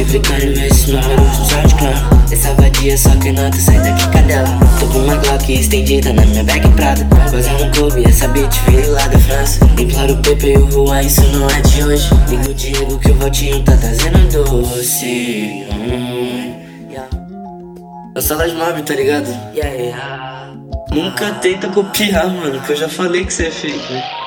Ficando 0.09 0.59
esse 0.59 0.91
número 0.93 1.21
de 1.23 1.37
SoundCloud 1.51 2.33
Essa 2.33 2.55
vadia 2.55 2.97
só 2.97 3.11
que 3.11 3.31
nota, 3.31 3.59
sai 3.59 3.79
daqui 3.79 4.09
cadela 4.09 4.49
Tô 4.81 4.87
com 4.87 5.01
uma 5.01 5.17
Glock 5.17 5.53
estendida 5.53 6.15
na 6.15 6.25
minha 6.25 6.43
bag 6.45 6.67
prada. 6.71 7.07
Fazendo 7.31 7.65
um 7.65 7.71
clube, 7.73 8.05
essa 8.05 8.27
beat 8.29 8.55
veio 8.69 8.93
lá 8.93 9.07
da 9.07 9.19
França. 9.19 9.61
Imploro 9.79 10.15
o 10.15 10.17
Pepe 10.23 10.53
e 10.53 10.57
o 10.57 10.67
voar, 10.69 11.05
isso 11.05 11.23
não 11.25 11.47
é 11.51 11.61
de 11.61 11.85
hoje. 11.85 12.09
Liga 12.29 12.51
o 12.51 12.55
Diego 12.55 12.99
que 12.99 13.11
o 13.11 13.15
Valtinho 13.17 13.63
tá 13.63 13.77
trazendo 13.77 14.33
doce. 14.33 15.67
Hum. 15.71 16.58
Eu 18.19 18.23
sou 18.23 18.37
das 18.37 18.53
mob, 18.53 18.83
tá 18.83 18.97
ligado? 18.97 19.29
Yeah, 19.55 19.77
yeah. 19.81 20.53
Nunca 20.91 21.35
tenta 21.35 21.69
copiar, 21.69 22.29
mano, 22.29 22.61
que 22.63 22.73
eu 22.73 22.77
já 22.77 22.89
falei 22.89 23.25
que 23.25 23.33
você 23.33 23.47
é 23.47 23.51
fake, 23.53 23.93
né? 23.93 24.18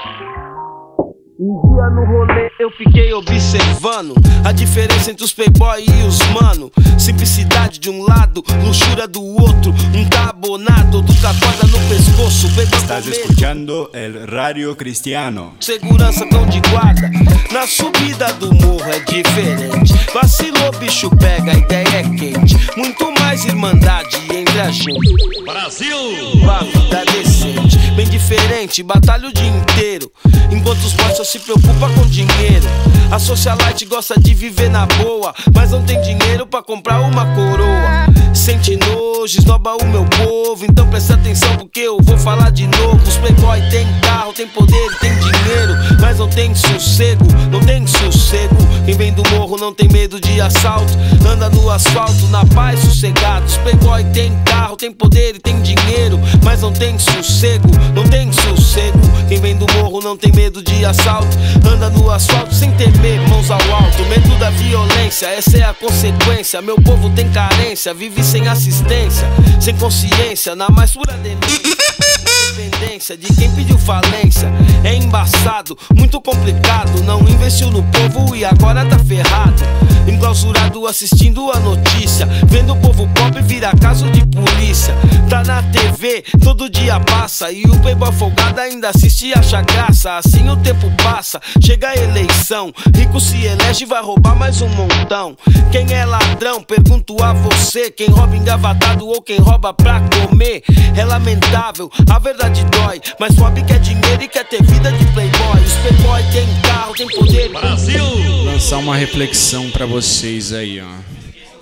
Um 1.44 1.74
dia 1.74 1.90
no 1.90 2.06
rolê 2.06 2.52
eu 2.60 2.70
fiquei 2.70 3.12
observando 3.14 4.14
a 4.46 4.52
diferença 4.52 5.10
entre 5.10 5.26
os 5.26 5.34
playboy 5.34 5.84
e 5.84 6.04
os 6.04 6.20
mano. 6.28 6.72
Simplicidade 7.00 7.80
de 7.80 7.90
um 7.90 8.04
lado, 8.04 8.44
luxúria 8.64 9.08
do 9.08 9.24
outro. 9.24 9.74
Um 9.96 10.08
tá 10.08 10.30
abonado, 10.30 10.98
outro 10.98 11.16
corda 11.16 11.66
no 11.66 11.80
pescoço. 11.90 12.48
Playboy 12.54 12.80
Estás 12.80 13.08
escuchando 13.08 13.90
el 13.92 14.28
Radio 14.28 14.76
Cristiano. 14.76 15.54
segurança 15.60 16.28
tão 16.30 16.46
de 16.46 16.62
guarda. 16.70 17.10
Na 17.52 17.66
subida 17.66 18.32
do 18.34 18.54
morro 18.54 18.86
é 18.92 19.00
diferente. 19.00 19.94
Vacilou, 20.14 20.72
bicho 20.74 21.10
pega, 21.18 21.54
a 21.54 21.56
ideia 21.56 21.88
é 21.88 22.04
quente. 22.04 22.56
Muito 22.78 23.12
mais 23.20 23.46
irmandade 23.46 24.16
entre 24.32 24.60
a 24.60 24.70
gente. 24.70 25.44
Brasil! 25.44 25.98
Uma 26.36 26.60
vida 26.60 27.04
decente, 27.06 27.78
bem 27.96 28.08
diferente, 28.08 28.84
batalha 28.84 29.28
o 29.28 29.34
dia 29.34 29.48
inteiro. 29.48 30.12
Enquanto 30.52 30.80
os 30.80 30.94
só 31.16 31.24
se 31.32 31.40
preocupa 31.40 31.90
com 31.96 32.06
dinheiro. 32.08 32.68
A 33.10 33.18
socialite 33.18 33.86
gosta 33.86 34.20
de 34.20 34.34
viver 34.34 34.70
na 34.70 34.86
boa, 34.86 35.34
mas 35.56 35.72
não 35.72 35.82
tem 35.82 36.02
dinheiro 36.02 36.46
pra 36.46 36.62
comprar 36.62 37.00
uma 37.00 37.26
coroa. 37.34 38.12
Sente 38.34 38.76
nojo, 38.76 39.40
esnoba 39.40 39.76
o 39.76 39.86
meu 39.86 40.06
povo, 40.06 40.66
então 40.66 40.86
presta 40.88 41.14
atenção 41.14 41.56
porque 41.56 41.80
eu 41.80 41.98
vou 42.02 42.18
falar 42.18 42.52
de 42.52 42.68
novo. 42.68 43.02
Os 43.08 43.16
playboy 43.16 43.62
tem 43.70 43.88
carro, 44.02 44.34
tem 44.34 44.48
poder, 44.48 44.98
tem 45.00 45.14
dinheiro, 45.20 45.74
mas 46.02 46.20
não 46.20 46.28
tem 46.28 46.54
sossego, 46.54 47.26
não 47.50 47.62
tem 47.62 47.86
sossego. 47.88 48.56
Quem 48.86 48.96
vem 48.96 49.14
do 49.14 49.24
morro 49.30 49.58
não 49.58 49.74
tem 49.74 49.88
medo 49.90 50.20
de 50.20 50.42
assalto, 50.42 50.92
anda 51.26 51.50
no 51.50 51.70
asfalto 51.70 52.28
na 52.28 52.46
paz 52.48 52.80
sossegado. 52.80 53.46
Os 53.46 53.58
playboy 53.58 54.04
tem 54.06 54.34
carro, 54.46 54.76
tem 54.76 54.92
poder 54.92 55.36
e 55.36 55.40
tem 55.40 55.62
dinheiro, 55.62 56.20
mas 56.44 56.62
não 56.62 56.74
tem 56.74 56.98
sossego, 56.98 57.70
não 57.94 58.04
tem 58.04 58.32
sossego. 58.34 59.00
Quem 59.28 59.40
vem 59.40 59.56
do 59.56 59.66
morro 59.74 60.02
não 60.02 60.18
tem 60.18 60.32
medo 60.32 60.64
de 60.64 60.84
assalto, 60.84 61.21
anda 61.68 61.90
no 61.90 62.10
asfalto 62.10 62.54
sem 62.54 62.72
temer, 62.72 63.20
mãos 63.28 63.50
ao 63.50 63.62
alto. 63.74 64.04
Medo 64.10 64.38
da 64.40 64.50
violência, 64.50 65.28
essa 65.28 65.58
é 65.58 65.64
a 65.64 65.74
consequência. 65.74 66.62
Meu 66.62 66.76
povo 66.76 67.10
tem 67.10 67.30
carência, 67.32 67.94
vive 67.94 68.24
sem 68.24 68.48
assistência, 68.48 69.28
sem 69.60 69.76
consciência, 69.76 70.56
na 70.56 70.70
mais 70.70 70.92
pura 70.92 71.14
denúncia. 71.14 72.31
Dependência 72.52 73.16
de 73.16 73.34
quem 73.34 73.50
pediu 73.52 73.78
falência 73.78 74.52
é 74.84 74.94
embaçado, 74.94 75.78
muito 75.96 76.20
complicado. 76.20 77.02
Não 77.04 77.22
investiu 77.22 77.72
no 77.72 77.82
povo 77.84 78.36
e 78.36 78.44
agora 78.44 78.86
tá 78.86 79.00
ferrado. 79.00 79.64
Enclausurado 80.06 80.86
assistindo 80.86 81.50
a 81.50 81.60
notícia, 81.62 82.26
vendo 82.48 82.74
o 82.74 82.76
povo 82.76 83.08
pobre 83.16 83.42
virar 83.42 83.78
caso 83.80 84.06
de 84.12 84.26
polícia. 84.26 84.94
Tá 85.30 85.46
na 85.46 85.64
TV, 85.64 86.26
todo 86.44 86.70
dia 86.70 87.00
passa 87.00 87.50
e 87.52 87.64
o 87.64 87.80
playboy 87.80 88.12
folgado 88.12 88.60
ainda 88.60 88.90
assiste 88.90 89.28
e 89.28 89.34
acha 89.34 89.62
graça. 89.62 90.18
Assim 90.18 90.50
o 90.50 90.58
tempo 90.58 90.92
passa, 91.02 91.40
chega 91.64 91.88
a 91.88 91.96
eleição, 91.96 92.74
rico 92.94 93.18
se 93.22 93.46
elege 93.46 93.84
e 93.84 93.88
vai 93.88 94.04
roubar 94.04 94.36
mais 94.36 94.62
um 94.62 94.68
montão. 94.68 95.38
Quem 95.72 95.94
é 95.94 96.04
ladrão? 96.04 96.62
Pergunto 96.62 97.16
a 97.24 97.32
você. 97.32 97.90
Quem 97.90 98.10
rouba 98.10 98.36
engavatado 98.36 99.08
ou 99.08 99.22
quem 99.22 99.40
rouba 99.40 99.74
pra 99.74 100.02
comer? 100.02 100.64
É 100.98 101.06
lamentável, 101.06 101.90
a 102.10 102.20
verdade 102.20 102.41
dói. 102.50 103.02
Mas 103.20 103.36
pobre 103.36 103.64
quer 103.64 103.80
dinheiro 103.80 104.24
e 104.24 104.28
quer 104.28 104.46
ter 104.46 104.64
vida 104.64 104.92
de 104.92 105.06
playboy. 105.14 105.62
Os 105.64 105.74
playboy 105.74 106.24
tem 106.32 106.48
carro, 106.62 106.94
tem 106.94 107.08
poder. 107.08 107.50
Brasil! 107.50 108.04
Lançar 108.46 108.78
uma 108.78 108.96
reflexão 108.96 109.70
pra 109.72 109.86
vocês 109.86 110.52
aí, 110.54 110.82
ó. 110.82 111.12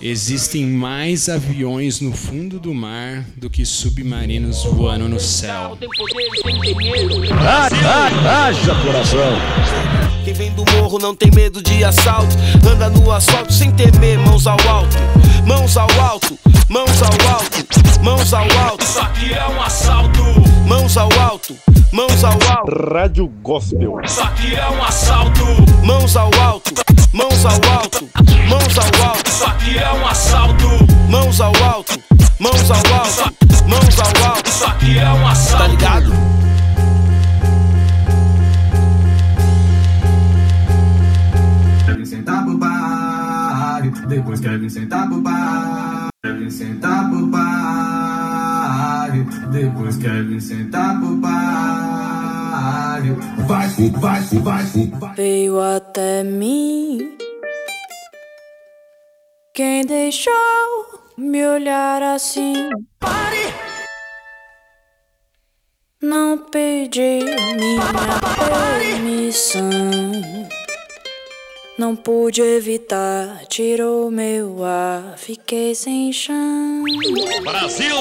Existem 0.02 0.66
mais 0.66 1.28
aviões 1.28 2.00
no 2.00 2.14
fundo 2.14 2.58
do 2.58 2.74
mar 2.74 3.26
do 3.36 3.50
que 3.50 3.66
submarinos 3.66 4.64
voando 4.64 5.10
no 5.10 5.20
céu. 5.20 5.78
Tem 5.78 5.90
poder, 5.90 6.30
tem 6.42 6.62
dinheiro. 6.62 7.16
Haja 8.26 8.76
coração! 8.76 10.00
Quem 10.24 10.34
vem 10.34 10.52
do 10.52 10.64
morro 10.72 11.00
não 11.00 11.14
tem 11.14 11.30
medo 11.32 11.62
de 11.62 11.84
assalto. 11.84 12.34
Anda 12.66 12.90
no 12.90 13.12
asfalto 13.12 13.52
sem 13.52 13.72
temer, 13.72 14.18
mãos 14.20 14.48
ao 14.48 14.58
alto. 14.70 14.96
Mãos 15.46 15.76
ao 15.76 15.90
alto, 16.00 16.38
mãos 16.70 17.02
ao 17.02 17.34
alto, 17.34 17.66
mãos 18.02 18.34
ao 18.34 18.46
alto. 18.66 18.84
Isso 18.84 19.00
aqui 19.00 19.34
é 19.34 19.48
um 19.48 19.62
assalto. 19.62 20.49
Mãos 20.70 20.96
ao 20.98 21.10
alto, 21.20 21.58
mãos 21.92 22.24
ao 22.24 22.34
alto. 22.34 22.94
Rádio 22.94 23.28
Gospel. 23.42 24.00
Isso 24.04 24.22
aqui 24.22 24.54
é 24.54 24.70
um 24.70 24.84
assalto. 24.84 25.44
Mãos 25.84 26.16
ao 26.16 26.30
alto, 26.40 26.72
mãos 27.12 27.44
ao 27.44 27.54
alto, 27.74 28.08
mãos 28.48 28.78
ao 28.78 29.10
alto. 29.10 29.28
Isso 29.28 29.46
aqui 29.46 29.80
é 29.80 29.92
um 29.92 30.08
assalto. 30.08 30.66
Mãos 31.10 31.42
ao 31.42 31.56
alto, 31.64 32.00
mãos 32.40 32.70
ao 32.70 32.78
alto, 32.78 33.36
mãos 33.68 34.00
ao 34.00 34.30
alto. 34.30 34.48
Isso 34.48 34.66
aqui 34.66 35.00
é 35.00 35.10
um 35.10 35.28
assalto. 35.28 35.58
Tá 35.58 35.68
ligado? 35.70 36.12
Quer 41.86 42.06
sentar 42.06 42.44
pro 42.46 42.58
bar, 42.60 43.82
depois 44.08 44.40
quer 44.40 44.60
vir 44.60 44.70
sentar 44.70 45.08
pro 45.08 45.20
bar. 45.20 46.10
Quer 46.24 46.38
vir 46.38 46.52
sentar 46.52 47.10
pro 47.10 47.26
bar, 47.26 47.40
depois 49.52 49.98
quer 49.98 50.24
vir 50.24 50.42
sentar 50.42 51.00
pro 51.00 51.16
bar. 51.16 53.02
Vai, 53.48 53.68
vai, 53.68 54.22
vai, 54.22 54.64
vai. 55.00 55.16
Veio 55.16 55.60
até 55.60 56.24
mim. 56.24 57.18
Quem 59.54 59.86
deixou 59.86 60.34
me 61.18 61.46
olhar 61.46 62.02
assim? 62.02 62.70
Não 66.02 66.38
pedi 66.38 67.20
minha 67.20 67.84
permissão. 68.80 69.70
Não 71.80 71.96
pude 71.96 72.42
evitar, 72.42 73.46
tirou 73.48 74.12
meu 74.12 74.66
ar, 74.66 75.18
fiquei 75.18 75.74
sem 75.74 76.12
chão. 76.12 76.84
Brasil! 77.42 77.96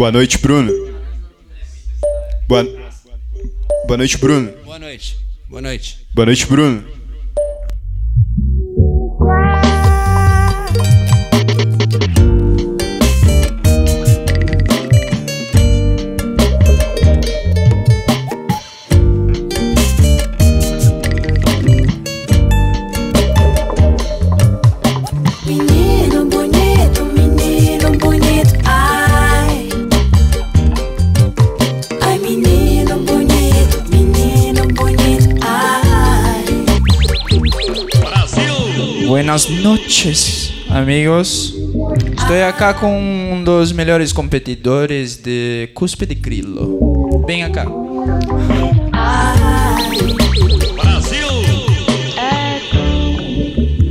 Boa 0.00 0.10
noite, 0.10 0.38
Bruno. 0.38 0.72
Boa, 2.48 2.64
Boa 3.86 3.98
noite, 3.98 4.16
Bruno. 4.16 4.50
Boa 4.64 4.78
noite. 4.78 5.18
Boa 5.46 5.60
noite. 5.60 6.06
Boa 6.14 6.24
noite, 6.24 6.46
Bruno. 6.46 6.99
Buenas 39.30 39.48
noches, 39.48 40.52
amigos. 40.68 41.54
Estou 42.18 42.44
acá 42.48 42.74
com 42.74 43.32
um 43.32 43.44
dos 43.44 43.70
melhores 43.70 44.12
competidores 44.12 45.18
de 45.18 45.70
cuspe 45.72 46.04
de 46.04 46.16
grilo. 46.16 47.24
Vem 47.28 47.48
cá. 47.52 47.64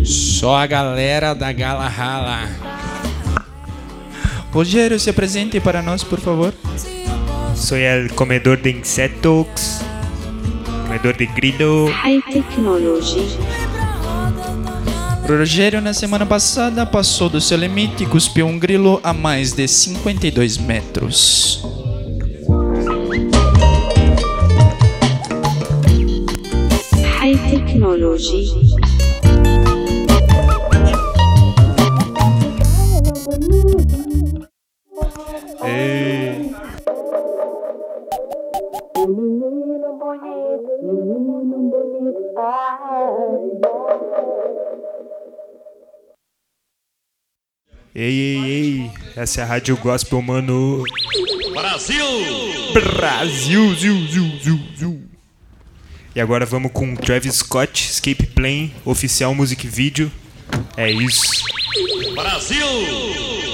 Só 0.04 0.58
a 0.58 0.68
galera 0.68 1.34
da 1.34 1.54
Gala 1.54 1.88
Rala. 1.88 2.50
Rogério, 4.52 5.00
se 5.00 5.10
apresente 5.10 5.62
para 5.62 5.82
nós, 5.82 6.04
por 6.04 6.20
favor. 6.20 6.54
Soy 7.56 7.84
el 7.84 8.12
comedor 8.12 8.58
de 8.58 8.72
insectos, 8.72 9.80
comedor 10.86 11.16
de 11.16 11.28
grilo. 11.28 11.90
High 11.90 12.24
Technology. 12.24 13.59
Rogério, 15.38 15.80
na 15.80 15.94
semana 15.94 16.26
passada, 16.26 16.88
passou 16.88 17.30
do 17.30 17.40
seu 17.40 17.56
limite 17.56 18.04
e 18.04 18.08
cuspiu 18.08 18.48
um 18.48 18.58
grilo 18.58 19.00
a 19.04 19.14
mais 19.14 19.54
de 19.54 19.68
52 19.68 20.58
metros. 20.58 21.64
High 27.20 27.38
Technology. 27.50 28.69
Ei, 47.96 48.04
ei, 48.04 48.46
ei, 48.46 48.92
essa 49.16 49.42
é 49.42 49.44
a 49.44 49.48
Rádio 49.48 49.76
Gospel, 49.76 50.22
mano. 50.22 50.84
Brasil! 51.54 52.06
Brasil, 52.72 53.76
ziu, 53.76 54.08
ziu, 54.08 54.40
ziu, 54.44 54.60
ziu. 54.78 55.04
E 56.16 56.22
agora 56.22 56.46
vamos 56.46 56.72
com 56.72 56.96
Travis 56.96 57.38
Scott, 57.38 57.90
Escape 57.90 58.28
Plane, 58.28 58.74
oficial 58.86 59.34
music 59.34 59.68
video. 59.68 60.12
É 60.78 60.92
isso. 60.92 61.44
Brasil! 62.14 63.49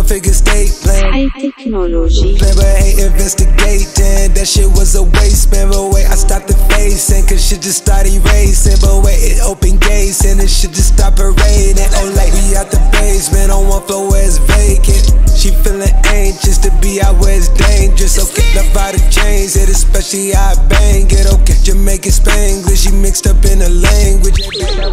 Twelve 0.00 0.16
figure 0.16 0.32
state 0.32 0.72
plan. 0.80 1.12
High 1.12 1.28
Technology. 1.36 2.38
Plan, 2.40 2.56
but 2.56 2.72
ain't 2.80 3.04
investigating. 3.04 4.32
That 4.32 4.48
shit 4.48 4.64
was 4.72 4.96
a 4.96 5.04
waste, 5.04 5.52
man. 5.52 5.68
But 5.68 5.92
wait, 5.92 6.08
I 6.08 6.16
stopped 6.16 6.48
the 6.48 6.56
facing. 6.72 7.28
Cause 7.28 7.44
shit 7.44 7.60
just 7.60 7.84
started 7.84 8.16
racing. 8.32 8.80
But 8.80 9.04
wait, 9.04 9.20
it 9.20 9.44
opened 9.44 9.84
gates 9.84 10.24
and 10.24 10.40
it 10.40 10.48
shit 10.48 10.72
just 10.72 10.96
stopped 10.96 11.20
raining. 11.20 11.84
Oh, 12.00 12.08
like 12.16 12.32
we 12.32 12.56
out 12.56 12.72
the 12.72 12.80
basement 12.96 13.52
on 13.52 13.68
one 13.68 13.84
floor 13.84 14.08
where 14.08 14.24
it's 14.24 14.40
vacant. 14.48 15.04
She 15.36 15.52
feeling 15.60 15.92
anxious 16.08 16.56
to 16.64 16.72
be 16.80 17.04
out 17.04 17.20
where 17.20 17.36
it's 17.36 17.52
dangerous. 17.52 18.16
Okay, 18.16 18.56
love 18.56 18.72
out 18.80 18.96
the 18.96 19.04
chains, 19.12 19.52
it 19.56 19.68
especially 19.68 20.32
I 20.32 20.56
bang 20.72 21.12
it. 21.12 21.28
Oh, 21.28 21.36
okay, 21.44 21.60
Jamaican 21.60 22.12
Spanglish, 22.12 22.88
she 22.88 22.92
mixed 22.96 23.28
up 23.28 23.44
in 23.44 23.60
the 23.60 23.68
language. 23.68 24.40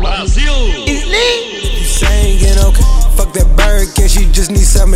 Brasil! 0.03 0.84
It's 0.84 1.08
lit. 1.08 1.64
You 1.80 1.88
singing, 1.88 2.60
okay. 2.60 2.84
Fuck 3.16 3.34
that 3.34 3.49
bird, 3.58 3.89
can 3.95 4.08
she 4.08 4.30
just 4.32 4.51
need 4.51 4.68
some 4.68 4.93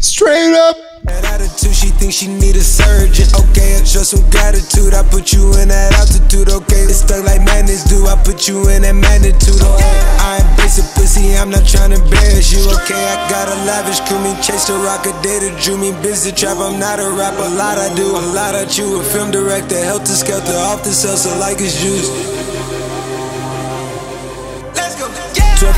Straight 0.00 0.54
up. 0.54 0.76
That 1.04 1.24
attitude, 1.24 1.72
she 1.72 1.88
thinks 1.96 2.20
she 2.20 2.28
need 2.28 2.56
a 2.56 2.64
surgeon. 2.64 3.24
Okay, 3.32 3.80
I 3.80 3.84
show 3.88 4.04
some 4.04 4.20
gratitude. 4.28 4.92
I 4.92 5.00
put 5.08 5.32
you 5.32 5.48
in 5.56 5.72
that 5.72 5.96
altitude. 5.96 6.52
Okay, 6.52 6.84
it's 6.84 7.00
stuck 7.00 7.24
like 7.24 7.40
madness 7.40 7.88
do. 7.88 8.04
I 8.04 8.20
put 8.20 8.44
you 8.46 8.68
in 8.68 8.84
that 8.84 8.92
magnitude. 8.92 9.56
Okay, 9.56 9.96
I 10.20 10.44
embrace 10.44 10.76
a 10.76 10.84
pussy. 10.92 11.32
I'm 11.40 11.48
not 11.48 11.64
trying 11.64 11.96
to 11.96 11.98
embarrass 11.98 12.52
you. 12.52 12.60
Okay, 12.84 13.00
I 13.00 13.16
got 13.32 13.48
a 13.48 13.56
lavish 13.64 14.04
crew. 14.04 14.20
Me 14.20 14.36
chase 14.44 14.68
the 14.68 14.76
rock 14.84 15.08
a 15.08 15.16
day 15.24 15.40
to 15.40 15.50
drew 15.56 15.80
me 15.80 15.96
busy 16.04 16.36
trap. 16.36 16.60
I'm 16.60 16.76
not 16.76 17.00
a 17.00 17.08
rapper. 17.16 17.48
A 17.48 17.56
lot 17.56 17.80
I 17.80 17.88
do. 17.96 18.04
A 18.04 18.24
lot 18.36 18.52
I 18.52 18.68
chew. 18.68 19.00
A 19.00 19.02
film 19.02 19.32
director. 19.32 19.80
Helter 19.80 20.12
skelter 20.12 20.60
off 20.68 20.84
the 20.84 20.92
salsa 20.92 21.32
like 21.40 21.64
it's 21.64 21.80
juice. 21.80 22.12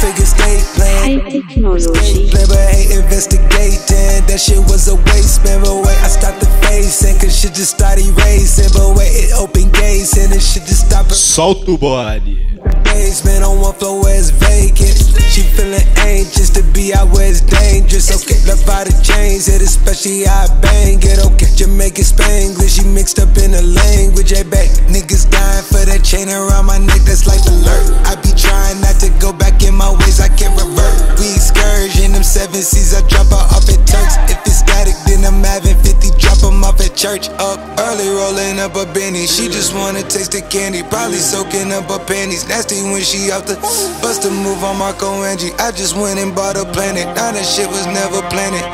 Figure 0.02 0.26
state 0.26 0.66
plan. 0.74 1.20
High 1.20 1.30
Technology. 1.30 2.26
Play, 2.34 2.46
but 2.50 2.58
ain't 2.74 2.90
investigating. 2.90 4.26
That 4.26 4.40
shit 4.42 4.58
was 4.66 4.90
a 4.90 4.96
waste, 5.14 5.44
man. 5.46 5.62
But 5.62 5.86
wait, 5.86 5.98
I 6.02 6.10
stopped 6.10 6.40
the 6.42 6.50
facing. 6.66 7.14
Cause 7.22 7.30
shit 7.38 7.54
just 7.54 7.78
started 7.78 8.10
racing. 8.26 8.74
But 8.74 8.98
wait, 8.98 9.14
it 9.14 9.32
opened 9.38 9.72
gates 9.72 10.18
and 10.18 10.34
it 10.34 10.42
shit 10.42 10.66
just 10.66 10.90
stopped 10.90 11.14
Solta 11.14 11.70
o 11.70 11.76
bode. 11.78 12.61
Basement 12.84 13.44
on 13.44 13.60
one 13.60 13.74
floor 13.74 14.02
where 14.02 14.16
it's 14.16 14.30
vacant. 14.30 14.96
She 15.32 15.42
feeling 15.42 15.84
anxious 15.96 16.50
to 16.56 16.62
be 16.72 16.92
out 16.92 17.12
where 17.12 17.28
it's 17.28 17.40
dangerous. 17.40 18.12
Okay, 18.12 18.36
love 18.48 18.62
out 18.68 18.86
the 18.86 18.94
chains, 19.00 19.48
it 19.48 19.62
especially 19.62 20.26
I 20.26 20.48
bang 20.60 21.00
it. 21.00 21.18
Okay, 21.32 21.48
Jamaican 21.56 22.04
Spanglish, 22.04 22.80
she 22.80 22.84
mixed 22.88 23.18
up 23.18 23.32
in 23.40 23.52
the 23.52 23.62
language. 23.62 24.30
Hey, 24.30 24.44
back 24.44 24.68
niggas 24.92 25.30
dying 25.30 25.64
for 25.64 25.82
that 25.84 26.04
chain 26.04 26.28
around 26.28 26.66
my 26.66 26.78
neck. 26.78 27.00
That's 27.08 27.26
life 27.26 27.44
alert. 27.48 27.96
I 28.04 28.16
be 28.20 28.32
trying 28.36 28.80
not 28.80 29.00
to 29.00 29.08
go 29.20 29.32
back 29.32 29.62
in 29.64 29.74
my 29.74 29.90
ways, 30.04 30.20
I 30.20 30.28
can't 30.28 30.52
revert. 30.54 31.18
We 31.18 31.32
excursion, 31.32 32.12
them 32.12 32.22
seven 32.24 32.60
seas, 32.60 32.92
I 32.92 33.00
drop 33.08 33.32
her 33.32 33.44
off 33.56 33.68
at 33.72 33.80
Turks. 33.88 34.16
If 34.28 34.44
static, 34.82 34.96
then 35.06 35.24
I'm 35.24 35.42
having 35.42 35.76
50 35.82 36.18
drop 36.18 36.42
off 36.42 36.80
at 36.80 36.96
church. 36.96 37.28
Up 37.38 37.58
early, 37.78 38.08
rolling 38.08 38.58
up 38.58 38.74
a 38.74 38.90
Benny. 38.92 39.26
She 39.26 39.48
just 39.48 39.74
wanna 39.74 40.02
taste 40.02 40.32
the 40.32 40.42
candy, 40.42 40.82
probably 40.82 41.18
soaking 41.18 41.72
up 41.72 41.90
her 41.90 42.04
panties. 42.04 42.48
Nasty 42.48 42.82
when 42.82 43.02
she 43.02 43.30
out 43.30 43.46
the 43.46 43.56
bust 44.02 44.24
a 44.24 44.30
move 44.30 44.62
on 44.64 44.78
Marco 44.78 45.24
Angie. 45.24 45.52
I 45.58 45.70
just 45.72 45.96
went 45.96 46.18
and 46.18 46.34
bought 46.34 46.56
a 46.56 46.64
planet. 46.64 47.06
Now 47.16 47.32
that 47.32 47.44
shit 47.44 47.68
was 47.68 47.86
never 47.86 48.22
planted. 48.30 48.64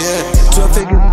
Yeah, 0.00 0.52
12 0.52 0.74
figure. 0.74 1.07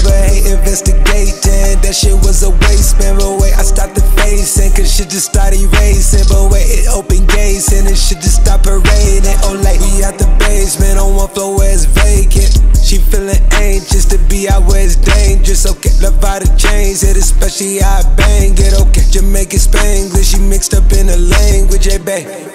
Never 0.00 0.16
ain't 0.32 0.46
investigating. 0.48 1.76
That 1.84 1.92
shit 1.92 2.16
was 2.24 2.42
a 2.42 2.50
waste, 2.64 2.96
man. 3.00 3.20
But 3.20 3.36
wait, 3.36 3.52
I 3.52 3.62
stopped 3.62 3.94
the 3.94 4.00
facing. 4.16 4.72
Cause 4.72 4.88
shit 4.88 5.10
just 5.10 5.28
started 5.28 5.60
racing. 5.76 6.24
But 6.32 6.48
wait, 6.48 6.64
it 6.64 6.88
opened 6.88 7.28
gates 7.28 7.68
and 7.72 7.84
it 7.84 8.00
shit 8.00 8.20
just 8.24 8.40
stopped 8.40 8.64
parading. 8.64 9.36
Oh, 9.44 9.60
like 9.60 9.80
we 9.80 10.00
out 10.00 10.16
the 10.16 10.24
basement 10.40 10.96
on 10.98 11.16
one 11.16 11.28
floor 11.28 11.58
where 11.58 11.72
it's 11.72 11.84
vacant. 11.84 12.64
She 12.80 12.96
feeling 12.96 13.44
anxious 13.60 14.06
to 14.06 14.18
be 14.24 14.48
out 14.48 14.64
where 14.64 14.80
it's 14.80 14.96
dangerous. 14.96 15.68
Okay, 15.68 15.92
love 16.00 16.16
out 16.24 16.40
the 16.40 16.48
chains, 16.56 17.04
it 17.04 17.16
especially 17.16 17.82
I 17.82 18.00
bang 18.16 18.56
it. 18.56 18.72
Okay, 18.80 19.04
Jamaican 19.10 19.60
Spanglish, 19.60 20.32
she 20.32 20.40
mixed 20.40 20.72
up 20.72 20.88
in 20.96 21.12
the 21.12 21.18
language. 21.18 21.84
Hey, 21.84 21.98
babe. 21.98 22.50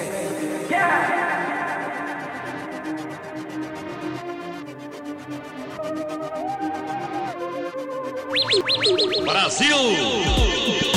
Brasil! 9.25 10.94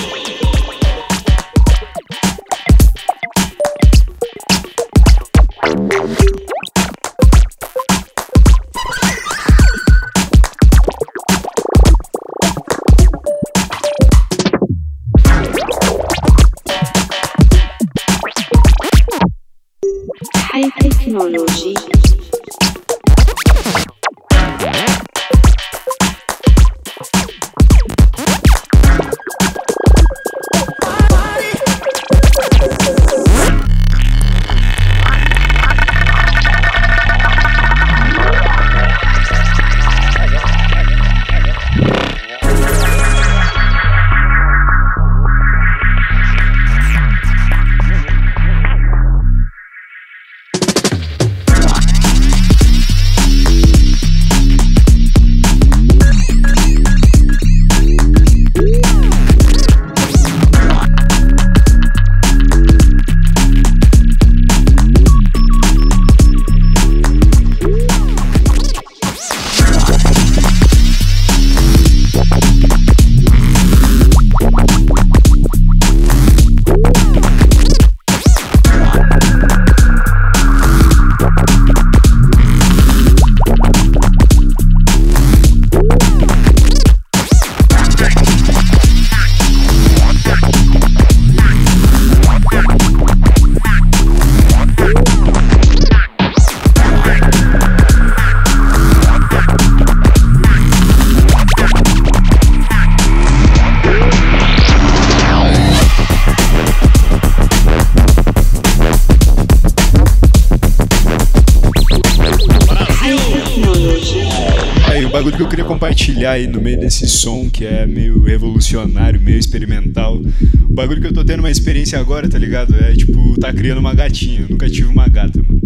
Desse 116.99 117.09
som 117.09 117.49
que 117.49 117.65
é 117.65 117.87
meio 117.87 118.21
revolucionário, 118.23 119.21
meio 119.21 119.39
experimental. 119.39 120.21
O 120.69 120.75
bagulho 120.75 121.01
que 121.01 121.07
eu 121.07 121.13
tô 121.13 121.25
tendo 121.25 121.41
uma 121.41 121.51
experiência 121.51 121.99
agora, 121.99 122.29
tá 122.29 122.39
ligado? 122.39 122.75
É 122.75 122.93
tipo, 122.95 123.39
tá 123.39 123.53
criando 123.53 123.79
uma 123.79 123.95
gatinha. 123.95 124.41
Eu 124.41 124.49
nunca 124.49 124.69
tive 124.69 124.89
uma 124.89 125.07
gata, 125.09 125.41
mano. 125.43 125.61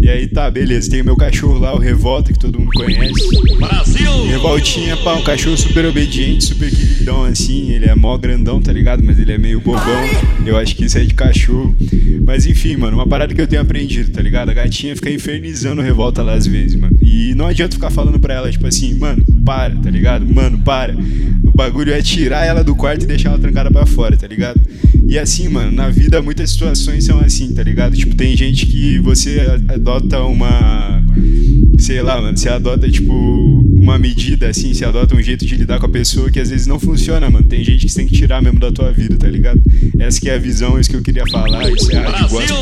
E 0.00 0.08
aí 0.08 0.26
tá, 0.26 0.50
beleza. 0.50 0.90
Tem 0.90 1.00
o 1.00 1.04
meu 1.04 1.16
cachorro 1.16 1.58
lá, 1.58 1.74
o 1.74 1.78
Revolta, 1.78 2.32
que 2.32 2.38
todo 2.38 2.58
mundo 2.58 2.70
conhece. 2.74 3.56
Brasil! 3.58 4.26
Revoltinha, 4.26 4.96
pá, 4.96 5.14
um 5.14 5.22
cachorro 5.22 5.56
super 5.56 5.84
obediente, 5.84 6.44
super 6.44 6.70
queridão 6.70 7.24
assim. 7.24 7.70
Ele 7.70 7.86
é 7.86 7.94
mó 7.94 8.16
grandão, 8.18 8.60
tá 8.60 8.72
ligado? 8.72 9.02
Mas 9.04 9.18
ele 9.18 9.32
é 9.32 9.38
meio 9.38 9.60
bobão. 9.60 10.04
Eu 10.44 10.56
acho 10.56 10.74
que 10.74 10.84
isso 10.84 10.98
é 10.98 11.04
de 11.04 11.14
cachorro. 11.14 11.76
Mas 12.24 12.46
enfim, 12.46 12.76
mano, 12.76 12.96
uma 12.96 13.06
parada 13.06 13.32
que 13.32 13.40
eu 13.40 13.46
tenho 13.46 13.62
aprendido, 13.62 14.10
tá 14.10 14.20
ligado? 14.20 14.48
A 14.48 14.54
gatinha 14.54 14.96
fica 14.96 15.10
infernizando 15.10 15.80
o 15.80 15.84
Revolta 15.84 16.22
lá 16.22 16.34
às 16.34 16.46
vezes, 16.46 16.74
mano. 16.74 16.96
E 17.00 17.34
não 17.34 17.46
adianta 17.46 17.74
ficar 17.74 17.90
falando 17.90 18.18
pra 18.18 18.34
ela, 18.34 18.50
tipo 18.50 18.66
assim, 18.66 18.94
mano, 18.94 19.24
para, 19.44 19.74
tá 19.76 19.90
ligado? 19.90 20.26
Mano, 20.26 20.58
para. 20.58 20.94
O 21.44 21.50
bagulho 21.54 21.92
é 21.92 22.00
tirar 22.00 22.44
ela 22.46 22.64
do 22.64 22.74
quarto 22.74 23.04
e 23.04 23.06
deixar 23.06 23.30
ela 23.30 23.38
trancada 23.38 23.70
pra 23.70 23.86
fora, 23.86 24.16
tá 24.16 24.26
ligado? 24.26 24.60
E 25.06 25.18
assim, 25.18 25.48
mano, 25.48 25.72
na 25.72 25.90
vida 25.90 26.22
muitas 26.22 26.50
situações 26.50 27.04
são 27.04 27.20
assim, 27.20 27.52
tá 27.52 27.62
ligado? 27.62 27.96
Tipo, 27.96 28.14
tem 28.14 28.36
gente 28.36 28.66
que 28.66 28.98
você 28.98 29.40
adota 29.68 30.20
uma. 30.22 31.02
Sei 31.78 32.00
lá, 32.00 32.20
mano, 32.20 32.36
você 32.36 32.48
adota, 32.48 32.88
tipo, 32.88 33.12
uma 33.12 33.98
medida, 33.98 34.48
assim, 34.48 34.72
você 34.72 34.84
adota 34.84 35.16
um 35.16 35.22
jeito 35.22 35.44
de 35.44 35.56
lidar 35.56 35.80
com 35.80 35.86
a 35.86 35.88
pessoa 35.88 36.30
que 36.30 36.38
às 36.38 36.48
vezes 36.50 36.66
não 36.66 36.78
funciona, 36.78 37.28
mano. 37.28 37.46
Tem 37.46 37.64
gente 37.64 37.86
que 37.86 37.92
você 37.92 37.98
tem 37.98 38.06
que 38.06 38.14
tirar 38.14 38.40
mesmo 38.40 38.60
da 38.60 38.70
tua 38.70 38.92
vida, 38.92 39.16
tá 39.16 39.28
ligado? 39.28 39.60
Essa 39.98 40.20
que 40.20 40.30
é 40.30 40.34
a 40.36 40.38
visão, 40.38 40.78
isso 40.78 40.88
que 40.88 40.96
eu 40.96 41.02
queria 41.02 41.26
falar, 41.26 41.68
isso 41.70 41.90
é 41.92 41.96
a 41.96 42.08
rádio 42.08 42.28
gospel. 42.28 42.58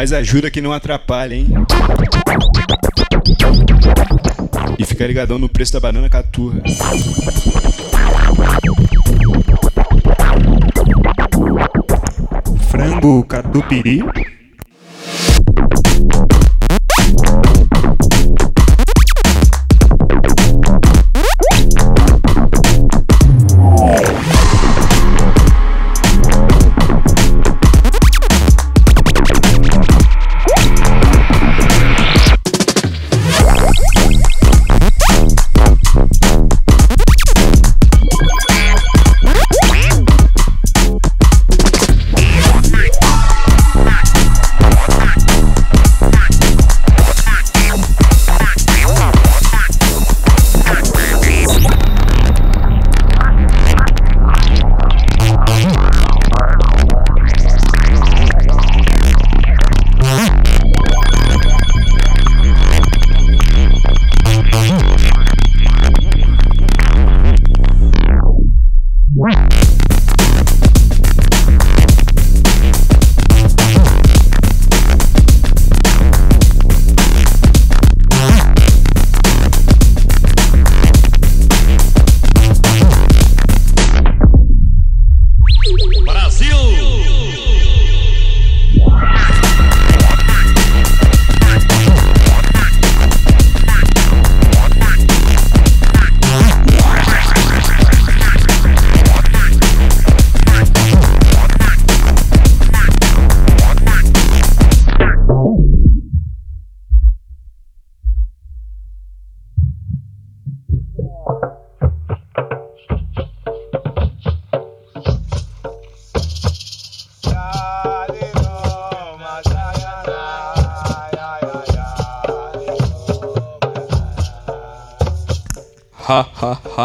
Mas 0.00 0.12
ajuda 0.12 0.48
que 0.48 0.60
não 0.60 0.72
atrapalha, 0.72 1.34
hein? 1.34 1.48
E 4.78 4.84
fica 4.84 5.04
ligadão 5.04 5.40
no 5.40 5.48
preço 5.48 5.72
da 5.72 5.80
banana 5.80 6.08
caturra. 6.08 6.62
Frango 12.70 13.24
catupiry. 13.24 14.04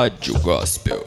Rádio 0.03 0.37
Gospel. 0.39 1.01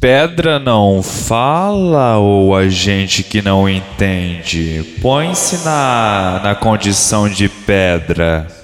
Pedra 0.00 0.58
não 0.58 1.02
fala 1.02 2.16
ou 2.16 2.56
a 2.56 2.68
gente 2.68 3.22
que 3.22 3.42
não 3.42 3.68
entende? 3.68 4.82
Põe-se 5.02 5.62
na, 5.62 6.40
na 6.42 6.54
condição 6.54 7.28
de 7.28 7.50
pedra. 7.50 8.63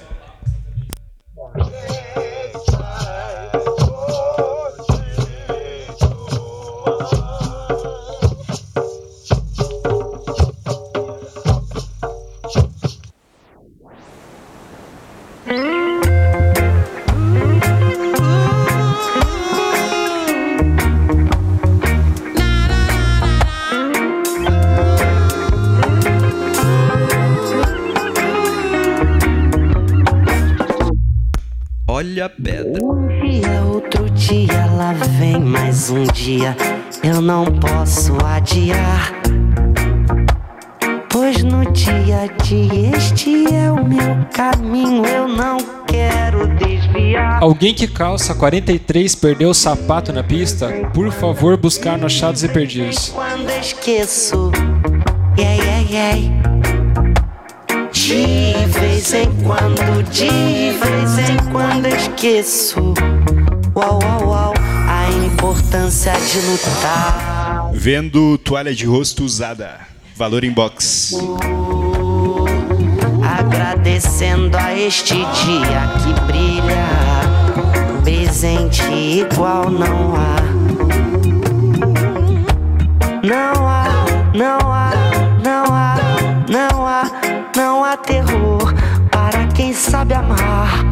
Desviar. 47.81 47.87
Alguém 47.87 47.87
que 47.87 47.87
calça 47.87 48.35
43 48.35 49.15
perdeu 49.15 49.49
o 49.49 49.53
sapato 49.53 50.13
na 50.13 50.23
pista? 50.23 50.67
Por 50.93 51.11
favor, 51.11 51.57
buscar 51.57 51.97
no 51.97 52.05
achados 52.05 52.43
e 52.43 52.47
perdidos. 52.47 53.09
Quando 53.09 53.49
esqueço, 53.49 54.51
yeah, 55.37 55.63
yeah, 55.63 55.89
yeah. 55.89 56.41
De 57.91 58.67
vez 58.67 59.13
em 59.13 59.31
quando, 59.43 60.03
de 60.11 60.27
vez 60.27 61.29
em 61.29 61.51
quando 61.51 61.87
esqueço. 61.87 62.93
Uau, 63.75 63.99
uau, 64.03 64.27
uau, 64.27 64.53
a 64.87 65.09
importância 65.25 66.13
de 66.13 66.39
lutar. 66.41 67.71
Vendo 67.73 68.37
toalha 68.37 68.75
de 68.75 68.85
rosto 68.85 69.23
usada. 69.23 69.79
Valor 70.15 70.43
em 70.43 70.51
box. 70.51 71.15
Agradecendo 73.23 74.57
a 74.57 74.73
este 74.77 75.15
dia 75.15 75.89
que 76.03 76.31
brilha. 76.31 77.30
Presente 78.31 78.81
igual 78.93 79.69
não 79.69 80.15
há. 80.15 80.37
Não 83.21 83.67
há, 83.67 83.83
não 84.33 84.71
há, 84.71 84.91
não 85.43 85.65
há, 85.73 85.95
não 86.47 86.87
há, 86.87 87.03
não 87.57 87.83
há 87.83 87.97
terror 87.97 88.73
para 89.11 89.45
quem 89.47 89.73
sabe 89.73 90.13
amar. 90.13 90.85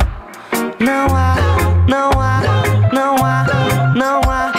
Não 0.82 1.16
há, 1.16 1.38
não 1.88 2.10
há, 2.20 2.42
não 2.92 3.16
há, 3.26 3.46
não 3.96 4.20
há, 4.30 4.52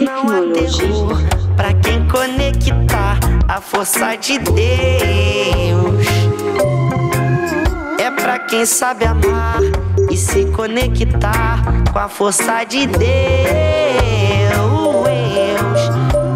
não 0.00 0.30
há 0.30 0.54
terror 0.54 1.20
para 1.56 1.74
quem 1.74 2.06
conectar 2.06 3.18
a 3.48 3.60
força 3.60 4.16
de 4.16 4.38
Deus. 4.38 6.06
É 7.98 8.08
pra 8.12 8.38
quem 8.38 8.64
sabe 8.64 9.06
amar 9.06 9.58
se 10.18 10.44
conectar 10.46 11.62
com 11.92 11.98
a 11.98 12.08
força 12.08 12.64
de 12.64 12.86
Deus. 12.86 13.08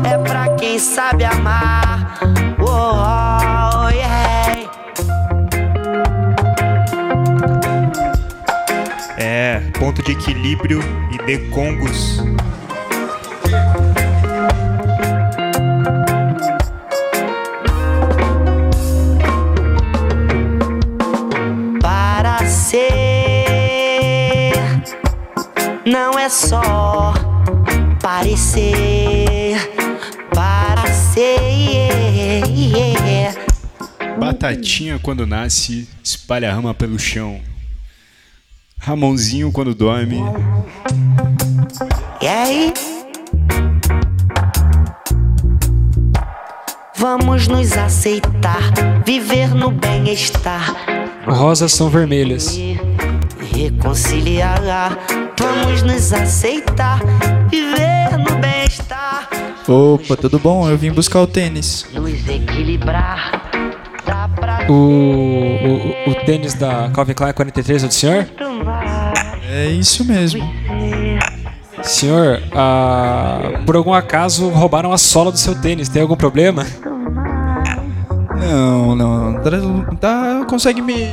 É 0.05 0.17
pra 0.19 0.51
quem 0.57 0.79
sabe 0.79 1.25
amar. 1.25 2.19
Oh, 2.61 3.89
yeah. 3.91 4.71
É, 9.19 9.61
ponto 9.79 10.03
de 10.03 10.13
equilíbrio 10.13 10.81
e 11.11 11.19
de 11.27 11.51
Batatinha 34.57 34.99
quando 34.99 35.27
nasce, 35.27 35.89
espalha 36.05 36.53
rama 36.53 36.75
pelo 36.75 36.99
chão. 36.99 37.41
Ramonzinho 38.79 39.51
quando 39.51 39.75
dorme, 39.75 40.19
E 42.21 42.27
aí? 42.27 42.73
Vamos 46.97 47.49
nos 47.49 47.73
aceitar, 47.73 48.61
viver 49.07 49.55
no 49.55 49.71
bem-estar, 49.71 50.75
Rosas 51.27 51.73
são 51.73 51.89
vermelhas. 51.89 52.55
reconciliar. 53.55 54.99
Vamos 55.39 55.83
nos 55.83 56.13
aceitar, 56.13 57.01
viver 57.51 58.19
no 58.19 58.39
bem-estar, 58.39 59.29
Opa, 59.67 60.17
tudo 60.17 60.39
bom? 60.39 60.69
Eu 60.69 60.77
vim 60.77 60.93
buscar 60.93 61.23
o 61.23 61.27
tênis. 61.27 61.87
nos 61.95 62.29
equilibrar. 62.29 63.42
O, 64.73 66.11
o 66.11 66.15
tênis 66.25 66.55
da 66.55 66.89
Calvin 66.95 67.13
Klein 67.13 67.33
43 67.35 67.85
é 67.85 67.87
do 67.89 67.93
senhor? 67.95 68.27
É 69.51 69.67
isso 69.67 70.03
mesmo. 70.05 70.43
Senhor, 71.83 72.41
ah, 72.55 73.61
por 73.67 73.77
algum 73.77 73.93
acaso 73.93 74.49
roubaram 74.49 74.93
a 74.93 74.99
sola 74.99 75.31
do 75.31 75.39
seu 75.39 75.55
tênis. 75.61 75.89
Tem 75.91 76.01
algum 76.01 76.17
problema? 76.17 76.67
Não, 78.41 78.95
não. 78.97 79.35
Tá, 79.43 79.51
tá- 80.01 80.45
consegue 80.49 80.81
me. 80.81 81.09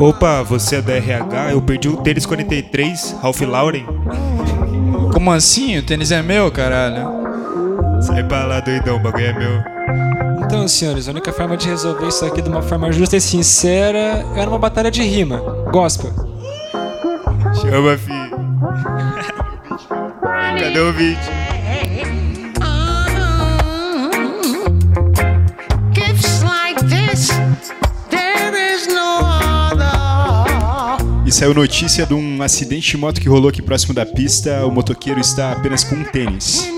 Opa, 0.00 0.42
você 0.42 0.76
é 0.76 0.82
da 0.82 0.94
RH? 0.94 1.52
Eu 1.52 1.60
perdi 1.60 1.88
o 1.88 1.96
tênis 1.98 2.24
43, 2.24 3.16
Ralph 3.20 3.40
Lauren. 3.42 3.84
Como 5.12 5.30
assim? 5.30 5.76
O 5.78 5.82
tênis 5.82 6.10
é 6.10 6.22
meu, 6.22 6.50
caralho. 6.50 7.20
Sai 8.00 8.24
pra 8.24 8.44
lá, 8.46 8.60
doidão, 8.60 8.96
o 8.96 9.00
bagulho 9.00 9.26
é 9.26 9.32
meu. 9.38 10.21
Então, 10.52 10.68
senhores, 10.68 11.08
a 11.08 11.12
única 11.12 11.32
forma 11.32 11.56
de 11.56 11.66
resolver 11.66 12.08
isso 12.08 12.26
aqui 12.26 12.42
de 12.42 12.48
uma 12.50 12.60
forma 12.60 12.92
justa 12.92 13.16
e 13.16 13.20
sincera 13.22 14.22
é 14.36 14.44
numa 14.44 14.58
batalha 14.58 14.90
de 14.90 15.02
rima. 15.02 15.38
Gospel. 15.72 16.12
Chama, 17.58 17.96
fi. 17.96 18.12
Cadê 20.60 20.78
o 20.78 20.92
vídeo? 20.92 21.18
E 31.24 31.32
saiu 31.32 31.54
notícia 31.54 32.04
de 32.04 32.12
um 32.12 32.42
acidente 32.42 32.90
de 32.90 32.98
moto 32.98 33.22
que 33.22 33.28
rolou 33.30 33.48
aqui 33.48 33.62
próximo 33.62 33.94
da 33.94 34.04
pista. 34.04 34.66
O 34.66 34.70
motoqueiro 34.70 35.18
está 35.18 35.52
apenas 35.52 35.82
com 35.82 35.94
um 35.94 36.04
tênis. 36.04 36.70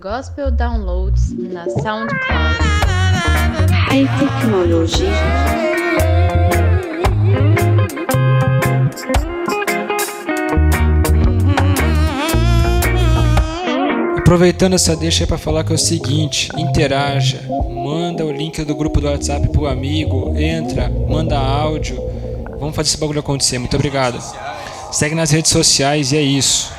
Gospel 0.00 0.50
Downloads 0.50 1.32
na 1.38 1.64
SoundCloud. 1.64 2.58
High 3.88 4.06
Technology. 4.18 5.06
Aproveitando 14.18 14.74
essa 14.74 14.94
deixa 14.96 15.24
aí 15.24 15.26
pra 15.26 15.38
falar 15.38 15.64
que 15.64 15.72
é 15.72 15.74
o 15.74 15.78
seguinte, 15.78 16.50
interaja, 16.58 17.40
manda 17.70 18.24
o 18.24 18.32
link 18.32 18.62
do 18.64 18.74
grupo 18.74 19.00
do 19.00 19.06
WhatsApp 19.06 19.48
pro 19.48 19.66
amigo, 19.66 20.36
entra, 20.36 20.90
manda 21.08 21.38
áudio. 21.38 21.96
Vamos 22.58 22.74
fazer 22.74 22.88
esse 22.88 22.98
bagulho 22.98 23.20
acontecer. 23.20 23.58
Muito 23.58 23.76
obrigado. 23.76 24.18
Segue 24.92 25.14
nas 25.14 25.30
redes 25.30 25.50
sociais 25.50 26.12
e 26.12 26.16
é 26.16 26.22
isso. 26.22 26.75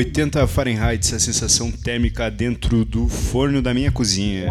80 0.00 0.46
Fahrenheit, 0.46 1.14
a 1.14 1.18
sensação 1.18 1.70
térmica 1.70 2.30
dentro 2.30 2.86
do 2.86 3.06
forno 3.06 3.60
da 3.60 3.74
minha 3.74 3.92
cozinha. 3.92 4.50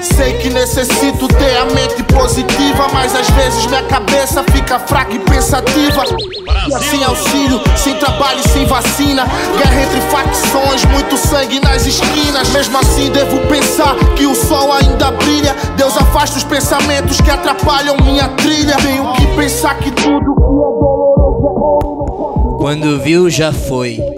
Sei 0.00 0.34
que 0.34 0.48
necessito 0.48 1.26
ter 1.26 1.56
a 1.56 1.64
mente 1.64 2.00
positiva, 2.04 2.86
mas 2.92 3.12
às 3.16 3.28
vezes 3.30 3.66
minha 3.66 3.82
cabeça 3.82 4.44
fica 4.44 4.78
fraca 4.78 5.12
e 5.12 5.18
pensativa. 5.18 6.04
E 6.68 6.84
sem 6.84 7.02
auxílio, 7.02 7.60
sem 7.76 7.96
trabalho 7.96 8.38
e 8.38 8.48
sem 8.48 8.64
vacina. 8.66 9.24
Guerra 9.58 9.82
entre 9.82 10.00
facções, 10.02 10.84
muito 10.84 11.16
sangue 11.16 11.58
nas 11.58 11.84
esquinas. 11.84 12.48
Mesmo 12.50 12.78
assim, 12.78 13.10
devo 13.10 13.38
pensar 13.48 13.96
que 14.16 14.24
o 14.24 14.36
sol 14.36 14.72
ainda 14.72 15.10
brilha. 15.10 15.52
Deus 15.76 15.96
afasta 15.96 16.38
os 16.38 16.44
pensamentos 16.44 17.20
que 17.20 17.30
atrapalham 17.30 17.96
minha 18.04 18.28
trilha. 18.28 18.76
Tenho 18.76 19.12
que 19.14 19.26
pensar 19.34 19.76
que 19.78 19.90
tudo 19.90 20.32
Quando 22.60 23.00
viu, 23.00 23.28
já 23.28 23.52
foi. 23.52 24.09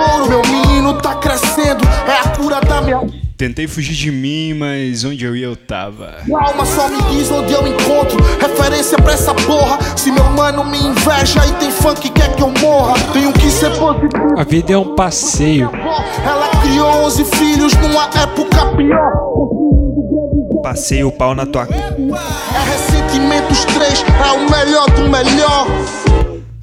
Douro, 0.00 0.28
meu 0.28 0.42
menino 0.50 0.94
tá 0.94 1.14
crescendo, 1.16 1.84
é 2.08 2.26
a 2.26 2.28
cura 2.30 2.58
da 2.60 2.80
minha. 2.80 3.00
Tentei 3.36 3.66
fugir 3.66 3.94
de 3.94 4.10
mim, 4.10 4.54
mas 4.54 5.04
onde 5.04 5.24
eu 5.24 5.36
ia 5.36 5.44
eu 5.44 5.56
tava. 5.56 6.14
Minha 6.24 6.40
alma 6.40 6.64
só 6.64 6.88
me 6.88 7.02
diz 7.10 7.30
onde 7.30 7.52
eu 7.52 7.66
encontro 7.66 8.18
referência 8.40 8.96
pra 8.98 9.12
essa 9.12 9.34
porra. 9.34 9.78
Se 9.96 10.10
meu 10.10 10.24
mano 10.24 10.64
me 10.64 10.78
inveja 10.78 11.46
e 11.46 11.52
tem 11.52 11.70
fã 11.70 11.94
que 11.94 12.08
quer 12.08 12.34
que 12.34 12.42
eu 12.42 12.50
morra, 12.60 12.94
tenho 13.12 13.32
que 13.32 13.50
ser 13.50 13.70
positivo. 13.76 14.38
A 14.38 14.44
vida 14.44 14.72
é 14.72 14.78
um 14.78 14.94
passeio. 14.94 15.70
Ela 16.24 16.48
criou 16.62 17.04
11 17.04 17.24
filhos 17.24 17.74
numa 17.74 18.04
época 18.04 18.66
pior. 18.76 19.12
Passei 20.62 21.04
o 21.04 21.12
pau 21.12 21.34
na 21.34 21.44
tua. 21.44 21.66
É 21.68 22.70
ressentimentos 22.70 23.64
3, 23.66 24.04
é 24.04 24.32
o 24.32 24.50
melhor 24.50 24.90
do 24.90 25.08
melhor. 25.08 25.66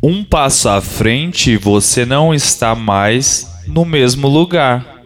Um 0.02 0.24
passo 0.24 0.70
à 0.70 0.80
frente, 0.80 1.58
você 1.58 2.06
não 2.06 2.34
está 2.34 2.76
mais 2.76 3.48
no 3.68 3.84
mesmo 3.84 4.28
lugar. 4.28 5.04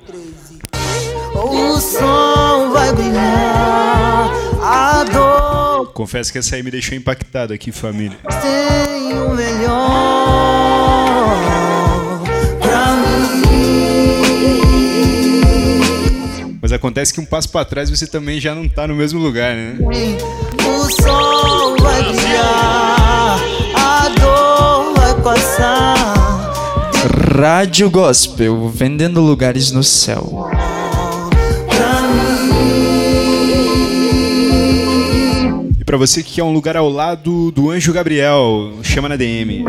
O 1.34 1.80
som 1.80 2.72
vai 2.72 2.94
brilhar, 2.94 4.30
a 4.62 5.04
dor 5.06 5.92
Confesso 5.94 6.32
que 6.32 6.38
essa 6.40 6.56
aí 6.56 6.64
me 6.64 6.72
deixou 6.72 6.98
impactado 6.98 7.54
aqui, 7.54 7.72
família. 7.72 8.18
tem 8.42 9.14
o 9.18 9.34
melhor 9.34 9.80
pra 12.60 12.96
mim. 12.96 13.40
Mas 16.62 16.72
acontece 16.72 17.14
que 17.14 17.20
um 17.22 17.26
passo 17.26 17.50
pra 17.50 17.64
trás 17.66 17.90
você 17.90 18.06
também 18.08 18.40
já 18.40 18.54
não 18.54 18.68
tá 18.68 18.88
no 18.88 18.96
mesmo 18.96 19.20
lugar, 19.20 19.56
né? 19.56 19.78
O 19.80 20.90
sol 21.02 21.76
vai 21.80 22.04
brilhar, 22.04 23.11
Rádio 27.38 27.90
Gospel, 27.90 28.70
vendendo 28.70 29.22
lugares 29.22 29.72
no 29.72 29.84
céu. 29.84 30.50
E 35.80 35.84
pra 35.84 35.98
você 35.98 36.24
que 36.24 36.34
quer 36.34 36.44
um 36.44 36.52
lugar 36.52 36.76
ao 36.76 36.90
lado 36.90 37.52
do 37.52 37.70
Anjo 37.70 37.94
Gabriel, 37.94 38.74
chama 38.82 39.10
na 39.10 39.16
DM. 39.16 39.64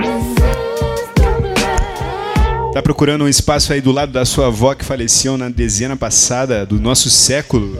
Tá 2.72 2.80
procurando 2.82 3.24
um 3.24 3.28
espaço 3.28 3.72
aí 3.72 3.80
do 3.82 3.92
lado 3.92 4.10
da 4.10 4.24
sua 4.24 4.46
avó 4.46 4.74
que 4.74 4.84
faleceu 4.84 5.36
na 5.36 5.50
dezena 5.50 5.96
passada 5.96 6.64
do 6.64 6.80
nosso 6.80 7.10
século? 7.10 7.78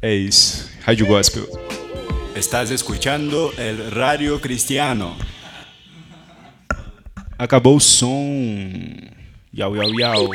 É 0.00 0.14
isso. 0.14 0.68
Rádio 0.84 1.06
Gospel. 1.06 1.63
Estás 2.44 2.70
escuchando 2.70 3.54
el 3.56 3.90
Radio 3.90 4.38
Cristiano. 4.38 5.16
Acabou 7.38 7.76
o 7.76 7.80
som. 7.80 8.12
Yau, 9.50 9.74
yau, 9.74 9.90
yau. 9.98 10.28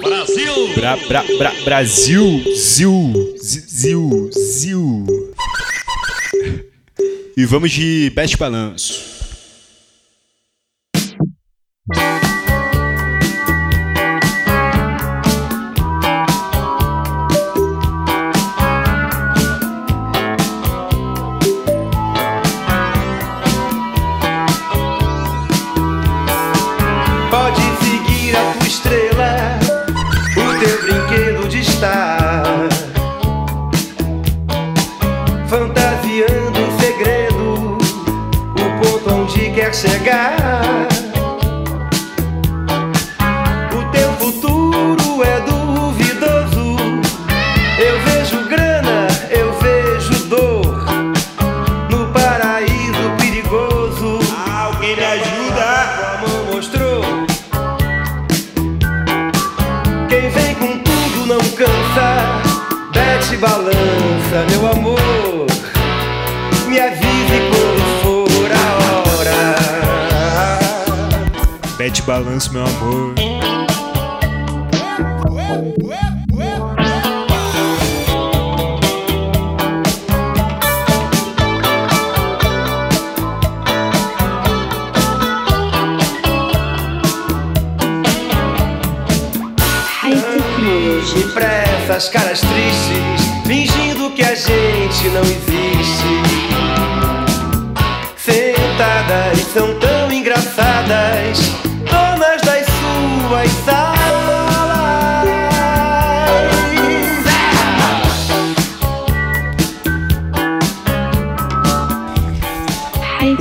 Brasil! 0.00 0.72
Bra, 0.76 0.96
bra, 1.08 1.24
bra, 1.36 1.52
Brasil! 1.64 2.44
Zil! 2.54 3.36
zi- 3.42 3.60
Zil! 3.68 4.30
Zil! 4.32 5.34
E 7.36 7.44
vamos 7.44 7.72
de 7.72 8.08
Best 8.14 8.36
Balanço. 8.38 9.04
Chegar. 40.06 40.88
O 43.72 43.90
teu 43.90 44.12
futuro 44.12 45.24
é 45.24 45.40
duvidoso. 45.40 46.76
Eu 47.78 48.00
vejo 48.04 48.48
grana, 48.48 49.08
eu 49.30 49.52
vejo 49.54 50.24
dor. 50.26 50.86
No 51.90 52.06
paraíso 52.12 53.10
perigoso. 53.18 54.20
Alguém 54.46 54.94
me 54.96 55.04
ajuda? 55.04 56.20
Como 56.20 56.54
mostrou. 56.54 57.02
Quem 60.08 60.30
vem 60.30 60.54
com 60.54 60.78
tudo 60.78 61.26
não 61.26 61.40
cansa. 61.56 62.06
Bete 62.92 63.36
balança, 63.38 64.46
meu 64.50 64.70
amor. 64.70 64.95
Bete 71.96 72.02
balanço, 72.02 72.52
meu 72.52 72.62
amor. 72.62 73.14
E 73.18 73.36
essas 91.88 92.08
caras 92.10 92.40
tristes, 92.40 93.46
fingindo 93.46 94.10
que 94.10 94.22
a 94.22 94.34
gente 94.34 95.08
não 95.08 95.22
existe. 95.22 96.26
Sentadas 98.16 99.38
são 99.54 99.78
tão 99.78 100.12
engraçadas, 100.12 101.45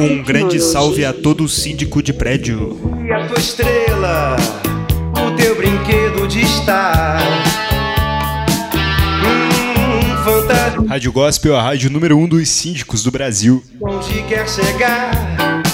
Um 0.05 0.21
grande 0.21 0.59
salve 0.59 1.03
a 1.03 1.11
todo 1.11 1.45
o 1.45 1.49
síndico 1.49 1.99
de 2.03 2.13
prédio. 2.13 2.79
E 3.03 3.11
a 3.11 3.25
tua 3.27 3.39
estrela, 3.39 4.35
o 5.13 5.35
teu 5.35 5.55
brinquedo 5.55 6.27
de 6.27 6.41
estar. 6.41 7.19
Hum, 9.25 10.85
Rádio 10.87 11.11
Gospel, 11.11 11.55
a 11.55 11.61
rádio 11.63 11.89
número 11.89 12.15
1 12.17 12.21
um 12.21 12.27
dos 12.27 12.47
síndicos 12.49 13.01
do 13.01 13.09
Brasil. 13.09 13.63
onde 13.81 14.21
quer 14.29 14.47
chegar. 14.47 15.64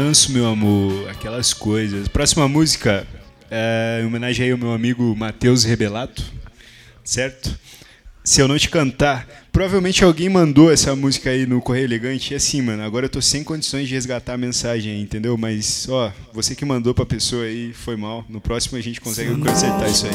Balanço, 0.00 0.32
meu 0.32 0.46
amor, 0.46 1.10
aquelas 1.10 1.52
coisas. 1.52 2.08
Próxima 2.08 2.48
música 2.48 3.06
é 3.50 4.00
em 4.02 4.06
homenagem 4.06 4.46
aí 4.46 4.52
ao 4.52 4.56
meu 4.56 4.72
amigo 4.72 5.14
Matheus 5.14 5.62
Rebelato, 5.62 6.24
certo? 7.04 7.54
Se 8.24 8.40
eu 8.40 8.48
não 8.48 8.58
te 8.58 8.70
cantar, 8.70 9.28
provavelmente 9.52 10.02
alguém 10.02 10.30
mandou 10.30 10.72
essa 10.72 10.96
música 10.96 11.28
aí 11.28 11.44
no 11.44 11.60
Correio 11.60 11.84
Elegante. 11.84 12.32
E 12.32 12.34
assim, 12.34 12.62
mano, 12.62 12.82
agora 12.82 13.04
eu 13.04 13.10
tô 13.10 13.20
sem 13.20 13.44
condições 13.44 13.88
de 13.88 13.94
resgatar 13.94 14.32
a 14.32 14.38
mensagem 14.38 15.02
entendeu? 15.02 15.36
Mas, 15.36 15.86
ó, 15.90 16.10
você 16.32 16.54
que 16.54 16.64
mandou 16.64 16.94
pra 16.94 17.04
pessoa 17.04 17.44
aí, 17.44 17.74
foi 17.74 17.94
mal. 17.94 18.24
No 18.26 18.40
próximo 18.40 18.78
a 18.78 18.80
gente 18.80 19.02
consegue 19.02 19.36
consertar 19.36 19.86
isso 19.90 20.06
aí. 20.06 20.12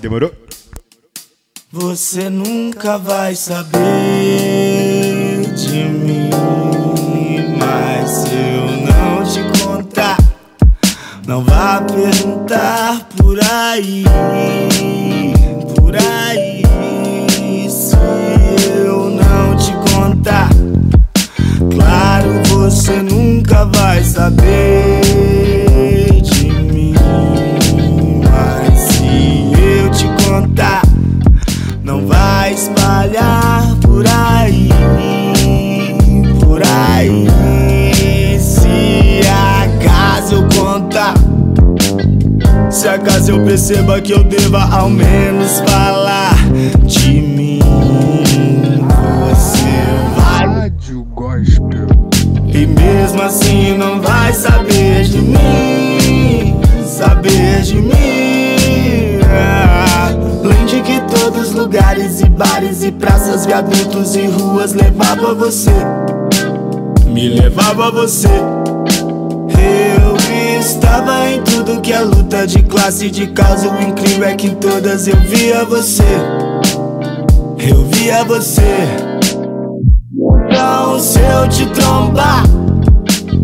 Demorou? 0.00 0.32
Você 1.72 2.30
nunca 2.30 2.96
vai 2.96 3.34
saber 3.34 3.80
de 5.56 5.82
mim, 5.82 6.30
mas 7.58 8.24
eu 8.26 8.59
não 11.30 11.44
vá 11.44 11.80
perguntar 11.82 13.06
por 13.16 13.38
aí, 13.40 14.02
por 15.76 15.94
aí. 15.94 16.64
Se 17.70 17.96
eu 18.84 19.10
não 19.10 19.54
te 19.56 19.72
contar, 19.94 20.50
claro 21.72 22.42
você 22.48 23.00
nunca 23.00 23.64
vai 23.66 24.02
saber 24.02 25.00
de 26.20 26.50
mim, 26.50 26.94
mas 28.28 28.80
se 28.80 29.52
eu 29.56 29.88
te 29.92 30.08
contar 30.24 30.82
não 31.84 32.08
vai 32.08 32.54
espalhar 32.54 33.76
por 33.80 34.04
aí, 34.04 34.69
se 42.70 42.88
acaso 42.88 43.32
eu 43.32 43.44
perceba 43.44 44.00
que 44.00 44.12
eu 44.12 44.22
deva 44.22 44.62
ao 44.72 44.88
menos 44.88 45.60
falar 45.60 46.36
de 46.84 47.20
mim, 47.20 47.58
você 49.28 50.16
vai. 50.16 50.46
Rádio 50.46 51.04
Gospel. 51.14 51.86
E 52.46 52.66
mesmo 52.66 53.22
assim 53.22 53.76
não 53.76 54.00
vai 54.00 54.32
saber 54.32 55.04
de 55.04 55.18
mim, 55.18 56.60
saber 56.86 57.62
de 57.62 57.76
mim. 57.76 59.20
Ah, 59.28 60.12
Além 60.44 60.66
de 60.66 60.80
que 60.80 61.00
todos 61.14 61.48
os 61.48 61.54
lugares 61.54 62.20
e 62.20 62.28
bares 62.28 62.82
e 62.82 62.92
praças, 62.92 63.46
viadutos 63.46 64.14
e 64.14 64.26
ruas 64.26 64.74
levava 64.74 65.34
você, 65.34 65.72
me 67.06 67.28
levava 67.28 67.88
a 67.88 67.90
você. 67.90 68.28
Eu 68.28 69.99
estava 70.60 71.30
em 71.30 71.42
tudo 71.42 71.80
que 71.80 71.92
é 71.92 72.00
luta 72.00 72.46
de 72.46 72.62
classe, 72.62 73.10
de 73.10 73.26
causa. 73.28 73.68
O 73.68 73.82
incrível 73.82 74.24
é 74.24 74.34
que 74.34 74.46
em 74.46 74.54
todas 74.54 75.08
eu 75.08 75.16
via 75.20 75.64
você, 75.64 76.04
eu 77.58 77.84
via 77.86 78.22
você. 78.24 78.86
Então, 80.48 81.00
se 81.00 81.18
eu 81.18 81.48
te 81.48 81.66
trombar, 81.66 82.44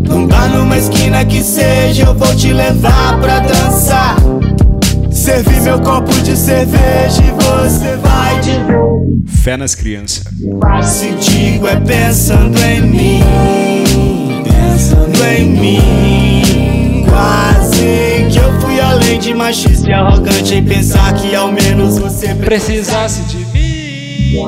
num 0.07 0.27
bar 0.27 0.47
numa 0.49 0.77
esquina 0.77 1.25
que 1.25 1.41
seja, 1.41 2.03
eu 2.03 2.13
vou 2.13 2.35
te 2.35 2.53
levar 2.53 3.19
pra 3.19 3.39
dançar. 3.39 4.15
Servir 5.09 5.61
meu 5.61 5.79
copo 5.81 6.13
de 6.21 6.37
cerveja 6.37 7.21
e 7.21 7.31
você 7.43 7.97
vai 7.97 8.39
de 8.39 8.87
Fé 9.27 9.57
nas 9.57 9.75
crianças. 9.75 10.25
Se 10.83 11.09
digo 11.11 11.67
é 11.67 11.77
pensando 11.77 12.57
em 12.59 12.81
mim, 12.81 14.43
pensando 14.43 15.23
em 15.25 15.49
mim. 15.49 16.56
Quase 17.17 18.27
que 18.31 18.37
eu 18.37 18.61
fui 18.61 18.79
além 18.79 19.17
de 19.19 19.33
machista 19.33 19.89
e 19.89 19.93
arrogante 19.93 20.53
em 20.53 20.63
pensar 20.63 21.11
que 21.15 21.33
ao 21.35 21.51
menos 21.51 21.97
você 21.97 22.35
precisasse 22.35 23.21
de 23.23 23.37
mim. 23.37 24.45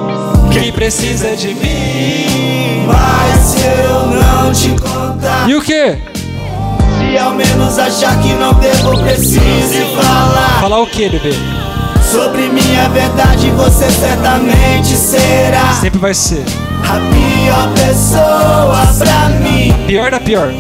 Quem 0.52 0.72
precisa 0.72 1.36
de 1.36 1.48
mim? 1.48 2.86
Mas 2.86 3.40
se 3.44 3.60
eu 3.66 4.06
não 4.08 4.52
te 4.54 4.70
contar, 4.80 5.50
E 5.50 5.56
o 5.56 5.62
que? 5.64 5.98
se 5.98 7.18
ao 7.18 7.32
menos 7.32 7.80
achar 7.80 8.20
que 8.22 8.34
não 8.34 8.54
devo, 8.54 9.00
precise 9.00 9.86
falar. 10.00 10.60
Falar 10.62 10.80
o 10.82 10.86
que, 10.86 11.10
bebê? 11.10 11.34
Sobre 12.12 12.50
minha 12.50 12.88
verdade, 12.90 13.50
você 13.52 13.90
certamente 13.90 14.96
será 14.96 15.74
Sempre 15.82 15.98
vai 16.00 16.14
ser. 16.14 16.44
a 16.84 17.00
pior 17.12 17.74
pessoa 17.74 18.86
pra 19.00 19.30
mim. 19.40 19.74
Pior 19.88 20.12
da 20.12 20.20
pior. 20.20 20.52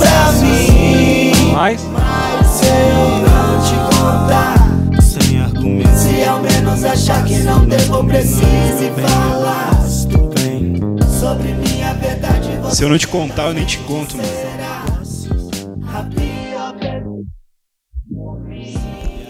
Pra 0.00 0.32
mim. 0.32 1.52
Mas. 1.52 1.80
Se 1.80 2.66
eu 2.66 3.20
não 3.28 3.62
te 3.62 3.76
contar, 3.96 5.02
sem 5.02 5.40
argumento. 5.40 5.96
Se 5.96 6.24
ao 6.24 6.40
menos 6.40 6.84
achar 6.84 7.24
que 7.24 7.38
não 7.38 7.66
devo, 7.66 8.04
precise 8.04 8.90
falar. 9.00 9.70
Sobre 11.20 11.52
minha 11.52 11.92
verdade, 11.94 12.48
Se 12.74 12.82
eu 12.82 12.88
não 12.88 12.96
te 12.96 13.06
contar, 13.06 13.48
eu 13.48 13.54
nem 13.54 13.66
te 13.66 13.76
conto, 13.78 14.16
mano. 14.16 14.28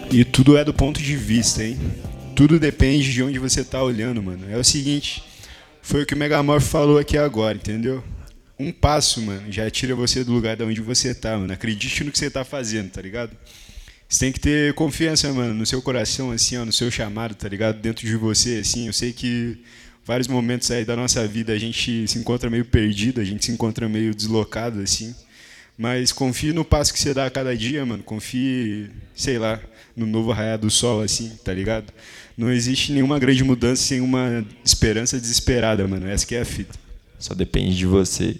E 0.09 0.25
tudo 0.25 0.57
é 0.57 0.63
do 0.63 0.73
ponto 0.73 1.01
de 1.01 1.15
vista, 1.15 1.63
hein? 1.63 1.77
Tudo 2.35 2.59
depende 2.59 3.11
de 3.11 3.23
onde 3.23 3.39
você 3.39 3.63
tá 3.63 3.81
olhando, 3.81 4.21
mano. 4.21 4.45
É 4.49 4.57
o 4.57 4.63
seguinte, 4.63 5.23
foi 5.81 6.03
o 6.03 6.05
que 6.05 6.13
o 6.13 6.17
Megamorph 6.17 6.63
falou 6.63 6.97
aqui 6.97 7.17
agora, 7.17 7.55
entendeu? 7.57 8.03
Um 8.61 8.71
passo, 8.71 9.19
mano, 9.23 9.51
já 9.51 9.67
tira 9.71 9.95
você 9.95 10.23
do 10.23 10.31
lugar 10.31 10.55
de 10.55 10.61
onde 10.61 10.81
você 10.81 11.15
tá, 11.15 11.35
mano. 11.35 11.51
Acredite 11.51 12.03
no 12.03 12.11
que 12.11 12.19
você 12.19 12.29
tá 12.29 12.45
fazendo, 12.45 12.91
tá 12.91 13.01
ligado? 13.01 13.35
Você 14.07 14.19
tem 14.19 14.31
que 14.31 14.39
ter 14.39 14.75
confiança, 14.75 15.33
mano, 15.33 15.55
no 15.55 15.65
seu 15.65 15.81
coração, 15.81 16.31
assim, 16.31 16.57
ó, 16.57 16.63
no 16.63 16.71
seu 16.71 16.91
chamado, 16.91 17.33
tá 17.33 17.49
ligado? 17.49 17.81
Dentro 17.81 18.05
de 18.05 18.15
você, 18.15 18.57
assim. 18.57 18.85
Eu 18.85 18.93
sei 18.93 19.13
que 19.13 19.57
vários 20.05 20.27
momentos 20.27 20.69
aí 20.69 20.85
da 20.85 20.95
nossa 20.95 21.25
vida 21.27 21.53
a 21.53 21.57
gente 21.57 22.07
se 22.07 22.19
encontra 22.19 22.51
meio 22.51 22.63
perdido, 22.63 23.19
a 23.19 23.23
gente 23.23 23.45
se 23.45 23.51
encontra 23.51 23.89
meio 23.89 24.13
deslocado, 24.13 24.79
assim. 24.79 25.15
Mas 25.75 26.11
confie 26.11 26.53
no 26.53 26.63
passo 26.63 26.93
que 26.93 26.99
você 26.99 27.15
dá 27.15 27.25
a 27.25 27.31
cada 27.31 27.57
dia, 27.57 27.83
mano. 27.83 28.03
Confie, 28.03 28.91
sei 29.15 29.39
lá, 29.39 29.59
no 29.95 30.05
novo 30.05 30.31
raiar 30.31 30.59
do 30.59 30.69
sol, 30.69 31.01
assim, 31.01 31.31
tá 31.43 31.51
ligado? 31.51 31.91
Não 32.37 32.51
existe 32.51 32.91
nenhuma 32.91 33.17
grande 33.17 33.43
mudança 33.43 33.81
sem 33.81 34.01
uma 34.01 34.45
esperança 34.63 35.19
desesperada, 35.19 35.87
mano. 35.87 36.07
Essa 36.07 36.27
que 36.27 36.35
é 36.35 36.41
a 36.41 36.45
fita. 36.45 36.77
Só 37.17 37.33
depende 37.33 37.75
de 37.75 37.87
você. 37.87 38.35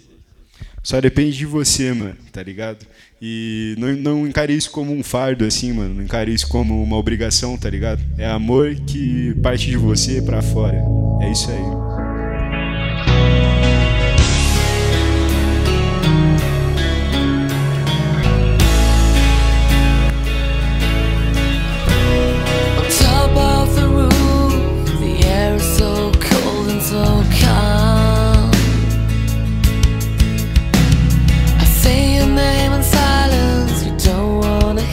Só 0.82 1.00
depende 1.00 1.36
de 1.36 1.46
você, 1.46 1.92
mano, 1.92 2.16
tá 2.32 2.42
ligado? 2.42 2.84
E 3.20 3.76
não, 3.78 3.92
não 3.92 4.26
encare 4.26 4.52
isso 4.52 4.70
como 4.70 4.92
um 4.92 5.02
fardo, 5.02 5.44
assim, 5.44 5.72
mano. 5.72 5.94
Não 5.94 6.02
encare 6.02 6.34
isso 6.34 6.48
como 6.48 6.82
uma 6.82 6.96
obrigação, 6.96 7.56
tá 7.56 7.70
ligado? 7.70 8.02
É 8.18 8.26
amor 8.26 8.74
que 8.74 9.32
parte 9.42 9.70
de 9.70 9.76
você 9.76 10.20
pra 10.20 10.42
fora. 10.42 10.82
É 11.20 11.30
isso 11.30 11.48
aí. 11.48 12.01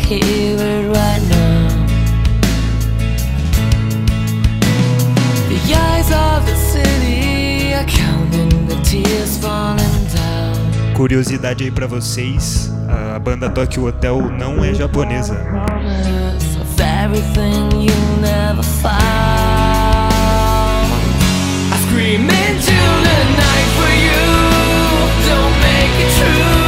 Wanna 0.10 0.26
hear 0.26 0.58
it 0.58 0.88
right 0.88 1.22
now. 1.30 1.86
The 5.48 5.76
eyes 5.76 6.12
of 6.12 6.46
the 6.46 6.56
city 6.56 7.74
are 7.74 7.86
counting 7.86 8.68
the 8.68 8.76
tears 8.84 9.38
falling 9.38 10.06
down. 10.14 10.94
Curiosidade 10.96 11.64
aí 11.64 11.72
pra 11.72 11.88
vocês, 11.88 12.72
a 13.16 13.20
banda 13.20 13.50
Tokyo 13.50 13.86
Hotel 13.86 14.30
não 14.38 14.64
é 14.64 14.74
japonesa. 14.74 15.36
of 16.62 16.82
everything 16.82 17.82
you 17.82 17.96
never 18.22 18.64
found. 18.64 19.00
I 21.72 21.78
scream 21.88 22.22
into 22.22 22.80
the 23.06 23.20
night 23.38 23.70
for 23.78 23.92
you. 24.06 24.22
Don't 25.30 25.56
make 25.62 25.96
it 26.06 26.12
true. 26.18 26.59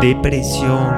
depresión, 0.00 0.90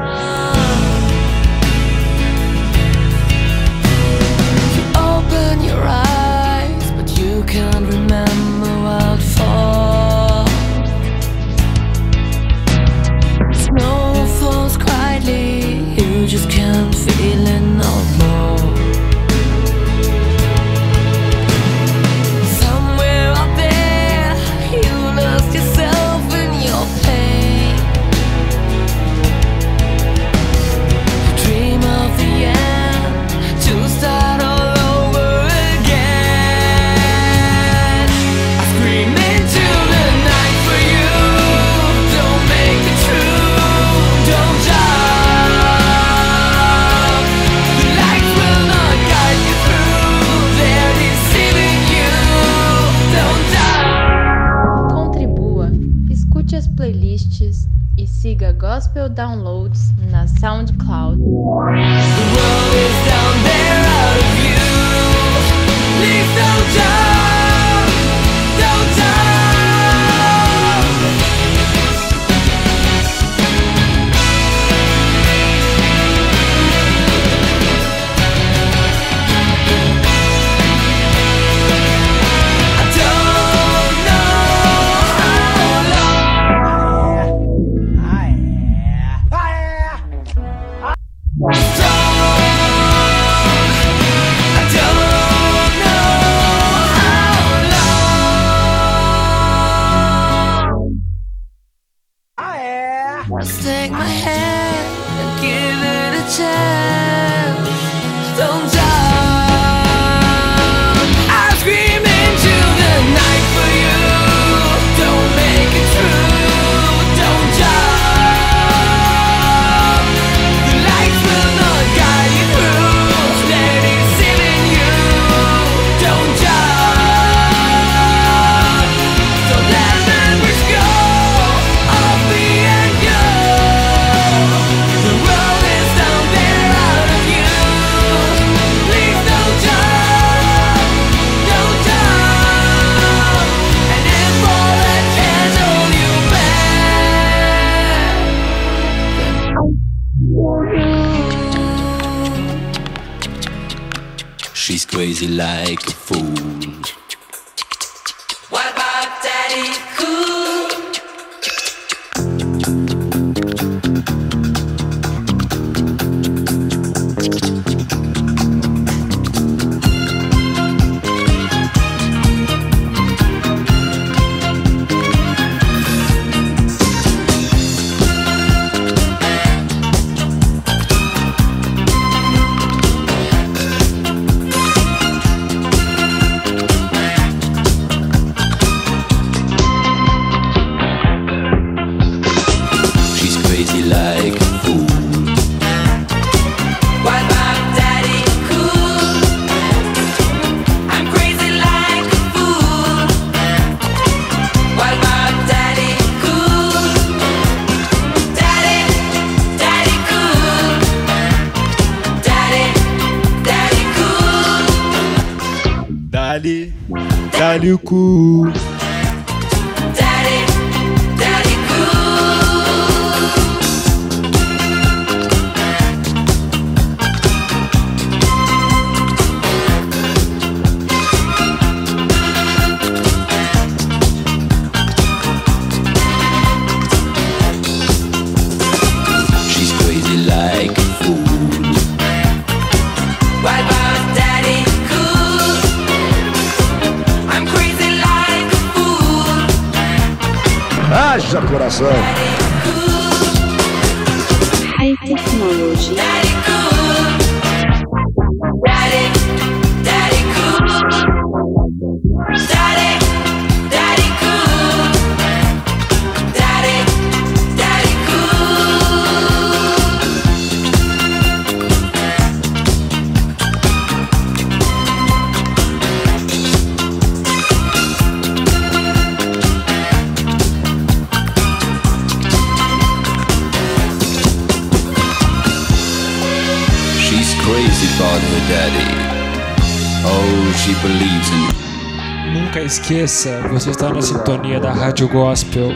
esqueça, 292.89 293.47
você 293.49 293.69
está 293.69 293.93
na 293.93 294.01
sintonia 294.01 294.59
da 294.59 294.73
Rádio 294.73 295.07
Gospel. 295.09 295.69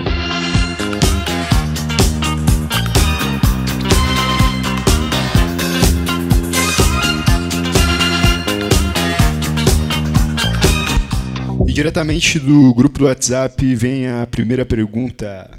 E 11.67 11.73
diretamente 11.75 12.39
do 12.39 12.73
grupo 12.73 13.01
do 13.01 13.05
WhatsApp 13.05 13.75
vem 13.75 14.09
a 14.09 14.27
primeira 14.27 14.65
pergunta: 14.65 15.51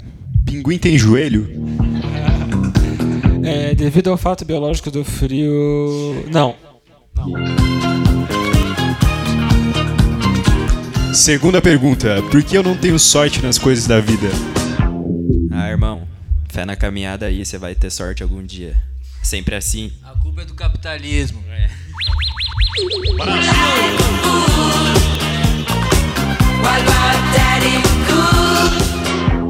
Pinguim 0.44 0.76
tem 0.76 0.98
joelho? 0.98 1.48
É, 3.44 3.76
devido 3.76 4.10
ao 4.10 4.16
fato 4.16 4.44
biológico 4.44 4.90
do 4.90 5.04
frio. 5.04 6.24
Não. 6.32 6.63
Segunda 11.24 11.62
pergunta. 11.62 12.20
Por 12.30 12.42
que 12.42 12.54
eu 12.54 12.62
não 12.62 12.76
tenho 12.76 12.98
sorte 12.98 13.40
nas 13.40 13.56
coisas 13.56 13.86
da 13.86 13.98
vida? 13.98 14.28
Ah, 15.50 15.70
irmão, 15.70 16.06
fé 16.50 16.66
na 16.66 16.76
caminhada 16.76 17.24
aí, 17.24 17.46
você 17.46 17.56
vai 17.56 17.74
ter 17.74 17.88
sorte 17.88 18.22
algum 18.22 18.44
dia. 18.44 18.76
Sempre 19.22 19.54
assim. 19.54 19.90
A 20.02 20.10
culpa 20.18 20.42
é 20.42 20.44
do 20.44 20.52
capitalismo. 20.52 21.42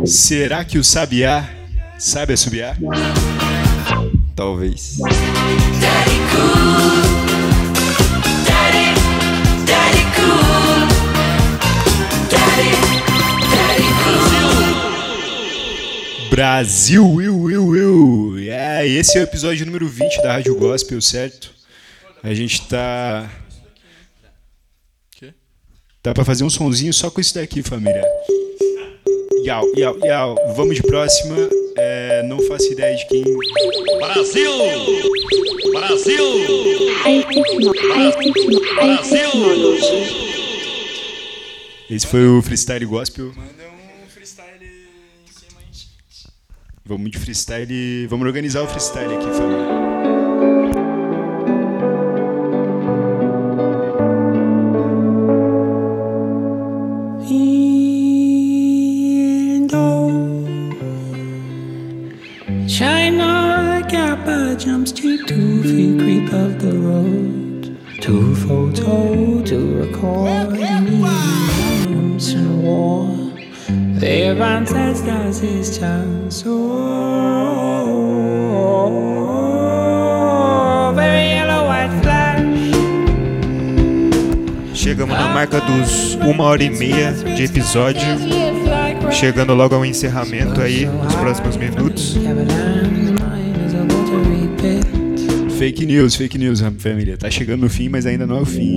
Será 0.07 0.65
que 0.65 0.79
o 0.79 0.85
sabiá 0.85 1.51
sabe 1.99 2.35
assobiar? 2.35 2.79
Talvez. 4.37 4.99
Brasil, 16.31 17.09
will, 17.09 17.41
will, 17.41 17.67
will. 17.69 18.39
É, 18.51 18.87
esse 18.89 19.17
é 19.17 19.21
o 19.21 19.25
episódio 19.25 19.65
número 19.65 19.87
20 19.87 20.21
da 20.23 20.33
Rádio 20.33 20.57
Gospel, 20.57 21.01
certo? 21.01 21.53
A 22.23 22.35
gente 22.35 22.67
tá. 22.69 23.31
Tá 26.03 26.13
pra 26.13 26.25
fazer 26.25 26.45
um 26.45 26.51
sonzinho 26.51 26.93
só 26.93 27.11
com 27.11 27.21
isso 27.21 27.35
daqui, 27.35 27.63
família. 27.63 28.03
Yau, 29.47 29.65
yau, 29.77 29.99
yau. 30.05 30.37
Vamos 30.57 30.75
de 30.75 30.83
próxima. 30.83 31.37
É, 31.79 32.23
não 32.25 32.43
faço 32.43 32.73
ideia 32.73 32.97
de 32.97 33.07
quem. 33.07 33.23
Brasil! 33.99 34.51
Brasil! 35.73 36.25
High 37.05 37.25
techno, 37.29 37.73
Esse 41.95 42.09
foi 42.09 42.27
o 42.27 42.43
freestyle 42.43 42.85
gospel. 42.87 43.33
Vamos 46.85 47.09
de 47.09 47.19
freestyle. 47.21 48.09
Vamos 48.09 48.27
organizar 48.27 48.63
o 48.63 48.67
freestyle 48.67 49.15
aqui, 49.15 49.27
família. 49.27 49.65
China, 62.67 63.87
Kappa 63.89 64.57
jumps 64.59 64.91
to 64.91 65.25
two 65.27 65.63
feet 65.63 66.01
creep 66.01 66.33
up 66.33 66.59
the 66.59 66.73
road. 66.77 67.79
Two 68.01 68.35
photo 68.35 69.41
to 69.43 69.79
record 69.79 70.74
war. 72.65 73.07
Their 74.01 74.41
ancestors 74.43 75.43
is 75.43 75.79
chance 75.79 76.43
so 76.43 76.53
very 80.95 81.29
yellow 81.37 81.67
white 81.69 81.93
flash. 82.03 82.43
Chegamos 84.75 85.17
na 85.17 85.29
marca 85.29 85.61
dos 85.61 86.15
uma 86.17 86.45
hora 86.45 86.63
e 86.65 86.71
meia 86.71 87.13
de 87.13 87.45
episódio. 87.45 88.07
Chegando 89.11 89.55
logo 89.55 89.75
ao 89.75 89.85
encerramento 89.85 90.61
aí, 90.61 90.87
nos 90.87 91.15
próximos 91.15 91.57
minutos. 91.57 92.17
Fake 95.59 95.87
news, 95.87 96.17
fake 96.17 96.37
news, 96.37 96.61
família. 96.79 97.17
Tá 97.17 97.31
chegando 97.31 97.61
no 97.61 97.71
fim, 97.71 97.89
mas 97.89 98.07
ainda 98.07 98.27
não 98.27 98.39
é 98.39 98.41
o 98.41 98.45
fim. 98.45 98.77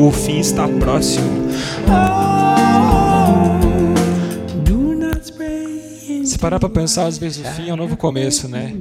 O 0.00 0.12
fim 0.12 0.38
está 0.38 0.68
próximo. 0.68 1.48
Se 6.24 6.38
parar 6.38 6.60
pra 6.60 6.68
pensar, 6.68 7.06
às 7.06 7.16
vezes 7.16 7.38
o 7.38 7.50
fim 7.54 7.70
é 7.70 7.72
um 7.72 7.76
novo 7.76 7.96
começo, 7.96 8.46
né? 8.46 8.74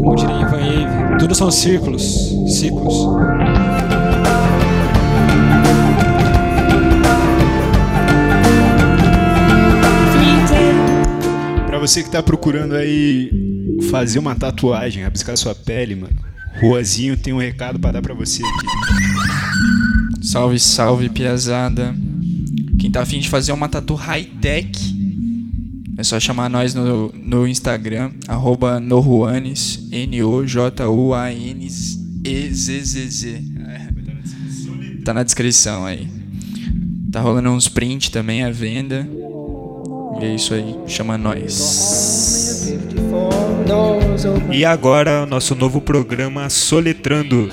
Tudo. 0.00 0.02
Como 0.02 0.16
diria 0.16 0.40
Ivan 0.40 0.60
Eve, 0.60 1.18
tudo 1.18 1.34
são 1.34 1.50
círculos. 1.50 2.02
Ciclos. 2.48 3.06
Pra 11.66 11.78
você 11.78 12.02
que 12.02 12.10
tá 12.10 12.22
procurando 12.22 12.74
aí 12.74 13.30
fazer 13.90 14.18
uma 14.18 14.34
tatuagem, 14.34 15.02
rabiscar 15.02 15.36
sua 15.36 15.54
pele, 15.54 15.94
mano. 15.94 16.16
Ruazinho 16.60 17.16
tem 17.16 17.32
um 17.32 17.38
recado 17.38 17.78
pra 17.78 17.92
dar 17.92 18.02
pra 18.02 18.12
você 18.14 18.42
aqui. 18.42 20.26
Salve, 20.26 20.58
salve, 20.58 21.08
piazada. 21.08 21.94
Quem 22.78 22.90
tá 22.90 23.02
afim 23.02 23.18
de 23.18 23.28
fazer 23.28 23.52
uma 23.52 23.68
tatu 23.68 23.94
high-tech, 23.94 24.89
é 26.00 26.02
só 26.02 26.18
chamar 26.18 26.48
nós 26.48 26.74
no, 26.74 27.12
no 27.12 27.46
Instagram, 27.46 28.10
arroba 28.26 28.80
noruanes, 28.80 29.86
N-O-J-U-A-N-E-Z-Z-Z. 29.92 30.64
É. 33.68 33.90
Tá 35.04 35.12
na 35.12 35.22
descrição 35.22 35.84
aí. 35.84 36.08
Tá 37.12 37.20
rolando 37.20 37.50
uns 37.50 37.68
print 37.68 38.10
também 38.10 38.42
à 38.42 38.50
venda. 38.50 39.06
E 40.22 40.24
é 40.24 40.34
isso 40.34 40.54
aí, 40.54 40.74
chama 40.86 41.18
nós. 41.18 42.72
E 44.50 44.64
agora, 44.64 45.26
nosso 45.26 45.54
novo 45.54 45.82
programa 45.82 46.48
Soletrando. 46.48 47.52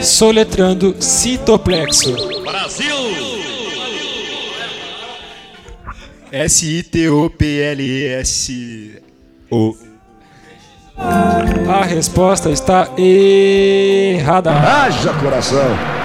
Soletrando 0.00 0.94
citoplexo. 1.00 2.14
Brasil! 2.42 2.94
S-I-T-O-P-L-E-S-O. 6.30 7.28
A 10.96 11.84
resposta 11.84 12.50
está 12.50 12.90
errada. 12.98 14.50
Haja 14.52 15.12
coração. 15.14 15.98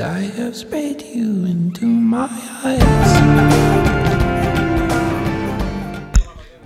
I 0.00 0.22
have 0.36 0.56
sprayed 0.56 1.00
you 1.02 1.44
into 1.46 1.86
my 1.86 2.28
eyes. 2.64 2.91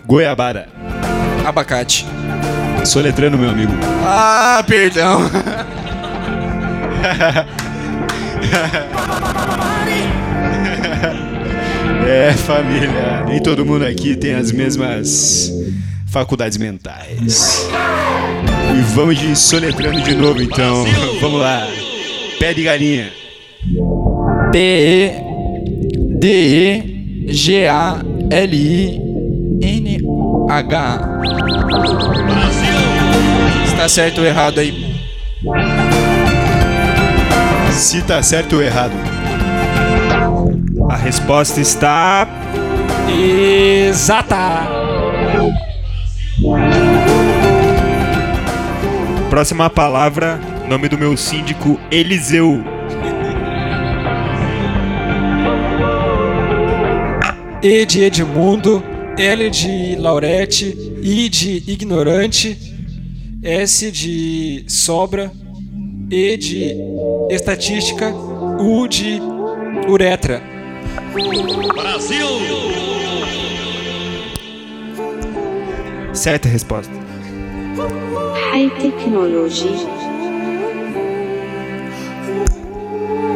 Goiabara. 0.06 0.68
Abacate. 1.44 2.06
Soletrando, 2.84 3.36
meu 3.36 3.50
amigo. 3.50 3.72
Ah, 4.04 4.62
perdão. 4.66 5.20
É, 12.08 12.32
família. 12.32 13.24
Nem 13.26 13.42
todo 13.42 13.66
mundo 13.66 13.84
aqui 13.84 14.14
tem 14.14 14.34
as 14.34 14.52
mesmas 14.52 15.50
faculdades 16.06 16.56
mentais. 16.56 17.66
E 18.72 18.80
vamos 18.94 19.18
de 19.18 19.34
soletrando 19.34 20.00
de 20.00 20.14
novo, 20.14 20.40
então. 20.40 20.84
Vamos 21.20 21.40
lá. 21.40 21.66
Pé 22.38 22.54
de 22.54 22.62
galinha. 22.62 23.10
P-E-D-E-G-A-L-I-N-H. 29.60 31.00
Está 33.64 33.88
certo 33.88 34.20
ou 34.20 34.26
errado 34.26 34.60
aí? 34.60 34.96
Se 37.72 38.02
tá 38.02 38.22
certo 38.22 38.56
ou 38.56 38.62
errado. 38.62 38.92
A 40.90 40.96
resposta 40.96 41.60
está. 41.60 42.28
Exata! 43.08 44.68
Próxima 49.30 49.68
palavra, 49.68 50.38
nome 50.68 50.88
do 50.88 50.96
meu 50.96 51.16
síndico, 51.16 51.78
Eliseu. 51.90 52.62
E 57.62 57.84
de 57.84 58.04
Edmundo, 58.04 58.82
L 59.18 59.50
de 59.50 59.96
Laurete, 59.96 60.76
I 61.02 61.28
de 61.30 61.62
ignorante, 61.66 62.56
S 63.42 63.90
de 63.90 64.64
sobra, 64.68 65.32
E 66.10 66.36
de 66.36 66.76
estatística, 67.30 68.14
U 68.60 68.86
de 68.86 69.18
uretra. 69.88 70.42
Brasil! 71.74 72.26
Certa 76.12 76.48
resposta. 76.48 76.92
High 78.52 78.70
Technology. 78.80 79.70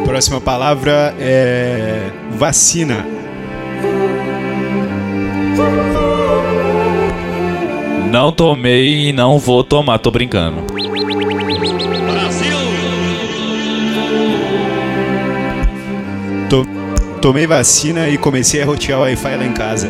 Próxima 0.05 0.39
palavra 0.39 1.15
é 1.19 2.11
vacina. 2.37 3.20
Não 8.11 8.29
tomei 8.29 9.07
e 9.07 9.13
não 9.13 9.39
vou 9.39 9.63
tomar, 9.63 9.97
tô 9.97 10.11
brincando. 10.11 10.63
To- 16.49 16.67
tomei 17.21 17.47
vacina 17.47 18.09
e 18.09 18.17
comecei 18.17 18.61
a 18.61 18.65
rotear 18.65 18.99
o 18.99 19.03
Wi-Fi 19.03 19.37
lá 19.37 19.45
em 19.45 19.53
casa. 19.53 19.89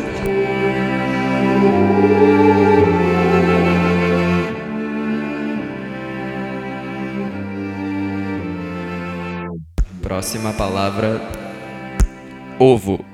Próxima 10.00 10.52
palavra: 10.52 11.20
ovo. 12.56 13.04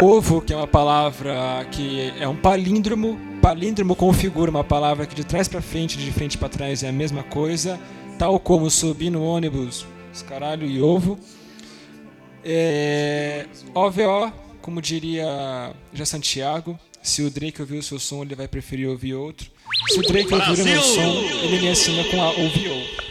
Ovo, 0.00 0.40
que 0.40 0.52
é 0.52 0.56
uma 0.56 0.66
palavra 0.66 1.66
que 1.72 2.12
é 2.20 2.28
um 2.28 2.36
palíndromo. 2.36 3.18
Palíndromo 3.42 3.96
configura 3.96 4.48
uma 4.48 4.62
palavra 4.62 5.06
que 5.06 5.14
de 5.14 5.24
trás 5.24 5.48
pra 5.48 5.60
frente, 5.60 5.98
de 5.98 6.12
frente 6.12 6.38
pra 6.38 6.48
trás 6.48 6.84
é 6.84 6.88
a 6.88 6.92
mesma 6.92 7.24
coisa, 7.24 7.80
tal 8.16 8.38
como 8.38 8.70
subir 8.70 9.10
no 9.10 9.24
ônibus, 9.24 9.84
caralho 10.28 10.66
e 10.66 10.80
ovo. 10.80 11.18
É, 12.44 13.46
OVO, 13.74 14.32
como 14.62 14.80
diria 14.80 15.74
já 15.92 16.06
Santiago, 16.06 16.78
se 17.02 17.22
o 17.22 17.30
Drake 17.30 17.60
ouvir 17.60 17.78
o 17.78 17.82
seu 17.82 17.98
som, 17.98 18.22
ele 18.22 18.36
vai 18.36 18.46
preferir 18.46 18.88
ouvir 18.88 19.14
outro. 19.14 19.50
Se 19.88 19.98
o 19.98 20.02
Drake 20.02 20.32
ouvir 20.32 20.60
o 20.60 20.64
meu 20.64 20.82
som, 20.82 21.24
ele 21.42 21.60
me 21.60 21.68
assina 21.70 22.04
com 22.04 22.22
a 22.22 22.30
OVO. 22.30 23.07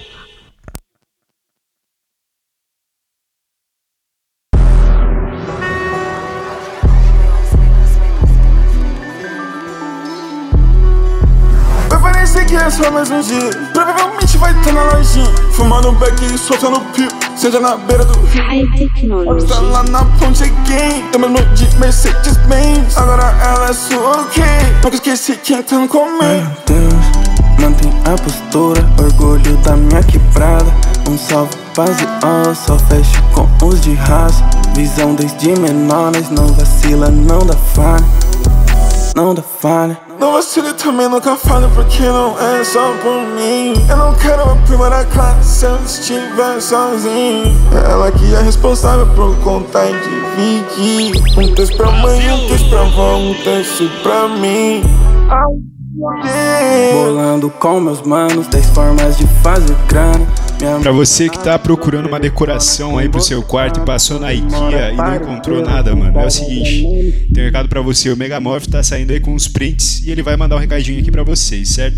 Só 12.77 12.91
mais 12.91 13.09
um 13.09 13.21
dia 13.21 13.49
Provavelmente 13.73 14.37
vai 14.37 14.55
estar 14.55 14.71
na 14.71 14.83
lojinha 14.83 15.33
Fumando 15.51 15.89
um 15.89 15.95
beck 15.95 16.23
e 16.23 16.37
soltando 16.37 16.79
pio. 16.93 17.07
Seja 17.35 17.59
na 17.59 17.75
beira 17.75 18.05
do 18.05 18.19
rio. 18.25 18.43
High 18.43 18.67
Technology. 18.77 19.47
Tá 19.47 19.59
lá 19.59 19.83
na 19.83 20.05
ponte 20.19 20.43
again 20.43 21.03
Eu 21.11 21.19
mesmo 21.19 21.39
de 21.55 21.75
Mercedes 21.77 22.37
Benz 22.45 22.95
Agora 22.95 23.35
ela 23.43 23.69
é 23.69 23.73
sua 23.73 24.21
ok. 24.21 24.43
Nunca 24.83 24.95
esqueci 24.95 25.35
quem 25.37 25.63
tá 25.63 25.77
no 25.77 25.87
comer 25.87 26.43
Meu 26.67 26.79
Deus, 26.79 26.93
mantém 27.59 27.91
a 28.05 28.15
postura. 28.21 28.85
Orgulho 28.99 29.57
da 29.57 29.75
minha 29.75 30.03
quebrada. 30.03 30.71
Um 31.09 31.17
salve 31.17 31.55
paz 31.75 31.97
e 31.99 32.05
ó 32.23 32.53
Só 32.53 32.77
fecho 32.77 33.23
com 33.33 33.47
os 33.65 33.81
de 33.81 33.93
raça. 33.95 34.43
Visão 34.75 35.15
desde 35.15 35.59
menor 35.59 36.11
Nós 36.11 36.29
não 36.29 36.47
vacila, 36.47 37.09
não 37.09 37.39
dá 37.39 37.55
falha. 37.73 38.05
Não 39.15 39.33
dá 39.33 39.41
falha. 39.41 40.06
Não 40.19 40.33
vacile 40.33 40.73
também, 40.73 41.07
nunca 41.07 41.35
fale, 41.35 41.67
porque 41.75 42.01
não 42.01 42.35
é 42.39 42.63
só 42.63 42.91
por 43.03 43.21
mim. 43.35 43.73
Eu 43.87 43.97
não 43.97 44.15
quero 44.15 44.41
a 44.41 44.55
primeira 44.65 45.05
classe 45.05 45.59
se 45.59 45.65
eu 45.65 45.75
estiver 45.85 46.59
sozinho. 46.59 47.55
Ela 47.87 48.11
que 48.11 48.33
é 48.33 48.41
responsável 48.41 49.05
por 49.15 49.35
contar 49.43 49.85
e 49.87 49.93
dividir. 49.93 51.37
Um 51.37 51.53
texto 51.53 51.77
pra 51.77 51.91
mãe, 51.91 52.31
um 52.31 52.47
texto 52.47 52.67
pra 52.69 52.81
avó, 52.81 53.15
um 53.17 53.33
texto 53.43 53.87
pra 54.01 54.27
mim. 54.27 54.83
Bolando 56.93 57.49
com 57.51 57.79
meus 57.79 58.01
manos, 58.01 58.47
10 58.47 58.65
formas 58.71 59.17
de 59.17 59.27
fazer 59.43 59.75
grana. 59.87 60.27
Pra 60.81 60.91
você 60.91 61.29
que 61.29 61.37
tá 61.37 61.57
procurando 61.59 62.07
uma 62.07 62.19
decoração 62.19 62.97
aí 62.97 63.07
pro 63.07 63.21
seu 63.21 63.43
quarto 63.43 63.79
e 63.79 63.85
passou 63.85 64.19
na 64.19 64.33
IKEA 64.33 64.91
e 64.91 64.95
não 64.95 65.15
encontrou 65.15 65.61
nada, 65.61 65.95
mano, 65.95 66.19
é 66.19 66.25
o 66.25 66.29
seguinte: 66.31 67.27
tem 67.33 67.43
um 67.43 67.45
recado 67.45 67.69
pra 67.69 67.81
você. 67.81 68.09
O 68.09 68.17
Megamorph 68.17 68.65
tá 68.65 68.81
saindo 68.81 69.11
aí 69.11 69.19
com 69.19 69.35
os 69.35 69.47
prints 69.47 70.01
e 70.05 70.11
ele 70.11 70.23
vai 70.23 70.35
mandar 70.35 70.55
um 70.55 70.59
recadinho 70.59 70.99
aqui 70.99 71.11
pra 71.11 71.23
vocês, 71.23 71.69
certo? 71.69 71.97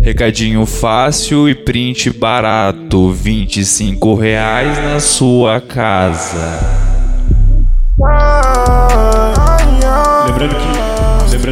Recadinho 0.00 0.64
fácil 0.64 1.48
e 1.48 1.54
print 1.54 2.10
barato, 2.10 3.12
25 3.12 4.14
reais 4.14 4.78
na 4.78 5.00
sua 5.00 5.60
casa. 5.60 6.97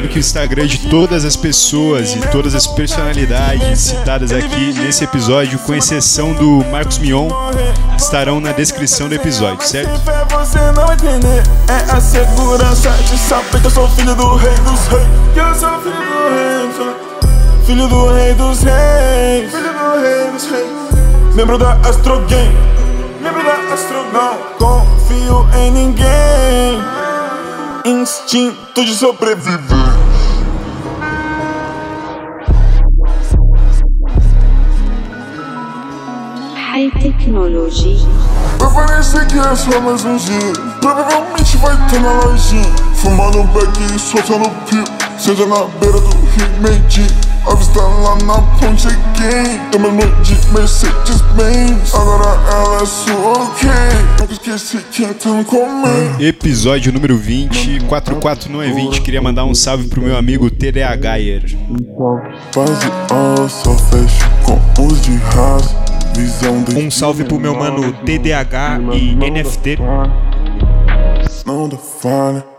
Lembrando 0.07 0.09
que 0.09 0.19
o 0.19 0.21
Instagram 0.21 0.67
de 0.67 0.79
todas 0.89 1.25
as 1.25 1.37
pessoas 1.37 2.15
e 2.15 2.21
todas 2.29 2.55
as 2.55 2.67
personalidades 2.67 3.81
citadas 3.81 4.33
aqui 4.33 4.73
nesse 4.73 5.05
episódio, 5.05 5.59
com 5.61 5.75
exceção 5.75 6.33
do 6.33 6.65
Marcos 6.71 6.99
Mion, 6.99 7.29
estarão 7.97 8.41
na 8.41 8.53
descrição 8.53 9.09
do 9.09 9.15
episódio, 9.15 9.67
certo? 9.67 9.91
É 9.91 9.93
filho 17.67 17.89
do 17.89 18.07
rei 18.07 18.35
dos 18.35 18.63
reis. 18.63 19.51
Filho 19.51 19.73
do 19.73 20.01
rei, 20.01 20.31
dos 20.31 20.51
reis. 20.51 21.35
Membro 21.35 21.59
da 21.59 21.73
Astro 21.73 22.21
Gang. 22.21 22.57
Membro 23.21 23.43
da 23.43 23.75
Astro 23.75 24.07
Não 24.13 24.39
confio 24.59 25.47
em 25.59 25.71
ninguém 25.71 26.96
Instinto 27.87 28.85
de 28.85 28.97
sobreviver. 28.97 29.61
High 36.57 36.91
Technology. 37.01 37.97
Parecer 38.59 39.25
que 39.29 39.39
é 39.39 39.55
só 39.55 39.81
mais 39.81 40.05
um 40.05 40.17
dia. 40.17 40.53
Provavelmente 40.81 41.57
vai 41.59 41.75
estar 41.75 42.01
na 42.01 42.13
lojinha. 42.25 42.75
Fumando 42.97 43.39
um 43.39 43.47
beck 43.47 43.79
e 43.95 43.99
soltando 44.01 44.51
pio 44.69 44.83
Seja 45.17 45.47
na 45.47 45.63
beira 45.79 46.01
do 46.01 46.09
rio 46.09 46.61
Meiji 46.61 47.36
Avista 47.47 47.81
lá 47.81 48.17
na 48.25 48.41
ponte 48.59 48.89
again 48.89 49.61
Eu 49.73 49.81
mesmo 49.81 50.23
de 50.23 50.35
Mercedes 50.53 51.21
Benz 51.35 51.95
Agora 51.95 52.41
ela 52.51 52.83
é 52.83 52.87
sua 52.87 53.45
ok 53.45 53.71
Nunca 54.19 54.33
esqueci 54.33 54.79
Episódio 56.21 56.93
número 56.93 57.17
20, 57.17 57.81
44 57.85 58.51
não 58.51 58.63
é 58.63 58.71
20. 58.71 59.01
Queria 59.03 59.21
mandar 59.21 59.45
um 59.45 59.55
salve 59.55 59.89
pro 59.89 60.03
meu 60.03 60.17
amigo 60.17 60.51
TDA 60.51 60.95
Gayer. 60.97 61.43
Paz 62.53 62.83
e 62.83 63.13
ó, 63.13 63.49
só 63.49 63.77
fecho 63.77 64.31
com 64.43 64.87
os 64.87 65.01
de 65.03 65.17
raça 65.17 65.75
Visão 66.17 66.63
de 66.63 66.77
Um 66.77 66.91
salve 66.91 67.25
pro 67.25 67.39
meu 67.39 67.55
mano 67.55 67.93
TDH 67.93 68.81
e 68.95 69.15
NFT. 69.15 69.79
Não 71.45 71.69
dá 71.69 71.77
falha 71.77 72.56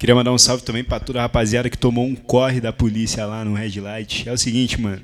Queria 0.00 0.14
mandar 0.14 0.32
um 0.32 0.38
salve 0.38 0.64
também 0.64 0.82
pra 0.82 0.98
toda 0.98 1.18
a 1.18 1.22
rapaziada 1.22 1.68
que 1.68 1.76
tomou 1.76 2.06
um 2.06 2.14
corre 2.14 2.58
da 2.58 2.72
polícia 2.72 3.26
lá 3.26 3.44
no 3.44 3.52
Red 3.52 3.78
Light. 3.82 4.26
É 4.26 4.32
o 4.32 4.38
seguinte, 4.38 4.80
mano. 4.80 5.02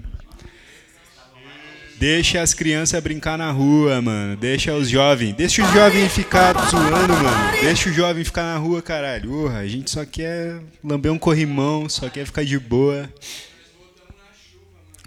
Deixa 1.98 2.40
as 2.40 2.55
crianças 2.55 3.02
brincar 3.02 3.36
na 3.36 3.51
rua, 3.51 4.01
mano. 4.01 4.39
Deixa 4.39 4.73
os 4.74 4.89
jovens. 4.89 5.35
Deixa 5.35 5.62
os 5.62 5.70
jovens 5.70 6.10
ficar 6.10 6.55
zoando, 6.70 7.12
mano. 7.12 7.60
Deixa 7.60 7.90
o 7.90 7.93
jovem 7.93 8.24
ficar 8.24 8.44
na 8.44 8.56
rua, 8.56 8.81
caralho. 8.81 9.31
Urra, 9.31 9.59
a 9.59 9.68
gente 9.68 9.90
só 9.90 10.02
quer 10.06 10.62
lamber 10.82 11.12
um 11.12 11.18
corrimão, 11.18 11.90
só 11.90 12.09
quer 12.09 12.24
ficar 12.24 12.47
de 12.47 12.59
boa. 12.59 13.06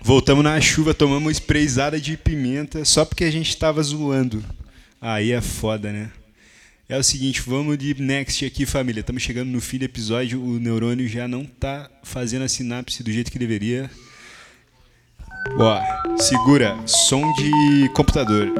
Voltamos 0.03 0.43
na 0.43 0.61
chuva, 0.61 0.93
tomamos 0.93 1.31
sprayzada 1.31 1.99
de 1.99 2.15
pimenta 2.15 2.85
só 2.85 3.03
porque 3.03 3.23
a 3.23 3.31
gente 3.31 3.57
tava 3.57 3.81
zoando. 3.81 4.45
Aí 5.01 5.31
é 5.31 5.41
foda, 5.41 5.91
né? 5.91 6.11
É 6.91 6.97
o 6.97 7.03
seguinte, 7.03 7.39
vamos 7.45 7.77
de 7.77 8.01
next 8.01 8.43
aqui, 8.43 8.65
família. 8.65 9.01
Estamos 9.01 9.21
chegando 9.21 9.49
no 9.49 9.61
fim 9.61 9.77
do 9.77 9.85
episódio. 9.85 10.43
O 10.43 10.59
neurônio 10.59 11.07
já 11.07 11.27
não 11.27 11.45
tá 11.45 11.87
fazendo 12.01 12.45
a 12.45 12.49
sinapse 12.49 13.03
do 13.03 13.11
jeito 13.11 13.31
que 13.31 13.37
deveria. 13.37 13.91
Ó, 15.55 16.17
segura, 16.17 16.75
som 16.87 17.31
de 17.33 17.89
computador. 17.93 18.51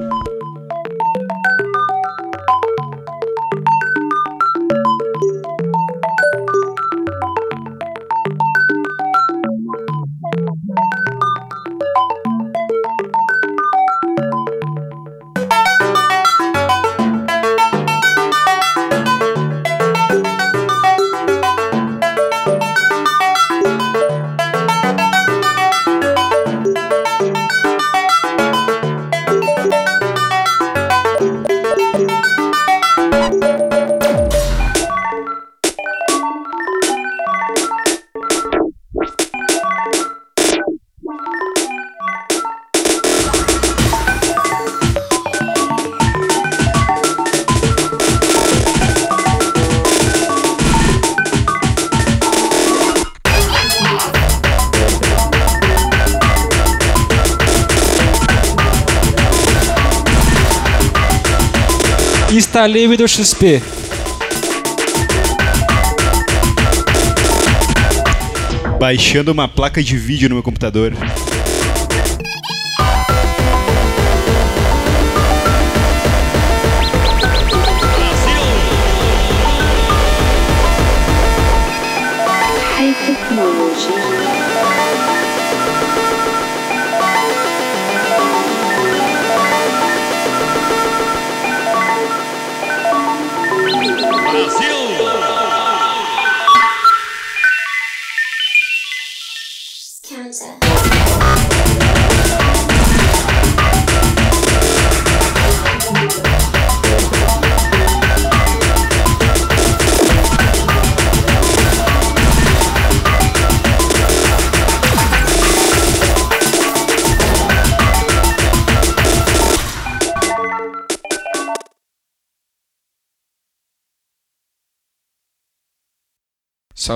Windows 62.90 63.12
XP. 63.12 63.62
Baixando 68.80 69.32
uma 69.32 69.48
placa 69.48 69.84
de 69.84 69.96
vídeo 69.96 70.28
no 70.28 70.34
meu 70.34 70.42
computador. 70.42 70.94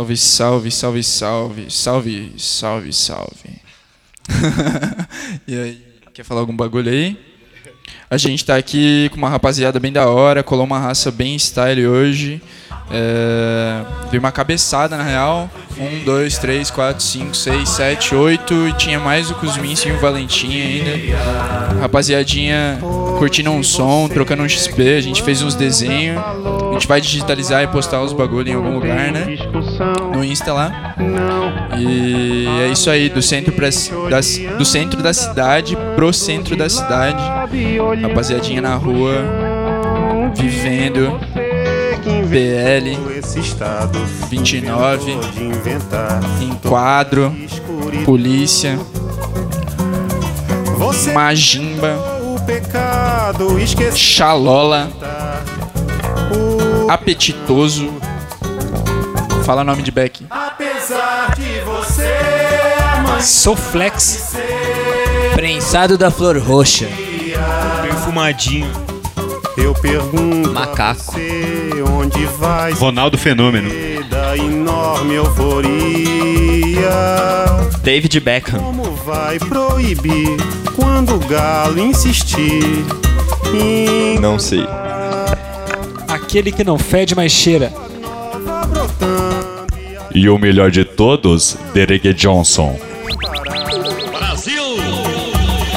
Salve, 0.03 0.17
salve, 0.17 0.69
salve, 0.71 1.03
salve, 1.03 1.71
salve, 1.71 2.33
salve, 2.37 2.93
salve. 2.93 3.61
e 5.47 5.55
aí, 5.57 5.81
quer 6.13 6.23
falar 6.23 6.41
algum 6.41 6.55
bagulho 6.55 6.91
aí? 6.91 7.17
A 8.09 8.17
gente 8.17 8.45
tá 8.45 8.55
aqui 8.57 9.09
com 9.09 9.17
uma 9.17 9.29
rapaziada 9.29 9.79
bem 9.79 9.91
da 9.91 10.07
hora, 10.07 10.43
colou 10.43 10.65
uma 10.65 10.77
raça 10.77 11.09
bem 11.09 11.35
style 11.39 11.87
hoje. 11.87 12.41
É, 12.91 13.83
uma 14.17 14.31
cabeçada 14.31 14.97
na 14.97 15.03
real. 15.03 15.49
Um, 15.77 16.03
dois, 16.03 16.37
três, 16.37 16.69
quatro, 16.69 17.01
cinco, 17.01 17.35
seis, 17.35 17.69
sete, 17.69 18.13
oito. 18.13 18.67
E 18.67 18.73
tinha 18.73 18.99
mais 18.99 19.31
o 19.31 19.35
Cusminski 19.35 19.89
e 19.89 19.93
o 19.93 19.99
Valentim 19.99 20.53
ainda. 20.61 21.17
Rapaziadinha 21.81 22.77
curtindo 23.17 23.49
um 23.49 23.63
som, 23.63 24.07
trocando 24.07 24.43
um 24.43 24.49
XP. 24.49 24.95
A 24.97 25.01
gente 25.01 25.23
fez 25.23 25.41
uns 25.41 25.55
desenhos. 25.55 26.21
A 26.73 26.75
gente 26.75 26.87
vai 26.87 26.99
digitalizar 26.99 27.61
e 27.61 27.67
postar 27.67 28.01
os 28.01 28.11
bagulho 28.13 28.49
em 28.49 28.55
algum 28.55 28.73
lugar, 28.73 29.11
né? 29.11 29.37
No 30.11 30.23
Insta 30.23 30.51
lá. 30.51 30.95
E 31.77 32.47
é 32.61 32.67
isso 32.67 32.89
aí, 32.89 33.09
do 33.09 33.21
centro, 33.21 33.53
pra, 33.53 33.69
das, 34.09 34.39
do 34.57 34.65
centro 34.65 35.01
da 35.03 35.13
cidade 35.13 35.77
pro 35.95 36.11
centro 36.11 36.55
da 36.55 36.67
cidade. 36.67 37.21
Rapaziadinha 38.01 38.59
na 38.59 38.75
rua, 38.75 39.13
vivendo. 40.35 41.19
PL 42.29 42.97
29 44.29 45.17
Enquadro 46.41 47.33
Polícia 48.03 48.77
Magimba 51.13 51.97
Xalola 53.95 54.91
Apetitoso 56.89 57.93
Fala 59.45 59.61
o 59.61 59.63
nome 59.63 59.81
de 59.83 59.91
Beck 59.91 60.25
Apesar 60.29 61.33
de 61.35 61.59
você 61.61 62.13
Soflex 63.21 64.35
Prensado 65.33 65.97
da 65.97 66.11
flor 66.11 66.37
roxa. 66.37 66.87
Perfumadinho. 67.81 68.69
Eu 69.57 69.73
pergunto 69.73 70.51
Macaco. 70.51 71.15
onde 71.97 72.25
vai 72.37 72.73
Ronaldo 72.73 73.17
Fenômeno. 73.17 73.69
da 74.09 74.37
enorme 74.37 75.15
euforia. 75.15 76.89
David 77.81 78.19
Beckham. 78.19 78.59
Como 78.59 78.91
vai 78.97 79.39
proibir 79.39 80.37
quando 80.75 81.15
o 81.15 81.19
galo 81.19 81.79
insistir? 81.79 82.85
Não 84.19 84.37
sei. 84.37 84.65
Aquele 86.33 86.51
que 86.51 86.63
não 86.63 86.79
fede, 86.79 87.13
mas 87.13 87.31
cheira. 87.31 87.71
E 90.15 90.27
o 90.27 90.39
melhor 90.39 90.71
de 90.71 90.83
todos, 90.83 91.55
Derek 91.75 92.11
Johnson. 92.11 92.75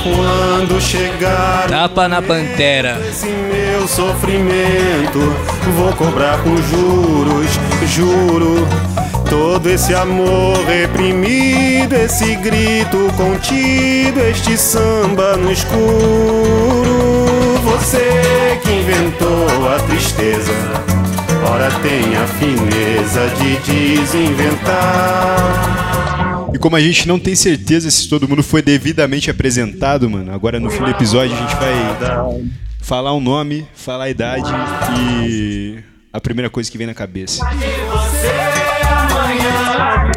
Quando 0.03 0.81
chegar 0.81 1.69
Tapa 1.69 2.09
na 2.09 2.23
pantera. 2.23 2.99
esse 3.07 3.27
meu 3.27 3.87
sofrimento, 3.87 5.19
vou 5.77 5.93
cobrar 5.93 6.43
com 6.43 6.57
juros, 6.57 7.51
juro. 7.95 8.66
Todo 9.28 9.69
esse 9.69 9.94
amor 9.94 10.57
reprimido, 10.66 11.94
esse 11.94 12.36
grito 12.36 13.12
contido, 13.16 14.20
este 14.20 14.57
samba 14.57 15.36
no 15.36 15.51
escuro. 15.51 16.86
Você 17.65 18.59
que 18.62 18.70
inventou 18.70 19.69
a 19.74 19.78
tristeza, 19.81 20.53
ora 21.51 21.70
tem 21.81 22.16
a 22.16 22.27
fineza 22.27 23.28
de 23.36 23.57
desinventar. 23.98 25.66
E 26.55 26.59
como 26.59 26.77
a 26.77 26.81
gente 26.81 27.07
não 27.07 27.19
tem 27.19 27.35
certeza 27.35 27.90
se 27.90 28.09
todo 28.09 28.27
mundo 28.28 28.43
foi 28.43 28.62
devidamente 28.62 29.31
apresentado, 29.31 30.09
mano, 30.09 30.32
agora 30.32 30.59
no 30.59 30.70
fim 30.70 30.85
do 30.85 30.90
episódio 30.90 31.36
a 31.36 31.39
gente 31.39 31.55
vai 31.57 31.74
falar 32.81 33.12
o 33.12 33.20
nome, 33.20 33.66
falar 33.74 34.05
a 34.05 34.11
idade 34.11 34.51
e 34.98 35.78
a 36.12 36.20
primeira 36.20 36.48
coisa 36.48 36.70
que 36.70 36.78
vem 36.78 36.86
na 36.86 36.94
cabeça. 36.94 37.44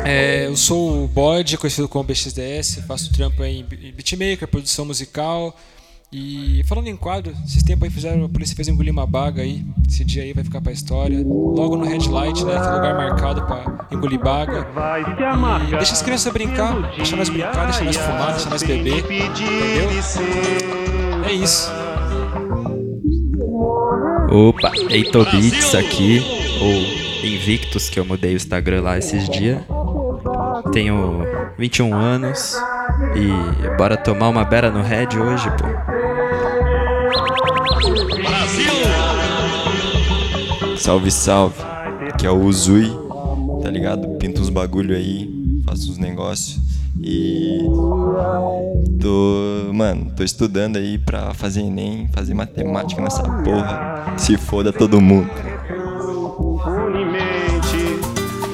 É, 0.06 0.48
eu 0.48 0.56
sou 0.56 1.04
o 1.04 1.08
Bode, 1.08 1.58
conhecido 1.58 1.88
como 1.88 2.04
BXDS, 2.04 2.84
faço 2.88 3.12
trampo 3.12 3.44
aí 3.44 3.60
em 3.60 3.92
beatmaker, 3.92 4.48
produção 4.48 4.86
musical. 4.86 5.56
E 6.12 6.64
falando 6.68 6.88
em 6.88 6.96
quadro, 6.96 7.32
esses 7.46 7.62
tempos 7.62 7.84
aí 7.84 7.90
fizeram, 7.92 8.26
a 8.26 8.30
polícia 8.30 8.56
fez 8.56 8.68
engolir 8.68 8.92
uma 8.92 9.06
baga 9.06 9.44
aí. 9.44 9.64
Esse 9.88 10.04
dia 10.04 10.24
aí 10.24 10.34
vai 10.34 10.44
ficar 10.44 10.60
pra 10.60 10.72
história. 10.72 11.20
Logo 11.24 11.78
no 11.78 11.86
Headlight, 11.86 12.44
né? 12.46 12.54
Que 12.54 12.68
é 12.68 12.72
lugar 12.72 12.96
marcado 12.96 13.44
pra 13.46 13.88
engolir 13.92 14.20
baga. 14.20 14.68
E 15.68 15.72
deixa 15.78 15.94
as 15.94 16.02
crianças 16.02 16.34
brincar, 16.34 16.96
deixa 16.96 17.16
nós 17.16 17.30
brincar, 17.30 17.66
deixa 17.66 17.84
nós 17.84 17.96
fumar, 17.98 18.32
deixa 18.32 18.50
nós 18.50 18.64
beber. 18.64 19.04
Entendeu? 19.04 19.90
É 21.28 21.32
isso. 21.32 21.70
Opa, 24.32 24.72
Eito 24.90 25.24
Beats 25.26 25.76
aqui, 25.76 26.24
ou 26.60 27.09
Invictus, 27.24 27.90
que 27.90 28.00
eu 28.00 28.06
mudei 28.06 28.34
o 28.34 28.38
Instagram 28.38 28.82
lá 28.82 28.98
esses 28.98 29.28
dias. 29.30 29.62
Tenho 30.72 31.24
21 31.58 31.94
anos 31.94 32.56
e 33.16 33.78
bora 33.78 33.98
tomar 33.98 34.30
uma 34.30 34.46
bera 34.46 34.70
no 34.70 34.82
Red 34.82 35.18
hoje, 35.18 35.50
pô. 35.52 35.66
Salve, 40.78 41.12
salve. 41.12 41.62
Que 42.18 42.26
é 42.26 42.32
o 42.32 42.42
Uzui, 42.42 42.92
tá 43.62 43.70
ligado? 43.70 44.08
Pinta 44.18 44.42
uns 44.42 44.50
bagulho 44.50 44.96
aí, 44.96 45.30
faço 45.66 45.92
uns 45.92 45.98
negócios. 45.98 46.60
E. 47.02 47.60
Tô. 49.02 49.74
Mano, 49.74 50.12
tô 50.16 50.24
estudando 50.24 50.78
aí 50.78 50.98
pra 50.98 51.34
fazer 51.34 51.62
Enem, 51.62 52.10
fazer 52.14 52.34
matemática 52.34 53.02
nessa 53.02 53.24
porra. 53.24 54.14
Se 54.18 54.38
foda 54.38 54.74
todo 54.74 55.00
mundo. 55.00 55.49
Unimente, 56.66 58.00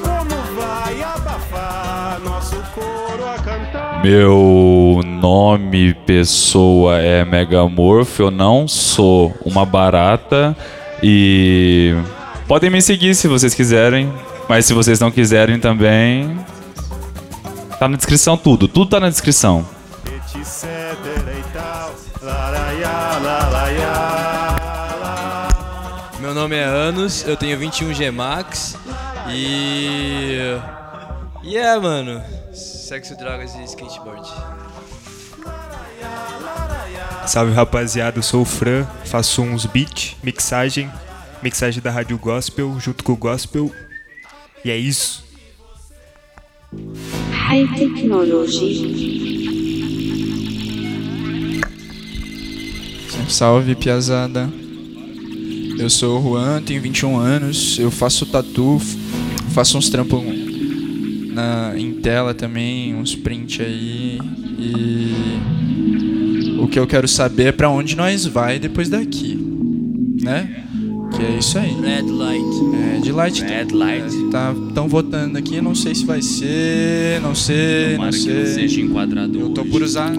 como 0.00 0.60
vai 0.60 1.02
abafar 1.02 2.20
nosso 2.24 2.56
coro 2.72 3.26
a 3.26 3.34
cantar? 3.34 4.00
Meu 4.04 5.00
nome, 5.04 5.92
pessoa, 6.06 6.98
é 6.98 7.24
Megamorph. 7.24 8.20
Eu 8.20 8.30
não 8.30 8.68
sou 8.68 9.34
uma 9.44 9.66
barata. 9.66 10.56
E 11.02 11.94
podem 12.46 12.70
me 12.70 12.80
seguir 12.80 13.14
se 13.16 13.26
vocês 13.26 13.54
quiserem. 13.54 14.12
Mas 14.48 14.66
se 14.66 14.72
vocês 14.72 15.00
não 15.00 15.10
quiserem 15.10 15.58
também. 15.58 16.38
Tá 17.78 17.88
na 17.88 17.96
descrição 17.96 18.36
tudo. 18.36 18.68
Tudo 18.68 18.90
tá 18.90 19.00
na 19.00 19.08
descrição. 19.10 19.66
etc 20.06 21.15
nome 26.46 26.54
é 26.54 26.62
Anos, 26.62 27.26
eu 27.26 27.36
tenho 27.36 27.58
21 27.58 27.92
G 27.92 28.08
Max 28.12 28.78
e. 29.28 30.38
E 31.42 31.56
é, 31.56 31.76
mano. 31.76 32.22
Sexo, 32.54 33.16
drogas 33.16 33.52
e 33.56 33.64
skateboard. 33.64 34.30
Salve 37.26 37.52
rapaziada, 37.52 38.18
eu 38.18 38.22
sou 38.22 38.42
o 38.42 38.44
Fran, 38.44 38.86
faço 39.06 39.42
uns 39.42 39.66
beats, 39.66 40.14
mixagem, 40.22 40.88
mixagem 41.42 41.82
da 41.82 41.90
Rádio 41.90 42.16
Gospel 42.16 42.78
junto 42.78 43.02
com 43.02 43.14
o 43.14 43.16
Gospel. 43.16 43.72
E 44.64 44.70
é 44.70 44.76
isso. 44.76 45.24
High 47.32 47.66
Technology. 47.74 48.86
Salve, 53.28 53.74
piazada. 53.74 54.48
Eu 55.78 55.90
sou 55.90 56.18
o 56.18 56.22
Juan, 56.22 56.62
tenho 56.62 56.80
21 56.80 57.16
anos, 57.18 57.78
eu 57.78 57.90
faço 57.90 58.24
tatu, 58.26 58.80
faço 59.50 59.76
uns 59.76 59.90
trampos 59.90 60.22
na, 61.32 61.74
em 61.76 61.92
tela 61.92 62.32
também, 62.32 62.94
uns 62.94 63.14
print 63.14 63.60
aí. 63.62 64.18
E 64.58 65.38
o 66.58 66.66
que 66.66 66.78
eu 66.78 66.86
quero 66.86 67.06
saber 67.06 67.48
é 67.48 67.52
pra 67.52 67.68
onde 67.68 67.94
nós 67.94 68.24
vai 68.24 68.58
depois 68.58 68.88
daqui, 68.88 69.38
né? 70.22 70.64
Que 71.14 71.22
é 71.22 71.38
isso 71.38 71.58
aí. 71.58 71.72
Red 71.72 72.10
light. 72.10 72.96
É, 72.96 73.00
de 73.00 73.12
light. 73.12 73.42
Red 73.42 73.72
light. 73.72 74.30
tá, 74.30 74.54
estão 74.68 74.88
votando 74.88 75.36
aqui, 75.36 75.60
não 75.60 75.74
sei 75.74 75.94
se 75.94 76.06
vai 76.06 76.22
ser, 76.22 77.20
não 77.20 77.34
sei, 77.34 77.92
Tomara 77.92 78.10
não 78.10 78.18
que 78.18 78.24
sei. 78.24 78.38
não 78.38 78.46
seja 78.46 78.80
enquadrado 78.80 79.38
Eu 79.38 79.50
tô 79.50 79.62
por 79.64 79.82
usar. 79.82 80.10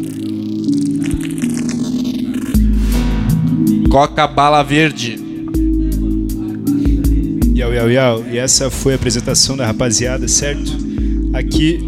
Coca 3.89 4.27
bala 4.27 4.61
verde. 4.61 5.27
Yau, 7.57 7.73
yau, 7.73 7.89
yau. 7.89 8.25
E 8.31 8.38
essa 8.38 8.69
foi 8.69 8.93
a 8.93 8.95
apresentação 8.97 9.57
da 9.57 9.65
rapaziada, 9.65 10.27
certo? 10.27 10.77
Aqui 11.34 11.79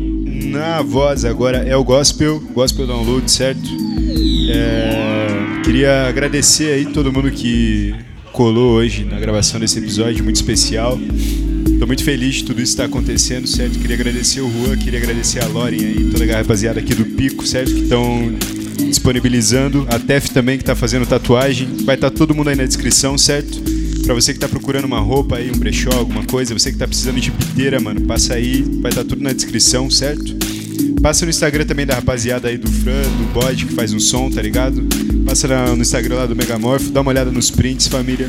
na 0.46 0.82
voz 0.82 1.24
agora 1.24 1.60
é 1.60 1.76
o 1.76 1.84
Gospel, 1.84 2.40
Gospel 2.56 2.88
Download, 2.88 3.30
certo? 3.30 3.70
É, 4.52 5.62
queria 5.64 6.08
agradecer 6.08 6.74
aí 6.74 6.86
todo 6.88 7.14
mundo 7.14 7.30
que 7.30 7.94
colou 8.34 8.78
hoje 8.78 9.06
na 9.06 9.20
gravação 9.20 9.60
desse 9.60 9.78
episódio, 9.78 10.24
muito 10.24 10.38
especial. 10.38 11.00
Tô 11.80 11.86
muito 11.86 12.04
feliz 12.04 12.38
de 12.38 12.46
tudo 12.46 12.64
isso 12.64 12.72
estar 12.72 12.86
acontecendo, 12.86 13.46
certo? 13.46 13.78
Queria 13.78 13.96
agradecer 13.96 14.42
o 14.42 14.50
Juan, 14.50 14.76
queria 14.76 14.98
agradecer 14.98 15.44
a 15.44 15.48
Lauren 15.50 15.78
aí, 15.78 16.10
toda 16.12 16.34
a 16.34 16.38
rapaziada 16.38 16.80
aqui 16.80 16.96
do 16.96 17.06
Pico, 17.06 17.46
certo? 17.46 17.72
Que 17.72 17.82
estão 17.82 18.34
disponibilizando. 18.88 19.86
A 19.88 20.00
Tef 20.00 20.32
também 20.32 20.58
que 20.58 20.64
tá 20.64 20.76
fazendo 20.76 21.06
tatuagem. 21.06 21.68
Vai 21.86 21.94
estar 21.94 22.10
todo 22.10 22.34
mundo 22.34 22.50
aí 22.50 22.56
na 22.56 22.66
descrição, 22.66 23.20
certo? 23.20 23.79
Pra 24.10 24.16
você 24.16 24.34
que 24.34 24.40
tá 24.40 24.50
procurando 24.50 24.86
uma 24.86 25.00
roupa 25.00 25.36
aí, 25.36 25.52
um 25.52 25.60
brechó, 25.60 25.92
alguma 25.92 26.24
coisa, 26.24 26.52
você 26.52 26.72
que 26.72 26.80
tá 26.80 26.88
precisando 26.88 27.22
de 27.22 27.30
piteira, 27.30 27.80
mano, 27.80 28.02
passa 28.02 28.34
aí, 28.34 28.64
vai 28.82 28.90
estar 28.90 29.04
tudo 29.04 29.22
na 29.22 29.32
descrição, 29.32 29.88
certo? 29.88 30.36
Passa 31.00 31.26
no 31.26 31.30
Instagram 31.30 31.64
também 31.64 31.86
da 31.86 31.94
rapaziada 31.94 32.48
aí 32.48 32.58
do 32.58 32.68
Fran, 32.68 33.04
do 33.04 33.32
Bode, 33.32 33.68
que 33.68 33.74
faz 33.76 33.94
um 33.94 34.00
som, 34.00 34.32
tá 34.32 34.42
ligado? 34.42 34.84
Passa 35.24 35.76
no 35.76 35.82
Instagram 35.84 36.16
lá 36.16 36.26
do 36.26 36.36
Megamorph, 36.36 36.90
dá 36.90 37.02
uma 37.02 37.12
olhada 37.12 37.30
nos 37.30 37.52
prints, 37.52 37.86
família. 37.86 38.26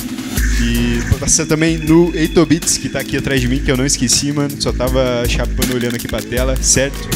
E 0.63 1.01
passa 1.19 1.47
também 1.47 1.79
no 1.79 2.15
Eitobits, 2.15 2.77
que 2.77 2.91
tá 2.91 3.01
aqui 3.01 3.17
atrás 3.17 3.41
de 3.41 3.49
mim, 3.49 3.59
que 3.59 3.73
eu 3.73 3.77
não 3.79 3.87
esqueci, 3.87 4.31
mano. 4.33 4.61
Só 4.61 4.75
tava 4.75 5.27
chapando 5.27 5.75
olhando 5.75 5.95
aqui 5.95 6.07
pra 6.07 6.21
tela, 6.21 6.57
certo? 6.57 7.09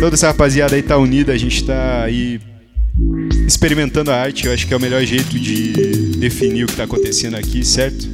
Toda 0.00 0.16
essa 0.16 0.26
rapaziada 0.26 0.74
aí 0.74 0.82
tá 0.82 0.98
unida, 0.98 1.32
a 1.32 1.38
gente 1.38 1.62
tá 1.64 2.02
aí 2.02 2.40
experimentando 3.46 4.10
a 4.10 4.16
arte, 4.16 4.46
eu 4.46 4.52
acho 4.52 4.66
que 4.66 4.74
é 4.74 4.76
o 4.76 4.80
melhor 4.80 5.04
jeito 5.04 5.38
de 5.38 6.05
definir 6.16 6.64
o 6.64 6.66
que 6.66 6.76
tá 6.76 6.84
acontecendo 6.84 7.36
aqui, 7.36 7.64
certo? 7.64 8.08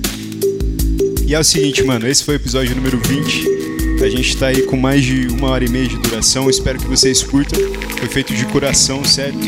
E 1.27 1.35
é 1.35 1.39
o 1.39 1.45
seguinte, 1.45 1.83
mano, 1.83 2.07
esse 2.07 2.23
foi 2.25 2.35
o 2.35 2.37
episódio 2.37 2.75
número 2.77 2.99
20. 2.99 3.63
A 4.05 4.09
gente 4.09 4.37
tá 4.37 4.49
aí 4.49 4.63
com 4.63 4.77
mais 4.77 5.05
de 5.05 5.29
uma 5.29 5.51
hora 5.51 5.65
e 5.65 5.69
meia 5.69 5.87
de 5.87 5.97
duração, 5.97 6.51
espero 6.51 6.79
que 6.79 6.87
vocês 6.87 7.23
curtam. 7.23 7.59
Foi 7.99 8.09
feito 8.09 8.35
de 8.35 8.45
coração, 8.47 9.05
certo? 9.05 9.39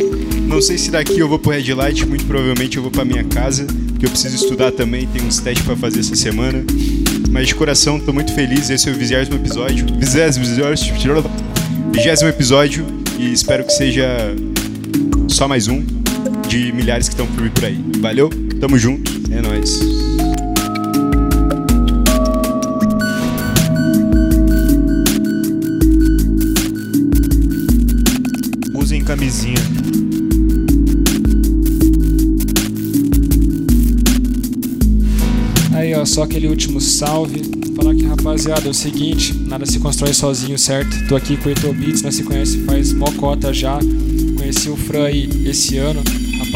Não 0.46 0.62
sei 0.62 0.78
se 0.78 0.92
daqui 0.92 1.18
eu 1.18 1.28
vou 1.28 1.40
pro 1.40 1.50
Red 1.50 1.74
Light, 1.74 2.06
muito 2.06 2.24
provavelmente 2.24 2.76
eu 2.76 2.82
vou 2.82 2.92
pra 2.92 3.04
minha 3.04 3.24
casa, 3.24 3.66
porque 3.88 4.06
eu 4.06 4.10
preciso 4.10 4.36
estudar 4.36 4.70
também, 4.70 5.08
tem 5.08 5.22
uns 5.22 5.40
testes 5.40 5.66
pra 5.66 5.76
fazer 5.76 6.00
essa 6.00 6.14
semana. 6.14 6.64
Mas 7.30 7.48
de 7.48 7.54
coração, 7.56 7.98
tô 7.98 8.12
muito 8.12 8.32
feliz, 8.32 8.70
esse 8.70 8.88
é 8.88 8.92
o 8.92 8.94
vigésimo 8.94 9.36
episódio. 9.36 9.86
Vigésimo, 9.98 10.46
vigésimo, 10.46 11.30
vigésimo 11.92 12.28
episódio, 12.28 12.86
e 13.18 13.32
espero 13.32 13.64
que 13.64 13.72
seja 13.72 14.06
só 15.28 15.48
mais 15.48 15.66
um 15.66 15.84
de 16.48 16.72
milhares 16.72 17.08
que 17.08 17.14
estão 17.14 17.26
por 17.26 17.42
vir 17.42 17.50
por 17.50 17.64
aí. 17.64 17.78
Valeu, 17.98 18.30
tamo 18.64 18.78
junto, 18.78 19.12
é 19.30 19.42
nóis. 19.42 19.78
Usem 28.74 29.04
camisinha. 29.04 29.58
Aí, 35.74 35.94
ó, 35.94 36.06
só 36.06 36.22
aquele 36.22 36.46
último 36.46 36.80
salve. 36.80 37.42
Falar 37.76 37.94
que, 37.94 38.06
rapaziada, 38.06 38.66
é 38.66 38.70
o 38.70 38.72
seguinte, 38.72 39.34
nada 39.46 39.66
se 39.66 39.78
constrói 39.78 40.14
sozinho, 40.14 40.58
certo? 40.58 41.06
Tô 41.06 41.16
aqui 41.16 41.36
com 41.36 41.50
o 41.50 41.52
Eto 41.52 41.70
Beats, 41.74 42.00
nós 42.00 42.14
se 42.14 42.22
conhece 42.22 42.64
faz 42.64 42.94
mocota 42.94 43.52
já. 43.52 43.78
Conheci 44.38 44.70
o 44.70 44.76
Fran 44.76 45.04
aí 45.04 45.28
esse 45.44 45.76
ano, 45.76 46.02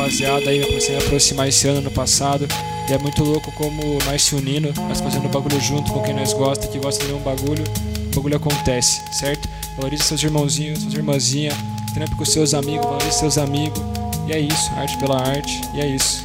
rapaziada 0.09 0.51
aí, 0.51 0.59
eu 0.59 0.67
comecei 0.67 0.95
a 0.95 0.99
me 0.99 1.05
aproximar 1.05 1.49
esse 1.49 1.69
ano, 1.69 1.83
no 1.83 1.91
passado. 1.91 2.49
E 2.89 2.93
é 2.93 2.99
muito 2.99 3.23
louco 3.23 3.53
como 3.53 3.99
nós 4.07 4.23
se 4.23 4.35
unindo, 4.35 4.73
nós 4.89 5.01
fazendo 5.01 5.29
bagulho 5.29 5.61
junto 5.61 5.93
com 5.93 6.03
quem 6.03 6.15
nós 6.15 6.33
gosta, 6.33 6.67
que 6.67 6.79
gosta 6.79 7.05
do 7.05 7.13
mesmo 7.13 7.25
bagulho, 7.25 7.63
o 8.11 8.15
bagulho 8.17 8.37
acontece, 8.37 9.03
certo? 9.13 9.47
Valorize 9.77 10.05
seus 10.05 10.23
irmãozinhos, 10.23 10.81
suas 10.81 10.95
irmãzinhas, 10.95 11.55
trampe 11.93 12.17
com 12.17 12.25
seus 12.25 12.55
amigos, 12.55 12.87
valorize 12.87 13.19
seus 13.19 13.37
amigos. 13.37 13.79
E 14.27 14.33
é 14.33 14.41
isso, 14.41 14.71
arte 14.77 14.97
pela 14.99 15.21
arte, 15.21 15.61
e 15.75 15.81
é 15.81 15.87
isso. 15.87 16.25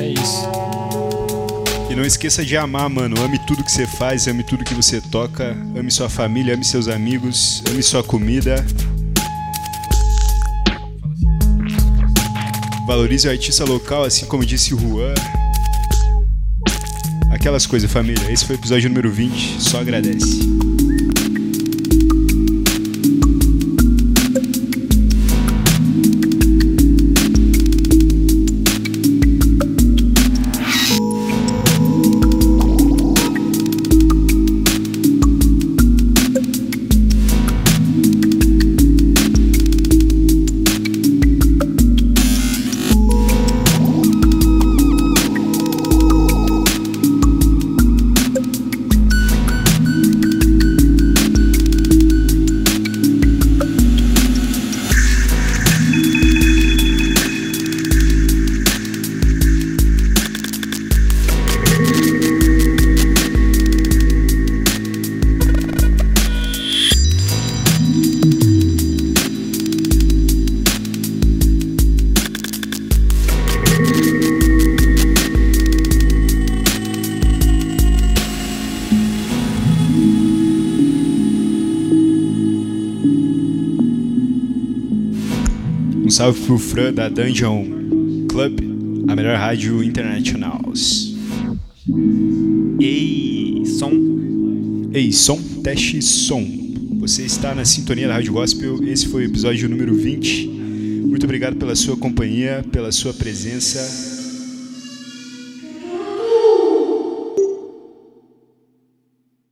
É 0.00 0.08
isso. 0.08 0.42
E 1.88 1.94
não 1.94 2.04
esqueça 2.04 2.44
de 2.44 2.56
amar, 2.56 2.90
mano. 2.90 3.22
Ame 3.22 3.38
tudo 3.46 3.62
que 3.62 3.70
você 3.70 3.86
faz, 3.86 4.26
ame 4.26 4.42
tudo 4.42 4.64
que 4.64 4.74
você 4.74 5.00
toca, 5.00 5.56
ame 5.76 5.90
sua 5.92 6.08
família, 6.08 6.54
ame 6.54 6.64
seus 6.64 6.88
amigos, 6.88 7.62
ame 7.70 7.82
sua 7.82 8.02
comida. 8.02 8.64
Valorize 12.86 13.26
o 13.26 13.30
artista 13.30 13.64
local, 13.64 14.04
assim 14.04 14.26
como 14.26 14.44
disse 14.44 14.74
o 14.74 14.78
Juan. 14.78 15.14
Aquelas 17.30 17.66
coisas, 17.66 17.90
família. 17.90 18.30
Esse 18.30 18.44
foi 18.44 18.56
o 18.56 18.58
episódio 18.58 18.88
número 18.90 19.10
20. 19.10 19.62
Só 19.62 19.80
agradece. 19.80 20.40
Um 86.44 86.46
salve 86.46 86.46
pro 86.46 86.58
Fran 86.58 86.92
da 86.92 87.08
Dungeon 87.08 88.26
Club, 88.28 88.60
a 89.08 89.16
melhor 89.16 89.36
rádio 89.36 89.82
internacional. 89.82 90.60
Ei, 92.80 93.62
som. 93.66 93.90
Ei, 94.92 95.12
som, 95.12 95.40
teste 95.62 96.02
som. 96.02 96.44
Você 97.00 97.24
está 97.24 97.54
na 97.54 97.64
sintonia 97.64 98.08
da 98.08 98.14
Rádio 98.14 98.32
Gospel. 98.32 98.82
Esse 98.84 99.06
foi 99.08 99.22
o 99.22 99.26
episódio 99.26 99.68
número 99.68 99.94
20. 99.94 100.46
Muito 101.06 101.24
obrigado 101.24 101.56
pela 101.56 101.74
sua 101.74 101.96
companhia, 101.96 102.64
pela 102.70 102.92
sua 102.92 103.12
presença. 103.14 104.13